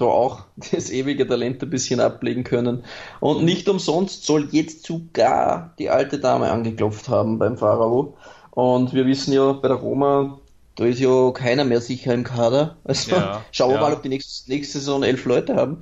da 0.01 0.07
auch 0.07 0.43
das 0.73 0.91
ewige 0.91 1.27
Talent 1.27 1.63
ein 1.63 1.71
bisschen 1.71 2.01
ablegen 2.01 2.45
können. 2.45 2.85
Und 3.21 3.45
nicht 3.45 3.69
umsonst 3.69 4.25
soll 4.25 4.49
jetzt 4.53 4.85
sogar 4.87 5.75
die 5.79 5.91
alte 5.91 6.19
Dame 6.19 6.51
angeklopft 6.51 7.09
haben 7.09 7.39
beim 7.39 7.57
Pharao. 7.57 8.17
Und 8.51 8.93
wir 8.93 9.07
wissen 9.07 9.33
ja, 9.33 9.53
bei 9.53 9.69
der 9.69 9.77
Roma, 9.77 10.41
da 10.77 10.85
ist 10.85 11.01
ja 11.01 11.31
keiner 11.33 11.65
mehr 11.65 11.81
sicher 11.81 12.13
im 12.15 12.25
Kader. 12.25 12.77
Also 12.85 13.13
ja, 13.13 13.45
schauen 13.53 13.71
wir 13.71 13.77
ja. 13.77 13.83
mal, 13.83 13.93
ob 13.93 14.03
die 14.03 14.09
nächste, 14.09 14.51
nächste 14.51 14.79
Saison 14.79 15.03
elf 15.03 15.25
Leute 15.25 15.55
haben. 15.55 15.81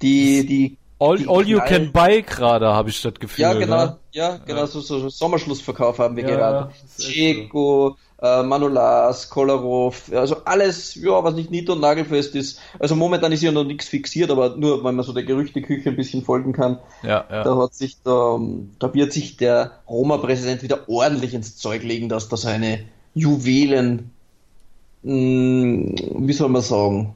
Die, 0.00 0.46
die 0.46 0.77
All, 1.00 1.28
all 1.28 1.46
you 1.46 1.60
can 1.60 1.92
buy 1.92 2.22
gerade, 2.22 2.66
habe 2.66 2.90
ich 2.90 3.00
das 3.00 3.14
Gefühl. 3.14 3.42
Ja, 3.42 3.52
genau, 3.52 3.84
ne? 3.84 3.96
ja, 4.12 4.36
genau, 4.44 4.60
ja. 4.60 4.66
So, 4.66 4.80
so 4.80 5.08
Sommerschlussverkauf 5.08 5.98
haben 6.00 6.16
wir 6.16 6.24
gerade. 6.24 6.72
Checo, 6.98 7.96
äh, 8.20 8.42
Manolas, 8.42 9.30
Kolarov, 9.30 10.10
also 10.12 10.44
alles, 10.44 10.96
ja, 10.96 11.22
was 11.22 11.34
nicht 11.34 11.52
nied- 11.52 11.70
und 11.70 11.80
nagelfest 11.80 12.34
ist. 12.34 12.60
Also 12.80 12.96
momentan 12.96 13.30
ist 13.30 13.42
ja 13.42 13.52
noch 13.52 13.62
nichts 13.62 13.86
fixiert, 13.86 14.30
aber 14.30 14.56
nur, 14.56 14.82
wenn 14.82 14.96
man 14.96 15.04
so 15.04 15.12
der 15.12 15.22
Gerüchteküche 15.22 15.90
ein 15.90 15.96
bisschen 15.96 16.24
folgen 16.24 16.52
kann. 16.52 16.78
Ja, 17.04 17.24
ja. 17.30 17.44
Da 17.44 17.56
hat 17.56 17.74
sich, 17.74 18.02
da, 18.02 18.40
da 18.80 18.92
wird 18.92 19.12
sich 19.12 19.36
der 19.36 19.80
Roma-Präsident 19.88 20.64
wieder 20.64 20.88
ordentlich 20.88 21.32
ins 21.32 21.56
Zeug 21.56 21.84
legen, 21.84 22.08
dass 22.08 22.28
da 22.28 22.36
seine 22.36 22.80
Juwelen, 23.14 24.10
mh, 25.04 25.12
hm, 25.12 26.26
wie 26.26 26.32
soll 26.32 26.48
man 26.48 26.62
sagen, 26.62 27.14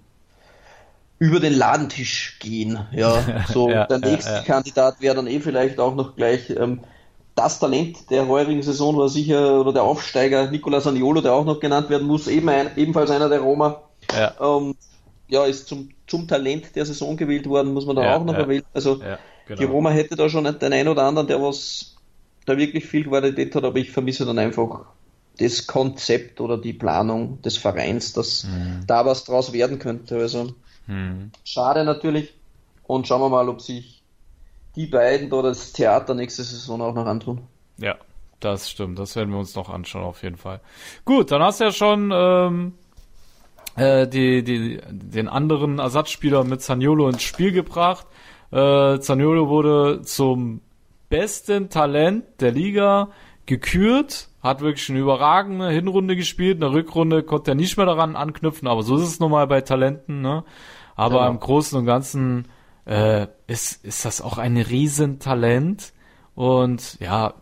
über 1.23 1.39
den 1.39 1.55
Ladentisch 1.55 2.37
gehen. 2.41 2.81
Ja, 2.91 3.45
so 3.53 3.71
ja, 3.71 3.87
der 3.87 3.99
nächste 3.99 4.33
ja, 4.33 4.37
ja. 4.39 4.43
Kandidat 4.43 5.01
wäre 5.01 5.15
dann 5.15 5.29
eh 5.29 5.39
vielleicht 5.39 5.79
auch 5.79 5.95
noch 5.95 6.17
gleich 6.17 6.51
ähm, 6.51 6.81
das 7.37 7.61
Talent 7.61 8.11
der 8.11 8.27
heurigen 8.27 8.63
Saison 8.63 8.97
war 8.97 9.09
sicher, 9.09 9.61
oder 9.61 9.73
der 9.73 9.85
Aufsteiger 9.85 10.51
Nicolas 10.51 10.87
Aniolo, 10.87 11.21
der 11.21 11.33
auch 11.33 11.45
noch 11.45 11.61
genannt 11.61 11.91
werden 11.91 12.09
muss, 12.09 12.27
eben 12.27 12.49
ein, 12.49 12.73
ebenfalls 12.77 13.11
einer 13.11 13.29
der 13.29 13.41
Roma. 13.41 13.83
Ja. 14.13 14.35
Ähm, 14.41 14.75
ja, 15.29 15.45
ist 15.47 15.69
zum, 15.69 15.91
zum 16.09 16.27
Talent 16.27 16.75
der 16.75 16.85
Saison 16.85 17.17
gewählt 17.17 17.49
worden, 17.49 17.73
muss 17.73 17.87
man 17.87 17.97
da 17.97 18.17
auch 18.17 18.25
noch 18.25 18.35
erwähnen. 18.35 18.67
Also 18.75 18.99
genau. 18.99 19.17
die 19.49 19.65
Roma 19.65 19.91
hätte 19.91 20.17
da 20.17 20.29
schon 20.29 20.45
den 20.45 20.73
einen 20.73 20.89
oder 20.89 21.05
anderen, 21.05 21.29
der 21.29 21.41
was 21.41 21.95
da 22.47 22.59
wirklich 22.59 22.85
viel 22.85 23.05
Qualität 23.05 23.55
hat, 23.55 23.65
aber 23.65 23.79
ich 23.79 23.93
vermisse 23.93 24.27
dann 24.27 24.41
einfach 24.41 24.87
das 25.39 25.69
Konzept 25.69 26.41
oder 26.41 26.59
die 26.59 26.73
Planung 26.73 27.41
des 27.43 27.57
Vereins, 27.57 28.13
dass 28.13 28.45
mhm. 28.45 28.83
da 28.89 29.07
was 29.07 29.25
draus 29.25 29.53
werden 29.53 29.79
könnte. 29.79 30.17
Also 30.17 30.53
mhm. 30.87 31.31
schade 31.45 31.85
natürlich. 31.85 32.35
Und 32.85 33.07
schauen 33.07 33.21
wir 33.21 33.29
mal, 33.29 33.49
ob 33.49 33.61
sich 33.61 34.03
die 34.77 34.87
beiden 34.87 35.31
da 35.31 35.43
das 35.43 35.73
Theater 35.73 36.15
nächste 36.15 36.43
Saison 36.43 36.81
auch 36.83 36.95
noch 36.95 37.07
antun. 37.07 37.43
Ja, 37.79 37.97
das 38.41 38.71
stimmt. 38.71 38.99
Das 38.99 39.17
werden 39.17 39.31
wir 39.31 39.39
uns 39.39 39.55
noch 39.55 39.69
anschauen, 39.69 40.05
auf 40.05 40.23
jeden 40.23 40.37
Fall. 40.37 40.61
Gut, 41.05 41.31
dann 41.31 41.43
hast 41.43 41.61
du 41.61 41.65
ja 41.65 41.73
schon 41.73 42.11
ähm, 42.13 42.75
äh, 43.77 44.07
die, 44.07 44.43
die, 44.43 44.81
den 44.91 45.29
anderen 45.29 45.79
Ersatzspieler 45.79 46.45
mit 46.45 46.63
Zaniolo 46.63 47.09
ins 47.09 47.23
Spiel 47.23 47.53
gebracht. 47.53 48.07
Äh, 48.51 48.99
Zaniolo 48.99 49.49
wurde 49.49 50.03
zum 50.03 50.61
besten 51.09 51.69
Talent 51.69 52.25
der 52.41 52.53
Liga 52.53 53.09
gekürt, 53.47 54.29
hat 54.43 54.61
wirklich 54.61 54.89
eine 54.91 54.99
überragende 54.99 55.69
Hinrunde 55.71 56.17
gespielt, 56.17 56.63
eine 56.63 56.73
Rückrunde 56.73 57.23
konnte 57.23 57.53
er 57.53 57.55
nicht 57.55 57.77
mehr 57.77 57.87
daran 57.87 58.17
anknüpfen, 58.17 58.67
aber 58.67 58.83
so 58.83 58.97
ist 58.97 59.03
es 59.03 59.21
nun 59.21 59.31
mal 59.31 59.47
bei 59.47 59.61
Talenten, 59.61 60.21
ne? 60.21 60.45
Aber 60.97 61.21
genau. 61.21 61.31
im 61.31 61.41
Großen 61.41 61.79
und 61.79 61.87
Ganzen 61.87 62.49
äh, 62.85 63.29
ist, 63.47 63.85
ist 63.85 64.05
das 64.05 64.21
auch 64.21 64.39
ein 64.39 64.57
Riesentalent 64.57 65.93
und 66.35 66.99
ja, 67.01 67.35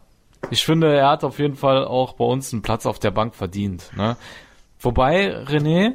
ich 0.51 0.64
finde, 0.64 0.94
er 0.94 1.09
hat 1.09 1.24
auf 1.24 1.38
jeden 1.38 1.57
Fall 1.57 1.84
auch 1.84 2.14
bei 2.14 2.24
uns 2.24 2.53
einen 2.53 2.62
Platz 2.62 2.86
auf 2.86 2.98
der 2.98 3.11
Bank 3.11 3.34
verdient, 3.34 3.90
ne? 3.96 4.16
Wobei, 4.78 5.44
René, 5.44 5.94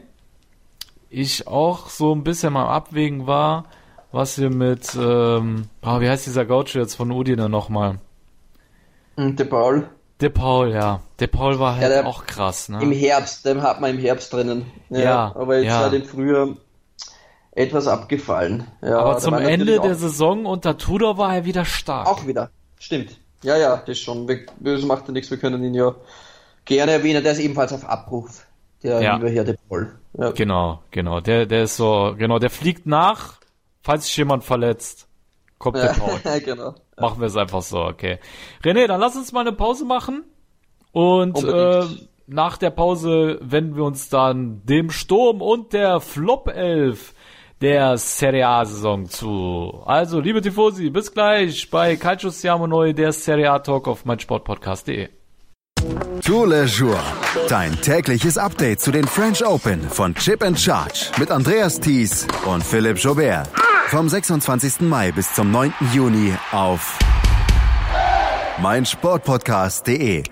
ich 1.09 1.47
auch 1.47 1.89
so 1.89 2.13
ein 2.13 2.23
bisschen 2.23 2.53
mal 2.53 2.67
abwägen 2.67 3.25
war, 3.25 3.65
was 4.11 4.39
wir 4.39 4.49
mit, 4.49 4.95
ähm, 4.99 5.67
oh, 5.81 5.99
wie 5.99 6.09
heißt 6.09 6.25
dieser 6.25 6.45
Gaucho 6.45 6.79
jetzt 6.79 6.95
von 6.95 7.11
Udine 7.11 7.49
nochmal? 7.49 7.99
Hm, 9.17 9.35
De 9.35 9.45
Paul. 9.45 9.89
De 10.21 10.29
Paul, 10.29 10.71
ja. 10.71 11.01
De 11.19 11.27
Paul 11.27 11.59
war 11.59 11.75
halt 11.75 11.91
ja, 11.91 12.05
auch 12.05 12.25
krass, 12.25 12.69
ne? 12.69 12.81
Im 12.81 12.91
Herbst, 12.91 13.45
den 13.45 13.61
hat 13.61 13.81
man 13.81 13.91
im 13.91 13.99
Herbst 13.99 14.31
drinnen. 14.31 14.65
Ja. 14.89 14.99
ja 14.99 15.35
aber 15.35 15.57
jetzt 15.57 15.67
ja. 15.67 15.85
hat 15.85 15.93
im 15.93 16.05
Frühjahr 16.05 16.49
etwas 17.51 17.87
abgefallen. 17.87 18.67
Ja, 18.81 18.99
aber 18.99 19.17
zum 19.17 19.33
Ende 19.33 19.79
der 19.79 19.95
Saison 19.95 20.45
unter 20.45 20.77
Tudor 20.77 21.17
war 21.17 21.35
er 21.35 21.45
wieder 21.45 21.65
stark. 21.65 22.07
Auch 22.07 22.27
wieder. 22.27 22.49
Stimmt. 22.79 23.17
Ja, 23.43 23.57
ja, 23.57 23.77
das 23.85 23.99
schon. 23.99 24.27
Böse 24.59 24.85
macht 24.85 25.07
ja 25.07 25.13
nichts, 25.13 25.29
wir 25.31 25.37
können 25.37 25.63
ihn 25.63 25.73
ja 25.73 25.95
gerne 26.65 26.93
erwähnen. 26.93 27.23
Der 27.23 27.33
ist 27.33 27.39
ebenfalls 27.39 27.73
auf 27.73 27.87
Abruf. 27.87 28.45
Der 28.83 29.01
ja. 29.01 29.15
liebe 29.15 29.29
Herr 29.29 29.43
De 29.43 29.55
Paul. 29.67 29.95
Ja. 30.17 30.31
Genau, 30.31 30.81
genau. 30.91 31.21
Der, 31.21 31.45
der 31.45 31.63
ist 31.63 31.75
so, 31.77 32.15
genau, 32.17 32.39
der 32.39 32.49
fliegt 32.49 32.85
nach, 32.85 33.39
falls 33.81 34.05
sich 34.05 34.17
jemand 34.17 34.43
verletzt. 34.43 35.07
Kommt 35.57 35.77
der 35.77 35.93
Paul. 35.93 36.19
genau. 36.45 36.75
Machen 36.97 37.19
wir 37.19 37.27
es 37.27 37.35
einfach 37.35 37.61
so, 37.61 37.79
okay. 37.79 38.19
René, 38.63 38.87
dann 38.87 38.99
lass 38.99 39.15
uns 39.15 39.31
mal 39.31 39.41
eine 39.41 39.51
Pause 39.51 39.85
machen. 39.85 40.23
Und 40.91 41.43
äh, 41.43 41.83
nach 42.27 42.57
der 42.57 42.69
Pause 42.69 43.37
wenden 43.41 43.75
wir 43.75 43.83
uns 43.83 44.09
dann 44.09 44.61
dem 44.65 44.89
Sturm 44.89 45.41
und 45.41 45.73
der 45.73 45.99
Flop 45.99 46.47
11 46.47 47.13
der 47.61 47.97
Serie 47.97 48.47
A-Saison 48.47 49.05
zu. 49.05 49.81
Also, 49.85 50.19
liebe 50.19 50.41
Tifosi, 50.41 50.89
bis 50.89 51.13
gleich 51.13 51.69
bei 51.69 51.95
Calcio 51.95 52.29
Siamo 52.29 52.67
Neu, 52.67 52.93
der 52.93 53.11
Serie 53.11 53.51
A-Talk 53.51 53.87
auf 53.87 54.05
meinsportpodcast.de. 54.05 55.09
Tour 56.23 56.47
Le 56.47 56.65
Jour, 56.65 56.99
dein 57.49 57.79
tägliches 57.81 58.37
Update 58.37 58.79
zu 58.79 58.91
den 58.91 59.05
French 59.05 59.45
Open 59.45 59.81
von 59.89 60.15
Chip 60.15 60.43
and 60.43 60.59
Charge 60.59 61.11
mit 61.19 61.29
Andreas 61.29 61.79
Thies 61.79 62.25
und 62.45 62.63
Philipp 62.63 62.97
Jobert. 62.97 63.49
Vom 63.87 64.09
26. 64.09 64.81
Mai 64.81 65.11
bis 65.11 65.33
zum 65.33 65.51
9. 65.51 65.71
Juni 65.93 66.33
auf 66.51 66.97
meinsportpodcast.de. 68.59 70.23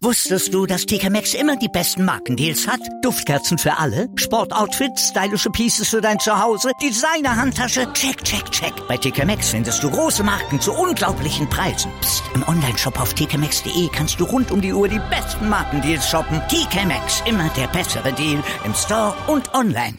Wusstest 0.00 0.54
du, 0.54 0.64
dass 0.64 0.86
TK 0.86 1.10
Maxx 1.10 1.34
immer 1.34 1.56
die 1.56 1.68
besten 1.68 2.04
Markendeals 2.04 2.68
hat? 2.68 2.78
Duftkerzen 3.02 3.58
für 3.58 3.76
alle, 3.76 4.08
Sportoutfits, 4.14 5.08
stylische 5.08 5.50
Pieces 5.50 5.88
für 5.88 6.00
dein 6.00 6.20
Zuhause, 6.20 6.70
Designer-Handtasche, 6.80 7.92
check, 7.92 8.22
check, 8.22 8.48
check. 8.52 8.72
Bei 8.86 8.96
TK 8.96 9.26
Maxx 9.26 9.50
findest 9.50 9.82
du 9.82 9.90
große 9.90 10.22
Marken 10.22 10.60
zu 10.60 10.72
unglaublichen 10.72 11.48
Preisen. 11.48 11.90
Psst. 12.00 12.22
im 12.34 12.46
Onlineshop 12.46 13.00
auf 13.00 13.12
tkmaxx.de 13.14 13.88
kannst 13.92 14.20
du 14.20 14.24
rund 14.24 14.52
um 14.52 14.60
die 14.60 14.72
Uhr 14.72 14.86
die 14.86 15.00
besten 15.10 15.48
Markendeals 15.48 16.08
shoppen. 16.08 16.40
TK 16.48 16.86
Maxx, 16.86 17.24
immer 17.26 17.50
der 17.56 17.66
bessere 17.66 18.12
Deal 18.12 18.40
im 18.64 18.74
Store 18.74 19.16
und 19.26 19.52
online. 19.52 19.98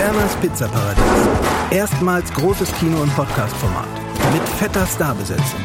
Werners 0.00 0.34
Pizzaparadies. 0.36 1.28
Erstmals 1.70 2.32
großes 2.32 2.72
Kino- 2.78 3.02
und 3.02 3.14
Podcast-Format. 3.14 3.92
Mit 4.32 4.42
fetter 4.58 4.86
Starbesetzung. 4.86 5.60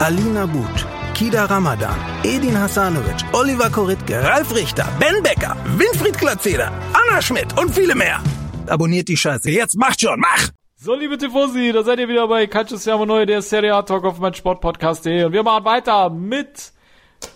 Alina 0.00 0.44
But, 0.44 0.86
Kida 1.14 1.46
Ramadan, 1.46 1.96
Edin 2.24 2.58
Hasanovic, 2.58 3.20
Oliver 3.32 3.70
Koritke, 3.70 4.22
Ralf 4.22 4.54
Richter, 4.54 4.86
Ben 5.00 5.22
Becker, 5.22 5.56
Winfried 5.78 6.18
Glatzeder, 6.18 6.70
Anna 6.92 7.22
Schmidt 7.22 7.58
und 7.58 7.70
viele 7.70 7.94
mehr. 7.94 8.20
Abonniert 8.66 9.08
die 9.08 9.16
Scheiße. 9.16 9.50
Jetzt 9.50 9.78
macht 9.78 9.98
schon, 9.98 10.20
mach! 10.20 10.50
So, 10.76 10.94
liebe 10.94 11.16
Tifosi, 11.16 11.72
da 11.72 11.82
seid 11.84 12.00
ihr 12.00 12.08
wieder 12.08 12.28
bei 12.28 12.46
Calcio 12.46 12.76
Siamo 12.76 13.06
Neu, 13.06 13.24
der 13.24 13.40
Serie 13.40 13.74
A 13.74 13.80
Talk 13.80 14.04
auf 14.04 14.18
mein 14.18 14.34
Sportpodcast.de 14.34 15.24
und 15.24 15.32
wir 15.32 15.42
machen 15.42 15.64
weiter 15.64 16.10
mit, 16.10 16.74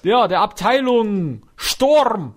ja, 0.03 0.29
der 0.29 0.41
Abteilung 0.43 1.41
Sturm. 1.57 2.35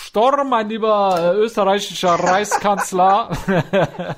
Sturm, 0.00 0.48
mein 0.48 0.68
lieber 0.68 1.34
äh, 1.34 1.36
österreichischer 1.36 2.14
Reichskanzler. 2.14 3.30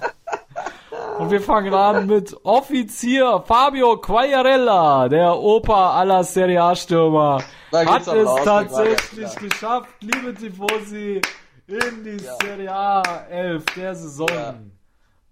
Und 1.18 1.30
wir 1.30 1.40
fangen 1.40 1.72
an 1.72 2.06
mit 2.06 2.36
Offizier 2.42 3.42
Fabio 3.46 3.96
Quagliarella, 3.98 5.08
der 5.08 5.36
Opa 5.36 5.98
aller 5.98 6.24
Serie 6.24 6.62
A-Stürmer. 6.62 7.42
Hat 7.72 8.06
es 8.08 8.28
tatsächlich 8.44 9.36
geschafft, 9.36 9.90
liebe 10.00 10.34
Tifosi, 10.34 11.20
in 11.66 12.04
die 12.04 12.24
ja. 12.24 12.36
Serie 12.42 12.72
A 12.72 13.02
11 13.30 13.64
der 13.76 13.94
Saison. 13.94 14.28
Ja. 14.34 14.54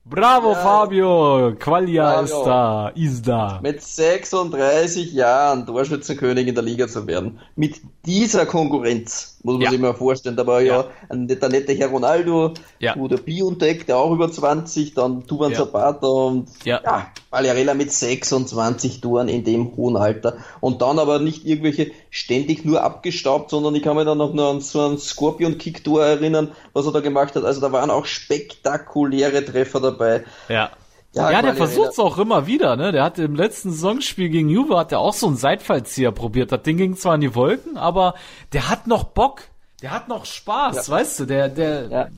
Bravo 0.05 0.53
ja. 0.53 0.59
Fabio, 0.59 1.55
Qualia 1.59 2.11
Fabio. 2.11 2.25
ist 2.25 2.45
da, 2.45 2.89
ist 2.89 3.29
da. 3.29 3.61
Mit 3.63 3.83
36 3.83 5.13
Jahren 5.13 5.65
Torschützenkönig 5.65 6.49
in 6.49 6.55
der 6.57 6.65
Liga 6.65 6.89
zu 6.89 7.07
werden. 7.07 7.39
Mit 7.55 7.81
dieser 8.05 8.47
Konkurrenz, 8.47 9.39
muss 9.43 9.55
man 9.55 9.63
ja. 9.63 9.71
sich 9.71 9.79
mal 9.79 9.95
vorstellen. 9.95 10.37
Da 10.37 10.47
war 10.47 10.61
ja, 10.61 10.87
ja 11.11 11.17
der 11.17 11.49
nette 11.49 11.73
Herr 11.73 11.89
Ronaldo, 11.89 12.55
ja. 12.81 12.95
der 12.97 13.17
Biontech, 13.17 13.87
der 13.87 13.99
auch 13.99 14.13
über 14.13 14.31
20, 14.31 14.95
dann 14.95 15.27
Tuban 15.27 15.53
ja. 15.53 15.59
Zapata 15.59 16.07
und 16.07 16.49
ja. 16.65 16.81
ja, 16.85 17.07
Valerella 17.31 17.75
mit 17.75 17.93
26 17.93 19.01
Toren 19.01 19.29
in 19.29 19.45
dem 19.45 19.77
hohen 19.77 19.97
Alter. 19.97 20.37
Und 20.61 20.83
dann 20.83 20.99
aber 20.99 21.21
nicht 21.21 21.47
irgendwelche 21.47 21.93
ständig 22.11 22.65
nur 22.65 22.83
abgestaubt, 22.83 23.51
sondern 23.51 23.75
ich 23.75 23.83
kann 23.83 23.97
mich 23.97 24.05
dann 24.05 24.19
noch 24.19 24.35
nur 24.35 24.49
an 24.49 24.61
so 24.61 24.85
ein 24.87 24.99
Scorpion-Kick-Tor 24.99 26.05
erinnern, 26.05 26.53
was 26.73 26.87
er 26.87 26.93
da 26.93 27.01
gemacht 27.01 27.37
hat. 27.37 27.45
Also 27.45 27.61
da 27.61 27.71
waren 27.71 27.91
auch 27.91 28.07
spektakuläre 28.07 29.45
Treffer 29.45 29.81
dabei. 29.81 30.25
Ja. 30.49 30.71
Ja, 31.15 31.31
ja 31.31 31.43
der 31.43 31.55
versucht's 31.55 31.99
auch 31.99 32.17
immer 32.19 32.47
wieder, 32.47 32.77
ne? 32.77 32.91
Der 32.91 33.05
hat 33.05 33.19
im 33.19 33.35
letzten 33.35 33.71
Saisonspiel 33.71 34.31
gegen 34.31 34.49
Juve 34.49 34.79
hat 34.79 34.93
er 34.93 35.01
auch 35.01 35.13
so 35.13 35.27
einen 35.27 35.37
Seitfallzieher 35.37 36.11
probiert. 36.11 36.53
Das 36.53 36.63
Ding 36.63 36.79
ging 36.79 36.97
zwar 36.97 37.17
in 37.17 37.21
die 37.21 37.35
Wolken, 37.35 37.77
aber 37.77 38.15
der 38.53 38.71
hat 38.71 38.87
noch 38.87 39.05
Bock. 39.05 39.43
Der 39.83 39.91
hat 39.91 40.09
noch 40.09 40.25
Spaß, 40.25 40.87
ja. 40.87 40.93
weißt 40.93 41.21
du? 41.21 41.25
Der, 41.27 41.49
der, 41.49 41.89
ja. 41.89 42.09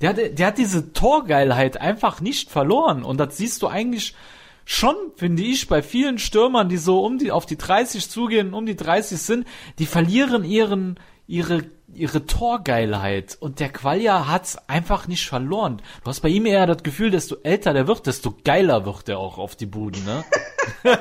der, 0.00 0.08
hat, 0.08 0.38
der 0.38 0.46
hat 0.48 0.58
diese 0.58 0.92
Torgeilheit 0.92 1.80
einfach 1.80 2.20
nicht 2.20 2.50
verloren. 2.50 3.04
Und 3.04 3.18
das 3.18 3.36
siehst 3.36 3.62
du 3.62 3.68
eigentlich 3.68 4.14
schon, 4.64 4.96
finde 5.16 5.42
ich, 5.42 5.68
bei 5.68 5.82
vielen 5.82 6.18
Stürmern, 6.18 6.68
die 6.68 6.78
so 6.78 7.04
um 7.04 7.18
die, 7.18 7.30
auf 7.30 7.46
die 7.46 7.58
30 7.58 8.08
zugehen, 8.10 8.52
um 8.52 8.66
die 8.66 8.76
30 8.76 9.20
sind, 9.20 9.46
die 9.78 9.86
verlieren 9.86 10.42
ihren, 10.44 10.98
ihre 11.28 11.62
ihre 11.92 12.26
Torgeilheit 12.26 13.36
und 13.40 13.60
der 13.60 13.70
Qualia 13.70 14.28
hat's 14.28 14.58
einfach 14.68 15.06
nicht 15.06 15.28
verloren. 15.28 15.82
Du 16.02 16.10
hast 16.10 16.20
bei 16.20 16.28
ihm 16.28 16.46
eher 16.46 16.66
das 16.66 16.82
Gefühl, 16.82 17.10
desto 17.10 17.36
älter 17.42 17.72
der 17.72 17.86
wird, 17.86 18.06
desto 18.06 18.34
geiler 18.44 18.84
wird 18.86 19.08
er 19.08 19.18
auch 19.18 19.38
auf 19.38 19.56
die 19.56 19.66
Buden, 19.66 20.04
ne? 20.04 20.24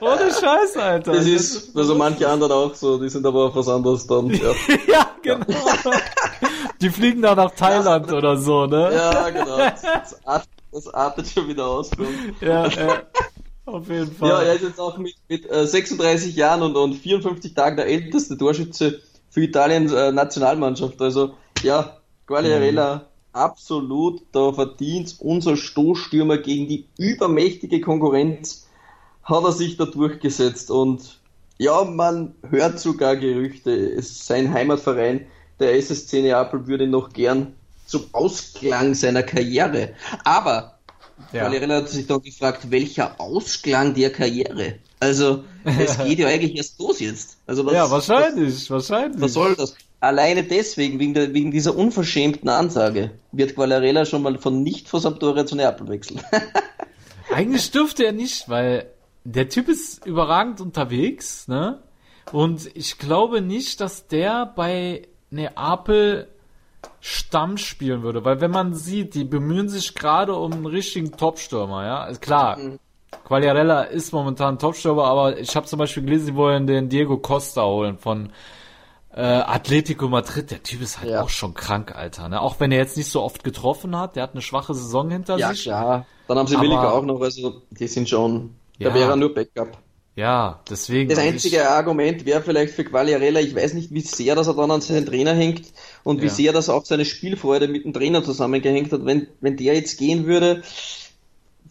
Ohne 0.00 0.32
Scheiß, 0.32 0.76
Alter. 0.76 1.12
Das 1.12 1.26
ist, 1.26 1.76
also 1.76 1.96
manche 1.96 2.28
anderen 2.28 2.52
auch 2.52 2.74
so, 2.74 2.98
die 2.98 3.08
sind 3.08 3.26
aber 3.26 3.46
auf 3.46 3.56
was 3.56 3.68
anderes 3.68 4.06
dann. 4.06 4.30
Ja, 4.30 4.52
ja 4.86 5.10
genau. 5.22 5.44
die 6.80 6.90
fliegen 6.90 7.22
da 7.22 7.34
nach 7.34 7.50
Thailand 7.50 8.08
ja, 8.08 8.16
oder 8.16 8.36
so, 8.36 8.66
ne? 8.66 8.92
Ja, 8.94 9.30
genau. 9.30 9.56
Das, 9.56 10.24
artet, 10.24 10.50
das 10.72 10.94
artet 10.94 11.28
schon 11.28 11.48
wieder 11.48 11.66
aus. 11.66 11.90
Ja, 12.40 12.68
ja. 12.68 13.02
Auf 13.66 13.88
jeden 13.88 14.12
Fall. 14.12 14.28
Ja, 14.28 14.42
er 14.42 14.54
ist 14.54 14.62
jetzt 14.62 14.80
auch 14.80 14.96
mit, 14.96 15.16
mit 15.28 15.50
äh, 15.50 15.66
36 15.66 16.36
Jahren 16.36 16.62
und, 16.62 16.76
und 16.76 16.94
54 16.94 17.52
Tagen 17.52 17.76
der 17.76 17.86
älteste 17.86 18.38
Torschütze 18.38 19.00
für 19.28 19.42
Italiens 19.42 19.92
äh, 19.92 20.12
Nationalmannschaft. 20.12 21.02
Also 21.02 21.34
ja, 21.62 21.96
Quagliarella, 22.28 22.94
mhm. 22.94 23.00
absolut 23.32 24.22
da 24.30 24.52
verdient. 24.52 25.16
Unser 25.18 25.56
Stoßstürmer 25.56 26.38
gegen 26.38 26.68
die 26.68 26.86
übermächtige 26.96 27.80
Konkurrenz 27.80 28.68
hat 29.24 29.42
er 29.42 29.52
sich 29.52 29.76
da 29.76 29.84
durchgesetzt 29.84 30.70
und 30.70 31.18
ja, 31.58 31.84
man 31.84 32.34
hört 32.48 32.78
sogar 32.78 33.16
Gerüchte. 33.16 33.72
Es 33.72 34.26
sein 34.26 34.52
Heimatverein, 34.52 35.26
der 35.58 35.74
SSC 35.74 36.22
Neapel, 36.22 36.68
würde 36.68 36.86
noch 36.86 37.12
gern 37.12 37.54
zum 37.86 38.04
Ausklang 38.12 38.94
seiner 38.94 39.22
Karriere. 39.22 39.94
Aber 40.22 40.75
ja. 41.32 41.44
Valerella 41.44 41.76
hat 41.76 41.88
sich 41.88 42.06
dann 42.06 42.22
gefragt, 42.22 42.70
welcher 42.70 43.20
Ausklang 43.20 43.94
der 43.94 44.10
Karriere? 44.10 44.76
Also, 45.00 45.44
es 45.64 45.98
geht 45.98 46.18
ja 46.18 46.28
eigentlich 46.28 46.56
erst 46.56 46.78
los 46.78 47.00
jetzt. 47.00 47.38
Also 47.46 47.66
was, 47.66 47.74
ja, 47.74 47.90
wahrscheinlich, 47.90 48.54
was, 48.54 48.70
wahrscheinlich. 48.70 49.20
Was 49.20 49.32
soll 49.32 49.54
das? 49.54 49.74
Alleine 50.00 50.42
deswegen, 50.44 50.98
wegen, 50.98 51.14
der, 51.14 51.32
wegen 51.32 51.50
dieser 51.50 51.76
unverschämten 51.76 52.48
Ansage, 52.48 53.12
wird 53.32 53.54
Quagliarella 53.54 54.04
schon 54.04 54.22
mal 54.22 54.38
von 54.38 54.62
nicht 54.62 54.88
vor 54.88 55.00
Sampdoria 55.00 55.46
zu 55.46 55.56
Neapel 55.56 55.88
wechseln. 55.88 56.20
Eigentlich 57.32 57.70
dürfte 57.70 58.04
er 58.04 58.12
nicht, 58.12 58.48
weil 58.48 58.90
der 59.24 59.48
Typ 59.48 59.68
ist 59.68 60.06
überragend 60.06 60.60
unterwegs, 60.60 61.48
ne? 61.48 61.82
Und 62.32 62.70
ich 62.74 62.98
glaube 62.98 63.40
nicht, 63.40 63.80
dass 63.80 64.06
der 64.06 64.46
bei 64.46 65.08
Neapel 65.30 66.28
Stamm 67.08 67.56
spielen 67.56 68.02
würde, 68.02 68.24
weil 68.24 68.40
wenn 68.40 68.50
man 68.50 68.74
sieht, 68.74 69.14
die 69.14 69.22
bemühen 69.22 69.68
sich 69.68 69.94
gerade 69.94 70.34
um 70.34 70.52
einen 70.52 70.66
richtigen 70.66 71.16
Topstürmer, 71.16 71.84
ja. 71.86 72.00
Also 72.00 72.18
klar, 72.18 72.58
mhm. 72.58 72.80
Quagliarella 73.24 73.82
ist 73.82 74.12
momentan 74.12 74.58
Topstürmer, 74.58 75.04
aber 75.04 75.38
ich 75.38 75.54
habe 75.54 75.68
zum 75.68 75.78
Beispiel 75.78 76.02
gelesen, 76.02 76.26
sie 76.26 76.34
wollen 76.34 76.66
den 76.66 76.88
Diego 76.88 77.16
Costa 77.18 77.64
holen 77.64 77.96
von 77.96 78.32
äh, 79.14 79.20
Atletico 79.20 80.08
Madrid. 80.08 80.50
Der 80.50 80.64
Typ 80.64 80.82
ist 80.82 81.00
halt 81.00 81.12
ja. 81.12 81.22
auch 81.22 81.28
schon 81.28 81.54
krank, 81.54 81.94
Alter. 81.94 82.28
Ne? 82.28 82.40
Auch 82.40 82.58
wenn 82.58 82.72
er 82.72 82.78
jetzt 82.78 82.96
nicht 82.96 83.08
so 83.08 83.22
oft 83.22 83.44
getroffen 83.44 83.96
hat, 83.96 84.16
der 84.16 84.24
hat 84.24 84.32
eine 84.32 84.42
schwache 84.42 84.74
Saison 84.74 85.08
hinter 85.08 85.38
ja, 85.38 85.50
sich. 85.50 85.66
Ja, 85.66 86.04
dann 86.26 86.38
haben 86.38 86.48
sie 86.48 86.60
Williger 86.60 86.92
auch 86.92 87.04
noch, 87.04 87.20
also 87.20 87.62
die 87.70 87.86
sind 87.86 88.08
schon, 88.08 88.56
ja. 88.78 88.88
da 88.88 88.94
wäre 88.96 89.16
nur 89.16 89.32
Backup. 89.32 89.78
Ja, 90.16 90.60
deswegen. 90.68 91.10
Das 91.10 91.18
einzige 91.18 91.58
ich, 91.58 91.62
Argument 91.62 92.24
wäre 92.24 92.40
vielleicht 92.40 92.74
für 92.74 92.84
Quagliarella, 92.84 93.38
ich 93.38 93.54
weiß 93.54 93.74
nicht, 93.74 93.92
wie 93.92 94.00
sehr 94.00 94.34
dass 94.34 94.48
er 94.48 94.54
dann 94.54 94.70
an 94.70 94.80
seinen 94.80 95.06
Trainer 95.06 95.34
hängt 95.34 95.66
und 96.06 96.22
wie 96.22 96.26
ja. 96.26 96.32
sehr 96.32 96.52
das 96.52 96.68
auch 96.68 96.84
seine 96.84 97.04
Spielfreude 97.04 97.66
mit 97.66 97.84
dem 97.84 97.92
Trainer 97.92 98.22
zusammengehängt 98.22 98.92
hat. 98.92 99.04
Wenn, 99.04 99.26
wenn 99.40 99.56
der 99.56 99.74
jetzt 99.74 99.98
gehen 99.98 100.24
würde, 100.24 100.62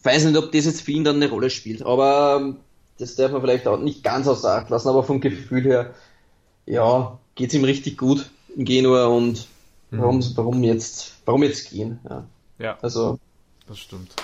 weiß 0.02 0.26
nicht, 0.26 0.36
ob 0.36 0.52
das 0.52 0.66
jetzt 0.66 0.82
für 0.82 0.92
ihn 0.92 1.04
dann 1.04 1.16
eine 1.16 1.30
Rolle 1.30 1.48
spielt. 1.48 1.82
Aber 1.82 2.36
ähm, 2.38 2.56
das 2.98 3.16
darf 3.16 3.32
man 3.32 3.40
vielleicht 3.40 3.66
auch 3.66 3.78
nicht 3.78 4.04
ganz 4.04 4.28
außer 4.28 4.52
Acht 4.52 4.68
lassen, 4.68 4.90
aber 4.90 5.04
vom 5.04 5.22
Gefühl 5.22 5.62
her, 5.62 5.94
ja, 6.66 7.18
geht's 7.34 7.54
ihm 7.54 7.64
richtig 7.64 7.96
gut 7.96 8.28
in 8.54 8.66
Genua 8.66 9.06
und 9.06 9.46
mhm. 9.90 10.00
warum, 10.02 10.22
warum 10.34 10.62
jetzt, 10.62 11.14
warum 11.24 11.42
jetzt 11.42 11.70
gehen? 11.70 11.98
Ja. 12.06 12.26
ja. 12.58 12.78
Also. 12.82 13.18
Das 13.66 13.78
stimmt. 13.78 14.14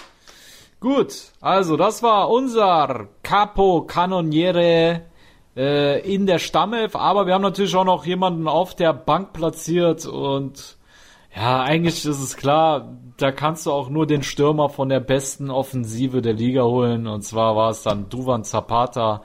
Gut, 0.78 1.14
also 1.40 1.78
das 1.78 2.02
war 2.02 2.28
unser 2.28 3.08
Capo 3.22 3.86
Canoniere 3.86 5.06
äh, 5.56 6.00
in 6.00 6.26
der 6.26 6.38
Stammelf, 6.38 6.96
aber 6.96 7.26
wir 7.26 7.34
haben 7.34 7.42
natürlich 7.42 7.76
auch 7.76 7.84
noch 7.84 8.06
jemanden 8.06 8.48
auf 8.48 8.74
der 8.74 8.92
Bank 8.92 9.32
platziert 9.32 10.06
und 10.06 10.76
ja, 11.34 11.62
eigentlich 11.62 12.04
ist 12.04 12.20
es 12.20 12.36
klar, 12.36 12.92
da 13.16 13.32
kannst 13.32 13.66
du 13.66 13.72
auch 13.72 13.88
nur 13.88 14.06
den 14.06 14.22
Stürmer 14.22 14.68
von 14.68 14.88
der 14.88 15.00
besten 15.00 15.50
Offensive 15.50 16.20
der 16.20 16.34
Liga 16.34 16.62
holen. 16.62 17.06
Und 17.06 17.22
zwar 17.22 17.56
war 17.56 17.70
es 17.70 17.82
dann 17.82 18.10
Duvan 18.10 18.44
Zapata, 18.44 19.22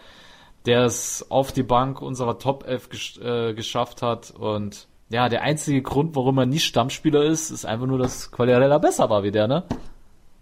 der 0.65 0.85
es 0.85 1.29
auf 1.29 1.51
die 1.51 1.63
Bank 1.63 2.01
unserer 2.01 2.39
Top 2.39 2.65
11 2.65 2.89
gesch 2.89 3.17
äh, 3.19 3.53
geschafft 3.53 4.01
hat. 4.01 4.31
Und 4.31 4.87
ja, 5.09 5.27
der 5.27 5.41
einzige 5.41 5.81
Grund, 5.81 6.15
warum 6.15 6.37
er 6.37 6.45
nicht 6.45 6.63
Stammspieler 6.63 7.23
ist, 7.23 7.49
ist 7.49 7.65
einfach 7.65 7.87
nur, 7.87 7.97
dass 7.97 8.31
Quagliarella 8.31 8.77
besser 8.77 9.09
war 9.09 9.23
wie 9.23 9.31
der, 9.31 9.47
ne? 9.47 9.63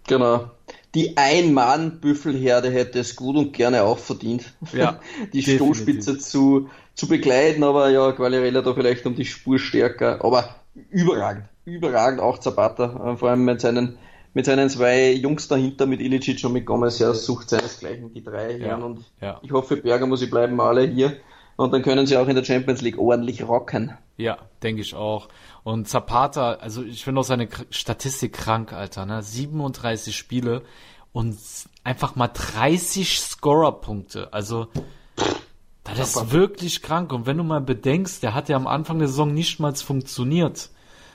Genau 0.06 0.50
die 0.94 1.16
Ein-Mann-Büffelherde 1.16 2.70
hätte 2.70 3.00
es 3.00 3.16
gut 3.16 3.36
und 3.36 3.52
gerne 3.52 3.82
auch 3.82 3.98
verdient, 3.98 4.54
ja, 4.72 5.00
die 5.32 5.42
Stoßspitze 5.42 6.18
zu, 6.18 6.70
zu 6.94 7.08
begleiten, 7.08 7.64
aber 7.64 7.90
ja, 7.90 8.12
Quagliarella 8.12 8.62
da 8.62 8.74
vielleicht 8.74 9.04
um 9.06 9.14
die 9.14 9.24
Spur 9.24 9.58
stärker, 9.58 10.24
aber 10.24 10.56
überragend, 10.90 11.44
überragend 11.64 12.20
auch 12.20 12.38
Zapata, 12.38 13.12
äh, 13.12 13.16
vor 13.16 13.30
allem 13.30 13.44
mit 13.44 13.60
seinen, 13.60 13.98
mit 14.32 14.46
seinen 14.46 14.70
zwei 14.70 15.12
Jungs 15.12 15.48
dahinter, 15.48 15.86
mit 15.86 16.00
Ilicic 16.00 16.44
und 16.44 16.52
mit 16.52 16.64
Gomez, 16.66 16.98
ja, 16.98 17.12
sucht 17.12 17.50
seinesgleichen 17.50 18.12
die 18.12 18.22
drei 18.22 18.56
ja, 18.56 18.76
und 18.76 19.04
ja. 19.20 19.40
ich 19.42 19.52
hoffe, 19.52 19.76
Bergamo, 19.76 20.16
sie 20.16 20.26
bleiben 20.26 20.60
alle 20.60 20.86
hier. 20.86 21.16
Und 21.56 21.72
dann 21.72 21.82
können 21.82 22.06
sie 22.06 22.18
auch 22.18 22.28
in 22.28 22.36
der 22.36 22.44
Champions 22.44 22.82
League 22.82 22.98
ordentlich 22.98 23.48
rocken. 23.48 23.96
Ja, 24.18 24.38
denke 24.62 24.82
ich 24.82 24.94
auch. 24.94 25.28
Und 25.66 25.88
Zapata, 25.88 26.52
also 26.60 26.84
ich 26.84 27.02
finde 27.02 27.22
auch 27.22 27.24
seine 27.24 27.48
Statistik 27.70 28.34
krank, 28.34 28.72
Alter, 28.72 29.04
ne? 29.04 29.20
37 29.20 30.16
Spiele 30.16 30.62
und 31.12 31.36
einfach 31.82 32.14
mal 32.14 32.28
30 32.28 33.18
Scorer-Punkte. 33.18 34.32
Also, 34.32 34.68
das 35.82 36.14
ist 36.14 36.30
wirklich 36.30 36.82
krank. 36.82 37.12
Und 37.12 37.26
wenn 37.26 37.36
du 37.36 37.42
mal 37.42 37.60
bedenkst, 37.60 38.22
der 38.22 38.32
hat 38.32 38.48
ja 38.48 38.54
am 38.54 38.68
Anfang 38.68 39.00
der 39.00 39.08
Saison 39.08 39.34
nicht 39.34 39.58
mal 39.58 39.74
funktioniert. 39.74 40.70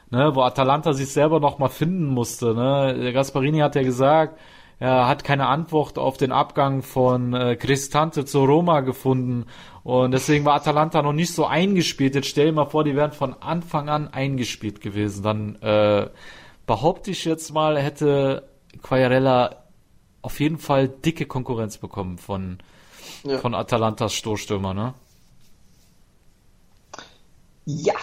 Ne, 0.09 0.35
wo 0.35 0.41
Atalanta 0.41 0.91
sich 0.91 1.13
selber 1.13 1.39
noch 1.39 1.57
mal 1.57 1.69
finden 1.69 2.07
musste. 2.07 2.53
Ne? 2.53 2.99
Der 3.01 3.13
Gasparini 3.13 3.59
hat 3.59 3.75
ja 3.75 3.83
gesagt, 3.83 4.37
er 4.79 5.07
hat 5.07 5.23
keine 5.23 5.47
Antwort 5.47 5.97
auf 5.97 6.17
den 6.17 6.33
Abgang 6.33 6.81
von 6.81 7.33
äh, 7.33 7.55
Cristante 7.55 8.25
zu 8.25 8.43
Roma 8.43 8.81
gefunden 8.81 9.45
und 9.83 10.11
deswegen 10.11 10.45
war 10.45 10.55
Atalanta 10.55 11.01
noch 11.01 11.13
nicht 11.13 11.33
so 11.33 11.45
eingespielt. 11.45 12.15
Jetzt 12.15 12.27
stell 12.27 12.47
dir 12.47 12.51
mal 12.51 12.65
vor, 12.65 12.83
die 12.83 12.95
wären 12.95 13.11
von 13.11 13.33
Anfang 13.41 13.89
an 13.89 14.07
eingespielt 14.07 14.81
gewesen. 14.81 15.23
Dann 15.23 15.55
äh, 15.61 16.09
behaupte 16.67 17.11
ich 17.11 17.25
jetzt 17.25 17.51
mal, 17.53 17.79
hätte 17.79 18.47
Quagliarella 18.81 19.63
auf 20.21 20.39
jeden 20.39 20.59
Fall 20.59 20.87
dicke 20.87 21.25
Konkurrenz 21.25 21.77
bekommen 21.77 22.17
von, 22.19 22.59
ja. 23.23 23.39
von 23.39 23.55
Atalantas 23.55 24.13
Stoßstürmer, 24.13 24.73
ne? 24.73 24.93
Ja. 27.65 27.95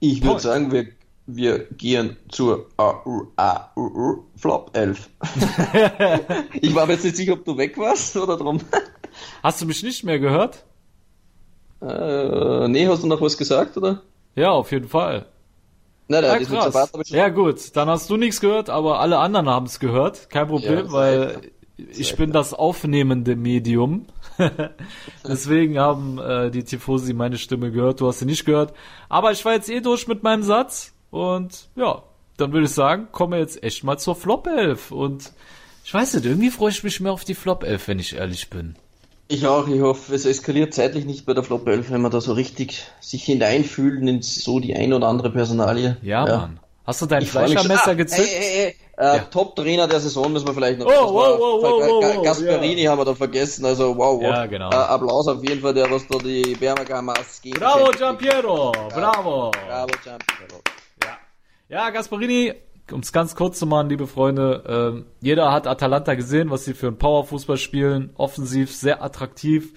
Ich 0.00 0.22
würde 0.22 0.40
sagen, 0.40 0.72
wir 0.72 0.97
wir 1.28 1.66
gehen 1.76 2.16
zur 2.30 2.66
Flop 4.36 4.70
11. 4.72 5.08
ich 6.60 6.74
war 6.74 6.86
mir 6.86 6.94
jetzt 6.94 7.04
nicht 7.04 7.16
sicher, 7.16 7.34
ob 7.34 7.44
du 7.44 7.56
weg 7.56 7.76
warst 7.78 8.16
oder 8.16 8.36
drum. 8.36 8.60
Hast 9.42 9.60
du 9.60 9.66
mich 9.66 9.82
nicht 9.82 10.04
mehr 10.04 10.18
gehört? 10.18 10.64
Äh, 11.80 12.68
nee, 12.68 12.88
hast 12.88 13.02
du 13.02 13.06
noch 13.06 13.20
was 13.20 13.36
gesagt, 13.36 13.76
oder? 13.76 14.02
Ja, 14.34 14.50
auf 14.50 14.72
jeden 14.72 14.88
Fall. 14.88 15.26
Nein, 16.08 16.22
nein, 16.22 16.40
ja, 16.40 16.46
krass. 16.46 16.72
Zapata, 16.72 17.02
ja 17.04 17.28
gut, 17.28 17.76
dann 17.76 17.88
hast 17.88 18.08
du 18.08 18.16
nichts 18.16 18.40
gehört, 18.40 18.70
aber 18.70 18.98
alle 19.00 19.18
anderen 19.18 19.48
haben 19.48 19.66
es 19.66 19.78
gehört. 19.78 20.30
Kein 20.30 20.48
Problem, 20.48 20.86
ja, 20.86 20.92
weil 20.92 21.40
ich 21.76 22.16
bin 22.16 22.32
das 22.32 22.54
aufnehmende 22.54 23.36
Medium. 23.36 24.06
Deswegen 25.28 25.78
haben 25.78 26.18
äh, 26.18 26.50
die 26.50 26.64
Tifosi 26.64 27.12
meine 27.12 27.36
Stimme 27.36 27.70
gehört, 27.70 28.00
du 28.00 28.08
hast 28.08 28.20
sie 28.20 28.24
nicht 28.24 28.46
gehört. 28.46 28.72
Aber 29.10 29.30
ich 29.30 29.44
war 29.44 29.52
jetzt 29.52 29.68
eh 29.68 29.80
durch 29.80 30.08
mit 30.08 30.22
meinem 30.22 30.42
Satz. 30.42 30.94
Und 31.10 31.68
ja, 31.76 32.02
dann 32.36 32.52
würde 32.52 32.66
ich 32.66 32.72
sagen, 32.72 33.08
kommen 33.12 33.32
wir 33.32 33.40
jetzt 33.40 33.62
echt 33.62 33.84
mal 33.84 33.98
zur 33.98 34.14
Flop 34.14 34.46
11. 34.46 34.90
Und 34.92 35.32
ich 35.84 35.92
weiß 35.92 36.14
nicht, 36.14 36.26
irgendwie 36.26 36.50
freue 36.50 36.70
ich 36.70 36.84
mich 36.84 37.00
mehr 37.00 37.12
auf 37.12 37.24
die 37.24 37.34
Flop 37.34 37.64
11, 37.64 37.88
wenn 37.88 37.98
ich 37.98 38.16
ehrlich 38.16 38.50
bin. 38.50 38.76
Ich 39.30 39.46
auch, 39.46 39.68
ich 39.68 39.80
hoffe, 39.80 40.14
es 40.14 40.24
eskaliert 40.24 40.72
zeitlich 40.72 41.04
nicht 41.04 41.26
bei 41.26 41.34
der 41.34 41.42
Flop 41.42 41.66
11, 41.66 41.90
wenn 41.90 42.00
man 42.00 42.10
da 42.10 42.20
so 42.20 42.32
richtig 42.32 42.86
sich 43.00 43.24
hineinfühlen 43.24 44.08
in 44.08 44.22
so 44.22 44.58
die 44.58 44.74
ein 44.74 44.92
oder 44.92 45.06
andere 45.06 45.30
Personalie. 45.30 45.98
Ja, 46.00 46.26
ja. 46.26 46.36
Mann. 46.38 46.60
Hast 46.86 47.02
du 47.02 47.06
dein 47.06 47.26
Fleischermesser 47.26 47.90
ah, 47.90 47.94
gezückt? 47.94 48.26
Ey, 48.26 48.36
ey, 48.38 48.64
ey. 48.64 48.74
Äh, 48.96 49.16
ja. 49.16 49.18
Top-Trainer 49.18 49.86
der 49.86 50.00
Saison 50.00 50.32
müssen 50.32 50.46
wir 50.46 50.54
vielleicht 50.54 50.78
noch. 50.78 50.86
Oh, 50.86 51.12
wow, 51.12 51.38
wow, 51.38 51.62
wow, 51.62 52.14
wow, 52.16 52.24
Gasperini 52.24 52.82
ja. 52.82 52.90
haben 52.90 52.98
wir 52.98 53.04
da 53.04 53.14
vergessen, 53.14 53.66
also 53.66 53.96
wow, 53.96 54.18
wow. 54.18 54.22
Ja, 54.22 54.46
genau. 54.46 54.70
Äh, 54.70 54.74
Applaus 54.74 55.28
auf 55.28 55.42
jeden 55.46 55.60
Fall, 55.60 55.74
der 55.74 55.90
was 55.90 56.06
da 56.08 56.18
die 56.18 56.56
Bermagas 56.58 57.42
geht. 57.42 57.60
Bravo, 57.60 57.90
Giampiero! 57.90 58.72
Bravo! 58.88 59.50
Bravo, 59.50 59.92
Giampiero. 60.02 60.62
Ja, 61.70 61.90
Gasparini, 61.90 62.54
um 62.92 63.00
es 63.00 63.12
ganz 63.12 63.36
kurz 63.36 63.58
zu 63.58 63.66
machen, 63.66 63.90
liebe 63.90 64.06
Freunde, 64.06 65.04
äh, 65.20 65.24
jeder 65.24 65.52
hat 65.52 65.66
Atalanta 65.66 66.14
gesehen, 66.14 66.48
was 66.48 66.64
sie 66.64 66.72
für 66.72 66.86
einen 66.86 66.96
Powerfußball 66.96 67.58
spielen, 67.58 68.08
offensiv 68.14 68.74
sehr 68.74 69.02
attraktiv. 69.02 69.74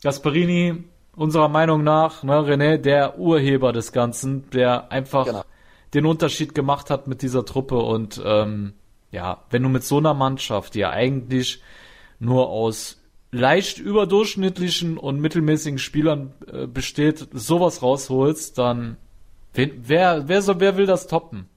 Gasparini, 0.00 0.84
unserer 1.16 1.48
Meinung 1.48 1.82
nach, 1.82 2.22
ne, 2.22 2.34
René, 2.34 2.76
der 2.76 3.18
Urheber 3.18 3.72
des 3.72 3.90
Ganzen, 3.90 4.48
der 4.50 4.92
einfach 4.92 5.26
genau. 5.26 5.44
den 5.92 6.06
Unterschied 6.06 6.54
gemacht 6.54 6.88
hat 6.88 7.08
mit 7.08 7.22
dieser 7.22 7.44
Truppe 7.44 7.78
und 7.78 8.22
ähm, 8.24 8.74
ja, 9.10 9.42
wenn 9.50 9.64
du 9.64 9.68
mit 9.68 9.82
so 9.82 9.98
einer 9.98 10.14
Mannschaft, 10.14 10.74
die 10.74 10.80
ja 10.80 10.90
eigentlich 10.90 11.62
nur 12.20 12.48
aus 12.48 13.00
leicht 13.32 13.78
überdurchschnittlichen 13.78 14.98
und 14.98 15.20
mittelmäßigen 15.20 15.80
Spielern 15.80 16.32
äh, 16.46 16.68
besteht, 16.68 17.26
sowas 17.32 17.82
rausholst, 17.82 18.56
dann 18.56 18.98
Wen, 19.54 19.72
wer, 19.86 20.28
wer, 20.28 20.42
soll, 20.42 20.60
wer 20.60 20.76
will 20.76 20.86
das 20.86 21.06
toppen 21.06 21.48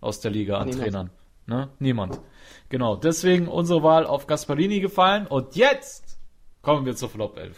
aus 0.00 0.20
der 0.20 0.30
Liga 0.30 0.58
an 0.58 0.68
Niemand. 0.68 0.82
Trainern? 0.82 1.10
Ne? 1.46 1.68
Niemand. 1.78 2.20
Genau, 2.68 2.96
deswegen 2.96 3.48
unsere 3.48 3.82
Wahl 3.82 4.06
auf 4.06 4.26
Gasparini 4.26 4.80
gefallen. 4.80 5.26
Und 5.26 5.56
jetzt 5.56 6.16
kommen 6.62 6.86
wir 6.86 6.96
zur 6.96 7.10
Flop 7.10 7.36
11. 7.36 7.56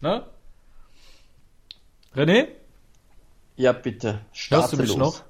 Ne? 0.00 0.24
René? 2.14 2.48
Ja, 3.56 3.72
bitte. 3.72 4.20
Hörst 4.48 4.72
du 4.72 4.76
mich 4.76 4.88
los. 4.88 4.96
noch? 4.98 5.22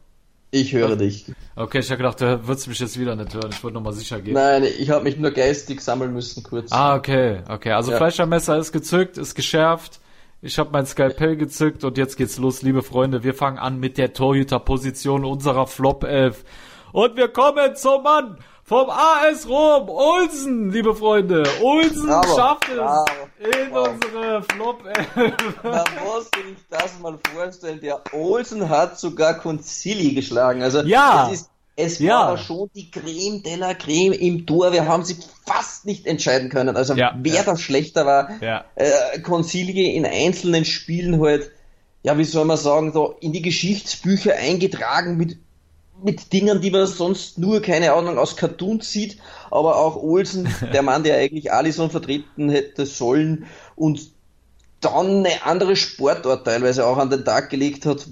Ich 0.51 0.73
höre 0.73 0.95
dich. 0.97 1.27
Okay, 1.57 1.81
ich 1.81 1.91
habe 1.91 1.99
gedacht, 1.99 2.21
du 2.21 2.47
würdest 2.47 2.69
mich 2.69 2.79
jetzt 2.79 2.99
wieder 2.99 3.17
nicht 3.17 3.35
hören. 3.35 3.51
Ich 3.51 3.63
wollte 3.65 3.75
nochmal 3.75 3.93
sicher 3.93 4.21
gehen. 4.21 4.35
Nein, 4.35 4.63
ich 4.63 4.89
habe 4.89 5.03
mich 5.03 5.17
nur 5.17 5.33
geistig 5.33 5.81
sammeln 5.81 6.13
müssen 6.13 6.43
kurz. 6.45 6.71
Ah, 6.71 6.95
okay, 6.95 7.43
okay. 7.49 7.73
Also 7.73 7.91
Ja. 7.91 7.97
Fleischermesser 7.97 8.57
ist 8.59 8.71
gezückt, 8.71 9.19
ist 9.19 9.35
geschärft. 9.35 10.01
Ich 10.47 10.59
habe 10.59 10.69
mein 10.73 10.85
Skalpell 10.85 11.37
gezückt 11.39 11.85
und 11.85 11.97
jetzt 11.97 12.19
geht's 12.19 12.37
los, 12.37 12.61
liebe 12.61 12.83
Freunde. 12.83 13.25
Wir 13.25 13.33
fangen 13.33 13.57
an 13.59 13.81
mit 13.81 13.97
der 13.97 14.13
Torhüterposition 14.13 15.25
unserer 15.25 15.67
Flop 15.67 16.05
11. 16.05 16.45
Und 16.93 17.17
wir 17.17 17.29
kommen 17.29 17.75
zum 17.77 18.03
Mann 18.03 18.37
vom 18.63 18.91
AS 18.91 19.49
Rom, 19.49 19.89
Olsen, 19.89 20.71
liebe 20.71 20.95
Freunde. 20.95 21.45
Olsen 21.63 22.07
Bravo, 22.09 22.37
schafft 22.37 22.69
es 22.69 22.77
bravo, 22.77 23.07
in 23.39 23.71
bravo. 23.71 23.89
unsere 23.91 24.43
Flop 24.43 24.85
11. 24.85 25.63
Man 25.63 25.85
muss 26.05 26.25
sich 26.25 26.57
das 26.69 27.01
mal 27.01 27.19
vorstellen, 27.33 27.81
der 27.81 28.03
Olsen 28.13 28.69
hat 28.69 28.99
sogar 28.99 29.35
Concili 29.39 30.13
geschlagen. 30.15 30.63
Also 30.63 30.81
Ja. 30.83 31.31
es, 31.33 31.41
ist, 31.41 31.51
es 31.77 31.99
Ja. 31.99 32.29
war 32.29 32.39
schon 32.39 32.71
die 32.75 32.91
Creme 32.91 33.43
de 33.43 33.57
la 33.57 33.75
Creme 33.75 34.13
im 34.13 34.47
Tor. 34.47 34.73
Wir 34.73 34.87
haben 34.87 35.05
sie 35.05 35.17
fast 35.47 35.87
nicht 35.87 36.07
entscheiden 36.07 36.49
können. 36.49 36.77
Also 36.77 36.95
Ja, 36.95 37.19
wer 37.21 37.35
ja. 37.35 37.43
da 37.43 37.57
schlechter 37.57 38.07
war, 38.07 38.31
Ja. 38.43 38.65
äh, 38.77 39.19
Concili 39.21 39.95
in 39.95 40.07
einzelnen 40.07 40.65
Spielen 40.65 41.21
halt, 41.21 41.51
ja, 42.03 42.17
wie 42.19 42.25
soll 42.25 42.45
man 42.45 42.57
sagen, 42.59 42.93
so 42.93 43.17
in 43.21 43.33
die 43.33 43.43
Geschichtsbücher 43.43 44.35
eingetragen 44.37 45.17
mit 45.17 45.39
mit 46.03 46.33
Dingen, 46.33 46.61
die 46.61 46.71
man 46.73 46.87
sonst 46.87 47.39
nur, 47.39 47.63
keine 47.63 47.93
Ahnung, 47.95 48.19
aus 48.19 48.37
Cartoons 48.37 48.91
sieht, 48.91 49.17
aber 49.51 49.77
auch 49.77 49.97
Olsen, 49.97 50.49
der 50.75 50.83
Mann, 50.83 51.03
der 51.05 51.17
eigentlich 51.17 51.53
Allison 51.53 51.89
vertreten 51.89 52.51
hätte 52.51 52.85
sollen 52.85 53.47
und 53.77 54.11
dann 54.81 55.25
eine 55.25 55.47
andere 55.47 55.77
Sportart 55.77 56.45
teilweise 56.45 56.85
auch 56.87 56.99
an 56.99 57.11
den 57.11 57.25
Tag 57.25 57.49
gelegt 57.49 57.87
hat, 57.87 58.07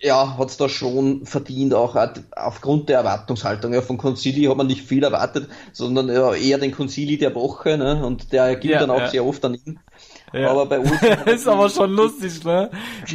ja, 0.00 0.36
hat's 0.38 0.56
da 0.56 0.68
schon 0.68 1.26
verdient, 1.26 1.74
auch 1.74 1.96
at- 1.96 2.22
aufgrund 2.36 2.88
der 2.88 2.98
Erwartungshaltung. 2.98 3.72
Ja, 3.74 3.82
von 3.82 3.98
Concili 3.98 4.44
hat 4.44 4.56
man 4.56 4.66
nicht 4.68 4.82
viel 4.82 5.02
erwartet, 5.02 5.48
sondern 5.72 6.08
ja, 6.08 6.34
eher 6.34 6.58
den 6.58 6.72
Concili 6.72 7.18
der 7.18 7.34
Woche, 7.34 7.76
ne? 7.76 8.04
Und 8.06 8.32
der 8.32 8.54
gilt 8.56 8.74
Ja, 8.74 8.80
dann 8.80 8.90
auch 8.90 9.00
ja. 9.00 9.08
sehr 9.08 9.24
oft 9.24 9.44
an 9.44 9.54
ihn. 9.54 9.80
Ja. 10.32 10.50
Aber 10.50 10.66
bei 10.66 10.84
hat 10.84 11.26
ist 11.26 11.48
aber 11.48 11.68
schon 11.70 11.90
lustig, 11.92 12.44
ne? 12.44 12.70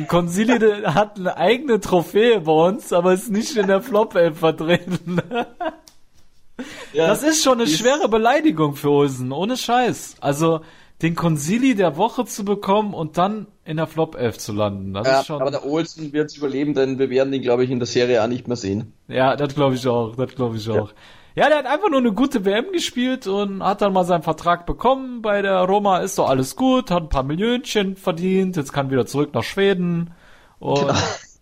Consili 0.07 0.59
der 0.59 0.93
hat 0.95 1.17
eine 1.17 1.37
eigene 1.37 1.79
Trophäe 1.79 2.41
bei 2.41 2.51
uns, 2.51 2.91
aber 2.91 3.13
ist 3.13 3.29
nicht 3.31 3.55
in 3.55 3.67
der 3.67 3.81
Flop 3.81 4.15
11 4.15 4.37
vertreten. 4.39 5.21
ja, 6.93 7.07
Das 7.07 7.23
ist 7.23 7.43
schon 7.43 7.53
eine 7.53 7.63
ist- 7.63 7.77
schwere 7.77 8.09
Beleidigung 8.09 8.75
für 8.75 8.89
Olsen, 8.89 9.31
ohne 9.31 9.57
Scheiß. 9.57 10.15
Also 10.21 10.61
den 11.01 11.15
Consili 11.15 11.75
der 11.75 11.97
Woche 11.97 12.25
zu 12.25 12.45
bekommen 12.45 12.93
und 12.93 13.17
dann 13.17 13.47
in 13.65 13.77
der 13.77 13.87
Flop 13.87 14.15
11 14.15 14.37
zu 14.39 14.51
landen, 14.53 14.93
das 14.93 15.07
ja, 15.07 15.19
ist 15.21 15.27
schon. 15.27 15.41
aber 15.41 15.51
der 15.51 15.65
Olsen 15.65 16.11
wird 16.11 16.29
es 16.31 16.37
überleben, 16.37 16.73
denn 16.73 16.99
wir 16.99 17.09
werden 17.09 17.31
ihn, 17.31 17.41
glaube 17.41 17.63
ich, 17.63 17.69
in 17.69 17.79
der 17.79 17.85
Serie 17.85 18.21
auch 18.23 18.27
nicht 18.27 18.47
mehr 18.47 18.57
sehen. 18.57 18.93
Ja, 19.07 19.35
das 19.35 19.55
glaube 19.55 19.75
ich 19.75 19.87
auch, 19.87 20.15
das 20.15 20.35
glaube 20.35 20.57
ich 20.57 20.69
auch. 20.69 20.91
Ja. 21.35 21.47
der 21.49 21.59
hat 21.59 21.65
einfach 21.65 21.89
nur 21.89 21.99
eine 21.99 22.11
gute 22.13 22.43
WM 22.45 22.71
gespielt 22.73 23.25
und 23.25 23.63
hat 23.63 23.81
dann 23.81 23.93
mal 23.93 24.03
seinen 24.03 24.23
Vertrag 24.23 24.65
bekommen 24.65 25.21
bei 25.21 25.41
der 25.41 25.59
Roma, 25.61 25.99
ist 25.99 26.17
doch 26.19 26.27
alles 26.29 26.55
gut, 26.57 26.91
hat 26.91 27.03
ein 27.03 27.09
paar 27.09 27.23
Millionchen 27.23 27.95
verdient, 27.95 28.57
jetzt 28.57 28.73
kann 28.73 28.91
wieder 28.91 29.05
zurück 29.05 29.33
nach 29.33 29.43
Schweden 29.43 30.11
und 30.59 30.93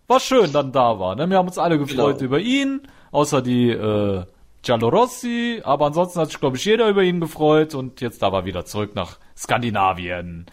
war 0.07 0.19
schön, 0.19 0.51
dann 0.53 0.71
da 0.71 0.99
war. 0.99 1.15
Ne? 1.15 1.27
Wir 1.29 1.37
haben 1.37 1.47
uns 1.47 1.57
alle 1.57 1.79
gefreut 1.79 2.19
Genau. 2.19 2.25
über 2.27 2.39
ihn, 2.39 2.81
außer 3.11 3.41
die 3.41 3.69
äh, 3.71 4.23
Giallorossi, 4.61 5.61
aber 5.63 5.87
ansonsten 5.87 6.19
hat 6.19 6.29
sich, 6.29 6.39
glaube 6.39 6.57
ich, 6.57 6.65
jeder 6.65 6.87
über 6.87 7.01
ihn 7.01 7.19
gefreut 7.19 7.73
und 7.73 7.99
jetzt 7.99 8.21
da 8.21 8.31
war 8.31 8.45
wieder 8.45 8.63
zurück 8.65 8.93
nach 8.93 9.17
Skandinavien. 9.35 10.45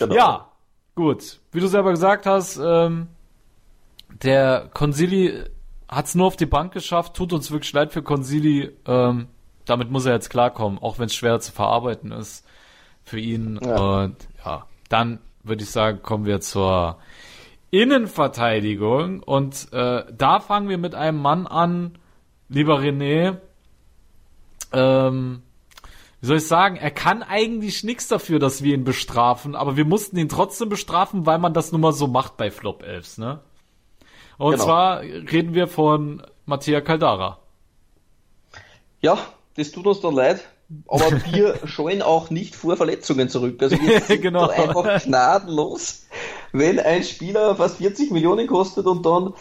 Genau. 0.00 0.14
Ja, 0.14 0.48
gut. 0.94 1.40
Wie 1.52 1.60
du 1.60 1.66
selber 1.66 1.90
gesagt 1.90 2.26
hast, 2.26 2.58
ähm, 2.62 3.08
der 4.22 4.70
Consili 4.72 5.44
hat 5.88 6.06
es 6.06 6.14
nur 6.14 6.26
auf 6.26 6.36
die 6.36 6.46
Bank 6.46 6.72
geschafft. 6.72 7.14
Tut 7.14 7.32
uns 7.32 7.50
wirklich 7.50 7.72
leid 7.72 7.92
für 7.92 8.02
Consili. 8.02 8.70
Ähm, 8.86 9.28
damit 9.64 9.90
muss 9.90 10.06
er 10.06 10.14
jetzt 10.14 10.30
klarkommen, 10.30 10.78
auch 10.78 10.98
wenn 10.98 11.06
es 11.06 11.14
schwer 11.14 11.40
zu 11.40 11.52
verarbeiten 11.52 12.12
ist 12.12 12.46
für 13.02 13.18
ihn. 13.18 13.58
Ja. 13.62 13.76
Und 13.76 14.16
ja, 14.44 14.66
dann 14.88 15.20
würde 15.42 15.62
ich 15.62 15.70
sagen, 15.70 16.02
kommen 16.02 16.26
wir 16.26 16.40
zur 16.40 16.98
Innenverteidigung. 17.70 19.22
Und 19.22 19.72
äh, 19.72 20.04
da 20.12 20.40
fangen 20.40 20.68
wir 20.68 20.78
mit 20.78 20.94
einem 20.94 21.20
Mann 21.20 21.46
an, 21.46 21.98
lieber 22.48 22.78
René. 22.78 23.38
Ähm, 24.72 25.42
wie 26.24 26.28
soll 26.28 26.36
ich 26.38 26.46
sagen, 26.48 26.76
er 26.76 26.90
kann 26.90 27.22
eigentlich 27.22 27.84
nichts 27.84 28.08
dafür, 28.08 28.38
dass 28.38 28.62
wir 28.62 28.74
ihn 28.74 28.84
bestrafen, 28.84 29.54
aber 29.54 29.76
wir 29.76 29.84
mussten 29.84 30.16
ihn 30.16 30.30
trotzdem 30.30 30.70
bestrafen, 30.70 31.26
weil 31.26 31.38
man 31.38 31.52
das 31.52 31.70
nun 31.70 31.82
mal 31.82 31.92
so 31.92 32.06
macht 32.06 32.38
bei 32.38 32.50
Flop 32.50 32.82
Elves, 32.82 33.18
ne? 33.18 33.40
Und 34.38 34.52
Genau. 34.52 34.64
zwar 34.64 35.00
reden 35.02 35.52
wir 35.52 35.68
von 35.68 36.22
Mattia 36.46 36.80
Caldara. 36.80 37.40
Ja, 39.02 39.18
das 39.56 39.70
tut 39.70 39.86
uns 39.86 40.00
dann 40.00 40.14
leid, 40.14 40.40
aber 40.88 41.10
wir 41.32 41.58
scheuen 41.66 42.00
auch 42.00 42.30
nicht 42.30 42.56
vor 42.56 42.78
Verletzungen 42.78 43.28
zurück. 43.28 43.62
Also 43.62 43.76
wir 43.78 44.00
sind 44.08 44.22
Genau. 44.22 44.48
einfach 44.48 45.02
gnadenlos, 45.04 46.06
wenn 46.52 46.80
ein 46.80 47.02
Spieler 47.04 47.54
fast 47.56 47.76
40 47.76 48.10
Millionen 48.12 48.46
kostet 48.46 48.86
und 48.86 49.04
dann 49.04 49.34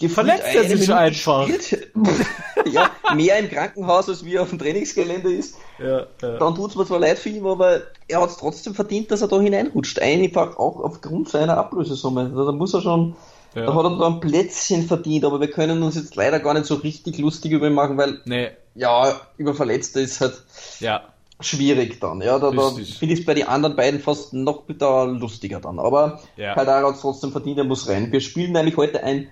Verletzt 0.00 0.44
er 0.54 0.62
sich 0.64 0.72
Minute 0.72 0.96
einfach. 0.96 1.48
ja, 2.72 2.90
mehr 3.14 3.38
im 3.38 3.48
Krankenhaus 3.48 4.08
als 4.08 4.24
wie 4.24 4.38
auf 4.38 4.50
dem 4.50 4.58
Trainingsgelände 4.58 5.32
ist. 5.32 5.56
Ja, 5.78 6.06
ja. 6.20 6.38
Dann 6.38 6.54
tut's 6.54 6.74
mir 6.74 6.84
zwar 6.86 6.98
leid 7.00 7.18
für 7.18 7.28
ihn, 7.28 7.46
aber 7.46 7.80
er 8.08 8.20
hat 8.20 8.30
es 8.30 8.36
trotzdem 8.36 8.74
verdient, 8.74 9.10
dass 9.10 9.22
er 9.22 9.28
da 9.28 9.40
hineinrutscht. 9.40 10.00
Einfach 10.00 10.56
auch 10.56 10.80
aufgrund 10.80 11.28
seiner 11.28 11.56
Ablösesumme. 11.58 12.22
Also 12.22 12.44
da 12.46 12.52
muss 12.52 12.74
er 12.74 12.80
schon, 12.82 13.14
Ja. 13.54 13.66
da 13.66 13.74
hat 13.74 13.84
er 13.84 13.96
da 13.98 14.06
ein 14.06 14.20
Plätzchen 14.20 14.86
verdient, 14.86 15.24
aber 15.24 15.40
wir 15.40 15.50
können 15.50 15.82
uns 15.82 15.94
jetzt 15.94 16.16
leider 16.16 16.40
gar 16.40 16.54
nicht 16.54 16.66
so 16.66 16.74
richtig 16.76 17.18
lustig 17.18 17.52
über 17.52 17.68
ihn 17.68 17.74
machen, 17.74 17.96
weil 17.96 18.20
Nee, 18.24 18.50
ja, 18.74 19.14
über 19.36 19.54
Verletzte 19.54 20.00
ist 20.00 20.20
halt 20.20 20.42
schwierig 21.40 22.00
dann. 22.00 22.20
Ja, 22.20 22.38
da, 22.38 22.50
da 22.50 22.70
finde 22.70 23.14
ich 23.14 23.20
es 23.20 23.24
bei 23.24 23.34
den 23.34 23.48
anderen 23.48 23.76
beiden 23.76 24.00
fast 24.00 24.32
noch 24.32 24.62
da 24.78 25.04
lustiger 25.04 25.60
dann. 25.60 25.78
Aber 25.78 26.20
Ja. 26.36 26.54
Kadara 26.54 26.88
hat 26.88 26.94
es 26.96 27.00
trotzdem 27.00 27.32
verdient, 27.32 27.58
er 27.58 27.64
muss 27.64 27.88
rein. 27.88 28.10
Wir 28.12 28.20
spielen 28.20 28.52
nämlich 28.52 28.76
heute 28.76 29.02
ein 29.02 29.28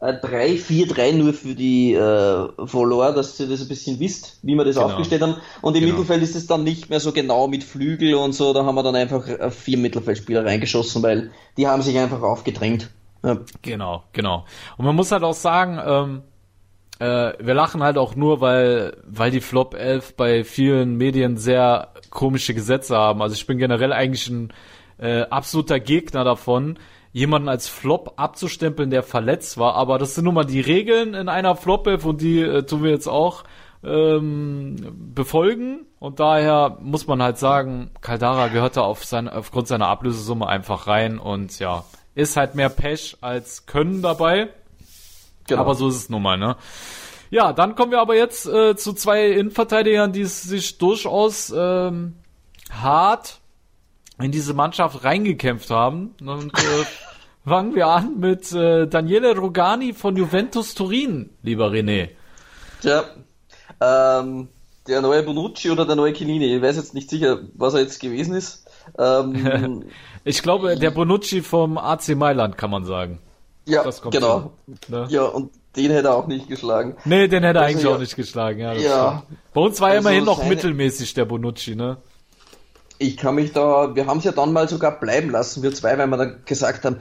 3-4-3 0.00 1.12
nur 1.14 1.32
für 1.32 1.54
die 1.54 1.94
äh, 1.94 2.48
Follower, 2.66 3.12
dass 3.12 3.38
ihr 3.40 3.48
das 3.48 3.62
ein 3.62 3.68
bisschen 3.68 3.98
wisst, 3.98 4.38
wie 4.42 4.54
wir 4.54 4.64
das 4.64 4.76
Genau. 4.76 4.88
aufgestellt 4.88 5.22
haben. 5.22 5.36
Und 5.62 5.74
im 5.76 5.80
Genau. 5.82 5.94
Mittelfeld 5.94 6.22
ist 6.22 6.36
es 6.36 6.46
dann 6.46 6.64
nicht 6.64 6.90
mehr 6.90 7.00
so 7.00 7.12
genau 7.12 7.48
mit 7.48 7.64
Flügel 7.64 8.14
und 8.14 8.32
so, 8.32 8.52
da 8.52 8.64
haben 8.64 8.74
wir 8.74 8.82
dann 8.82 8.96
einfach 8.96 9.26
äh, 9.26 9.50
vier 9.50 9.78
Mittelfeldspieler 9.78 10.44
reingeschossen, 10.44 11.02
weil 11.02 11.30
die 11.56 11.66
haben 11.66 11.82
sich 11.82 11.98
einfach 11.98 12.22
aufgedrängt. 12.22 12.90
Ja. 13.24 13.38
Genau, 13.62 14.04
genau. 14.12 14.44
Und 14.76 14.84
man 14.84 14.94
muss 14.94 15.10
halt 15.10 15.22
auch 15.22 15.34
sagen, 15.34 15.80
ähm, 15.84 16.22
äh, 16.98 17.32
wir 17.44 17.54
lachen 17.54 17.82
halt 17.82 17.98
auch 17.98 18.14
nur, 18.14 18.40
weil, 18.40 18.96
weil 19.06 19.30
die 19.30 19.40
Flop 19.40 19.74
11 19.74 20.14
bei 20.16 20.44
vielen 20.44 20.96
Medien 20.96 21.36
sehr 21.36 21.88
komische 22.10 22.54
Gesetze 22.54 22.96
haben. 22.96 23.22
Also 23.22 23.34
ich 23.34 23.46
bin 23.46 23.58
generell 23.58 23.92
eigentlich 23.92 24.28
ein 24.28 24.52
äh, 24.98 25.22
absoluter 25.22 25.80
Gegner 25.80 26.24
davon, 26.24 26.78
jemanden 27.16 27.48
als 27.48 27.66
Flop 27.66 28.12
abzustempeln, 28.16 28.90
der 28.90 29.02
verletzt 29.02 29.56
war. 29.56 29.74
Aber 29.74 29.96
das 29.96 30.14
sind 30.14 30.26
nun 30.26 30.34
mal 30.34 30.44
die 30.44 30.60
Regeln 30.60 31.14
in 31.14 31.30
einer 31.30 31.56
Flop 31.56 31.86
11 31.86 32.04
und 32.04 32.20
die 32.20 32.42
äh, 32.42 32.64
tun 32.64 32.82
wir 32.82 32.90
jetzt 32.90 33.06
auch 33.06 33.44
ähm, 33.82 34.76
befolgen. 35.14 35.86
Und 35.98 36.20
daher 36.20 36.76
muss 36.82 37.06
man 37.06 37.22
halt 37.22 37.38
sagen, 37.38 37.90
Caldara 38.02 38.48
gehört 38.48 38.76
da 38.76 38.82
auf 38.82 39.02
sein, 39.06 39.30
aufgrund 39.30 39.66
seiner 39.66 39.88
Ablösesumme 39.88 40.46
einfach 40.46 40.88
rein 40.88 41.18
und 41.18 41.58
ja, 41.58 41.84
ist 42.14 42.36
halt 42.36 42.54
mehr 42.54 42.68
Pech 42.68 43.16
als 43.22 43.64
Können 43.64 44.02
dabei. 44.02 44.50
Genau. 45.46 45.62
Aber 45.62 45.74
so 45.74 45.88
ist 45.88 45.96
es 45.96 46.10
nun 46.10 46.20
mal, 46.20 46.36
ne? 46.36 46.56
Ja, 47.30 47.54
dann 47.54 47.76
kommen 47.76 47.92
wir 47.92 48.00
aber 48.00 48.14
jetzt 48.14 48.46
äh, 48.46 48.76
zu 48.76 48.92
zwei 48.92 49.30
Innenverteidigern, 49.30 50.12
die 50.12 50.20
es 50.20 50.42
sich 50.42 50.76
durchaus 50.76 51.50
ähm, 51.56 52.16
hart 52.70 53.40
in 54.18 54.32
diese 54.32 54.54
Mannschaft 54.54 55.04
reingekämpft 55.04 55.70
haben. 55.70 56.14
Und 56.20 56.52
äh, 56.58 56.84
fangen 57.46 57.74
wir 57.74 57.86
an 57.86 58.18
mit 58.18 58.52
äh, 58.52 58.86
Daniele 58.86 59.36
Rogani 59.36 59.92
von 59.92 60.16
Juventus 60.16 60.74
Turin, 60.74 61.30
lieber 61.42 61.68
René. 61.70 62.10
Tja, 62.82 63.04
ähm, 63.80 64.48
der 64.86 65.00
neue 65.02 65.22
Bonucci 65.22 65.70
oder 65.70 65.84
der 65.86 65.96
neue 65.96 66.12
Chiellini, 66.12 66.56
ich 66.56 66.62
weiß 66.62 66.76
jetzt 66.76 66.94
nicht 66.94 67.10
sicher, 67.10 67.38
was 67.54 67.74
er 67.74 67.80
jetzt 67.80 68.00
gewesen 68.00 68.34
ist. 68.34 68.66
Ähm, 68.98 69.84
Ich 70.28 70.42
glaube, 70.42 70.74
der 70.76 70.90
Bonucci 70.90 71.40
vom 71.40 71.78
AC 71.78 72.08
Mailand, 72.16 72.58
kann 72.58 72.68
man 72.70 72.84
sagen. 72.84 73.20
ja, 73.64 73.84
genau. 74.10 74.50
ne? 74.88 75.06
Ja, 75.08 75.22
und 75.22 75.52
den 75.76 75.92
hätte 75.92 76.08
er 76.08 76.16
auch 76.16 76.26
nicht 76.26 76.48
geschlagen. 76.48 76.96
Nee, 77.04 77.28
den 77.28 77.44
hätte 77.44 77.60
er 77.60 77.64
Also, 77.64 77.76
eigentlich 77.76 77.84
ja. 77.84 77.94
auch 77.94 78.00
nicht 78.00 78.16
geschlagen. 78.16 78.58
Ja, 78.58 78.72
Ja. 78.72 79.22
Bei 79.54 79.60
uns 79.60 79.80
war 79.80 79.90
er 79.90 79.96
Also 79.98 80.08
immerhin 80.08 80.24
noch 80.24 80.38
seine- 80.38 80.50
mittelmäßig, 80.50 81.14
der 81.14 81.26
Bonucci, 81.26 81.76
ne? 81.76 81.98
Ich 82.98 83.16
kann 83.18 83.34
mich 83.36 83.52
da, 83.52 83.94
wir 83.94 84.06
haben 84.06 84.18
es 84.18 84.24
ja 84.24 84.32
dann 84.32 84.52
mal 84.52 84.68
sogar 84.68 84.98
bleiben 84.98 85.30
lassen, 85.30 85.62
wir 85.62 85.72
zwei, 85.74 85.96
weil 85.98 86.06
wir 86.08 86.16
dann 86.16 86.42
gesagt 86.44 86.84
haben, 86.84 86.96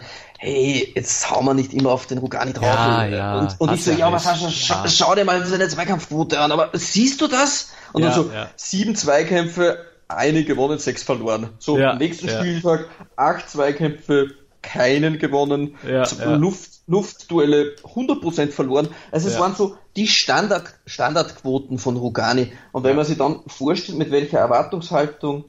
hey, 0.46 0.92
jetzt 0.96 1.30
hauen 1.32 1.46
wir 1.46 1.54
nicht 1.54 1.74
immer 1.74 1.92
auf 1.92 2.06
den 2.06 2.20
Rugani 2.20 2.54
drauf. 2.54 2.64
Ja, 2.64 3.06
ja, 3.06 3.40
und 3.40 3.56
und 3.60 3.74
ich 3.74 3.84
so, 3.84 3.92
ja 3.92 4.08
aber. 4.08 4.20
Sascha, 4.20 4.50
scha 4.50 4.84
Ja. 4.84 4.90
schau 4.90 5.16
dir 5.16 5.26
mal 5.26 5.46
seine 5.46 5.68
Zweikampfquote 5.68 6.40
an, 6.40 6.52
aber 6.52 6.70
siehst 6.74 7.20
du 7.22 7.28
das? 7.28 7.70
Und 7.94 8.04
Ja, 8.04 8.10
dann 8.10 8.24
so, 8.26 8.32
ja. 8.32 8.50
sieben 8.56 8.96
Zweikämpfe, 8.96 9.80
eine 10.08 10.44
gewonnen, 10.44 10.78
sechs 10.78 11.02
verloren. 11.04 11.50
So, 11.58 11.78
Ja, 11.80 11.96
nächsten 11.96 12.28
ja. 12.28 12.38
Spieltag, 12.40 12.88
acht 13.16 13.50
Zweikämpfe, 13.50 14.32
keinen 14.62 15.18
gewonnen, 15.20 15.78
Ja, 15.88 16.04
ja. 16.04 16.36
Luft, 16.36 16.72
Luftduelle 16.88 17.76
100% 17.84 18.52
verloren. 18.52 18.90
Also 19.12 19.28
es 19.28 19.36
Ja. 19.36 19.40
waren 19.40 19.56
so 19.56 19.78
die 19.96 20.08
Standard, 20.08 20.76
Standardquoten 20.86 21.80
von 21.80 21.98
Rugani. 21.98 22.52
Und 22.72 22.84
wenn 22.84 22.96
man 22.96 23.06
sich 23.06 23.18
dann 23.18 23.40
vorstellt, 23.48 23.98
mit 23.98 24.12
welcher 24.12 24.40
Erwartungshaltung 24.40 25.46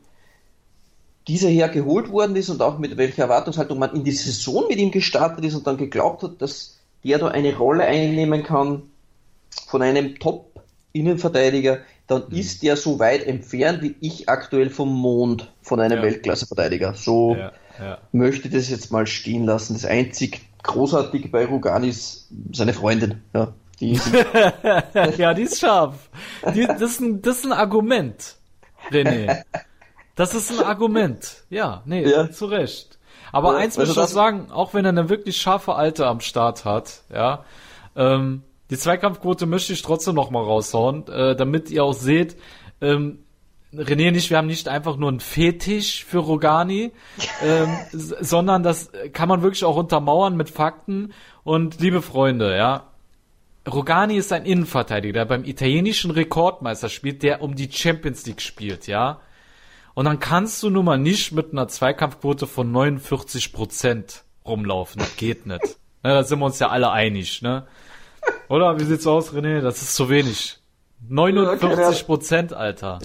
dieser 1.29 1.49
her 1.49 1.69
geholt 1.69 2.11
worden 2.11 2.37
ist 2.37 2.49
und 2.51 2.63
auch 2.63 2.79
mit 2.79 2.97
welcher 2.97 3.23
Erwartungshaltung 3.25 3.79
man 3.79 3.95
in 3.95 4.05
die 4.05 4.13
Saison 4.13 4.67
mit 4.69 4.79
ihm 4.79 4.91
gestartet 4.91 5.45
ist 5.45 5.55
und 5.55 5.67
dann 5.67 5.77
geglaubt 5.77 6.23
hat, 6.23 6.41
dass 6.41 6.79
der 7.05 7.19
da 7.19 7.29
eine 7.29 7.57
Rolle 7.57 7.85
einnehmen 7.85 8.43
kann 8.43 8.83
von 9.69 9.83
einem 9.83 10.19
Top-Innenverteidiger, 10.19 11.79
dann 12.07 12.25
Mhm. 12.31 12.37
ist 12.37 12.63
der 12.63 12.77
so 12.77 12.99
weit 12.99 13.27
entfernt 13.27 13.83
wie 13.83 13.97
ich 14.01 14.29
aktuell 14.29 14.71
vom 14.71 14.93
Mond 14.95 15.51
von 15.63 15.81
einem 15.81 15.99
Ja. 15.99 16.05
Weltklasse-Verteidiger. 16.05 16.95
So 16.95 17.35
Ja, 17.37 17.53
ja. 17.81 17.99
möchte 18.13 18.49
ich 18.49 18.55
das 18.55 18.71
jetzt 18.71 18.93
mal 18.93 19.07
stehen 19.07 19.45
lassen. 19.45 19.75
Das 19.75 19.85
einzig 19.85 20.41
Großartige 20.63 21.29
bei 21.29 21.47
Rugani 21.47 21.89
ist 21.89 22.29
seine 22.53 22.73
Freundin. 22.73 23.23
Ja, 23.35 23.53
die 23.81 23.93
ist 23.93 24.07
ja, 25.19 25.35
die 25.35 25.43
ist 25.43 25.61
scharf. 25.61 26.09
Die, 26.55 26.67
das, 26.67 26.81
ist 26.93 27.01
ein, 27.01 27.23
das 27.23 27.39
ist 27.39 27.45
ein 27.47 27.53
Argument, 27.53 28.37
René. 28.91 29.43
Das 30.17 30.35
ist 30.35 30.51
ein 30.51 30.65
Argument. 30.67 31.45
Ja, 31.51 31.83
nee, 31.85 32.05
Ja. 32.09 32.31
zu 32.31 32.47
Recht. 32.47 32.99
Aber 33.33 33.53
Ja, 33.53 33.59
eins 33.59 33.77
muss 33.77 33.85
ich 33.91 33.91
auch 33.93 34.03
das- 34.03 34.13
sagen, 34.13 34.51
auch 34.51 34.75
wenn 34.75 34.85
er 34.85 34.89
eine 34.91 35.09
wirklich 35.09 35.37
scharfe 35.37 35.75
Alte 35.75 36.07
am 36.07 36.21
Start 36.21 36.65
hat, 36.65 37.03
ja, 37.13 37.45
ähm, 37.95 38.43
die 38.71 38.77
Zweikampfquote 38.79 39.47
möchte 39.47 39.73
ich 39.73 39.83
trotzdem 39.83 40.15
noch 40.17 40.31
mal 40.31 40.43
raushauen, 40.43 41.07
äh, 41.09 41.37
damit 41.37 41.71
ihr 41.71 41.85
auch 41.85 41.93
seht, 41.93 42.37
ähm, 42.81 43.21
René 43.75 44.09
und 44.09 44.15
ich, 44.15 44.31
wir 44.31 44.39
haben 44.39 44.47
nicht 44.47 44.69
einfach 44.69 44.97
nur 44.97 45.09
einen 45.11 45.21
Fetisch 45.21 46.05
für 46.05 46.19
Rogani, 46.19 46.93
ähm, 47.43 47.69
sondern 47.93 48.63
das 48.63 48.91
kann 49.13 49.29
man 49.29 49.43
wirklich 49.43 49.65
auch 49.65 49.77
untermauern 49.77 50.37
mit 50.37 50.49
Fakten. 50.51 51.13
Und 51.45 51.79
liebe 51.81 52.01
Freunde, 52.01 52.57
ja, 52.57 52.85
Rogani 53.71 54.17
ist 54.17 54.33
ein 54.33 54.47
Innenverteidiger, 54.47 55.13
der 55.13 55.25
beim 55.27 55.45
italienischen 55.45 56.11
Rekordmeister 56.11 56.89
spielt, 56.89 57.23
der 57.23 57.43
um 57.43 57.55
die 57.55 57.71
Champions 57.71 58.25
League 58.25 58.41
spielt, 58.41 58.87
ja. 58.87 59.21
Und 59.97 60.05
dann 60.05 60.21
kannst 60.21 60.63
du 60.63 60.69
nun 60.69 60.85
mal 60.85 60.99
nicht 60.99 61.33
mit 61.33 61.53
einer 61.53 61.69
Zweikampfquote 61.69 62.47
von 62.47 62.71
49 62.71 63.55
Prozent 63.55 64.25
rumlaufen. 64.45 64.99
Das 65.01 65.17
geht 65.17 65.47
nicht. 65.47 65.63
Ne, 66.03 66.13
da 66.13 66.23
sind 66.23 66.39
wir 66.39 66.45
uns 66.47 66.61
ja 66.61 66.69
alle 66.69 66.93
einig, 66.93 67.43
ne? 67.43 67.67
Oder? 68.49 68.79
Wie 68.79 68.85
sieht's 68.85 69.09
aus, 69.09 69.33
René? 69.33 69.61
Das 69.61 69.83
ist 69.83 69.97
zu 69.97 70.09
wenig. 70.09 70.61
49 71.09 72.07
Prozent, 72.07 72.53
Alter. 72.53 73.01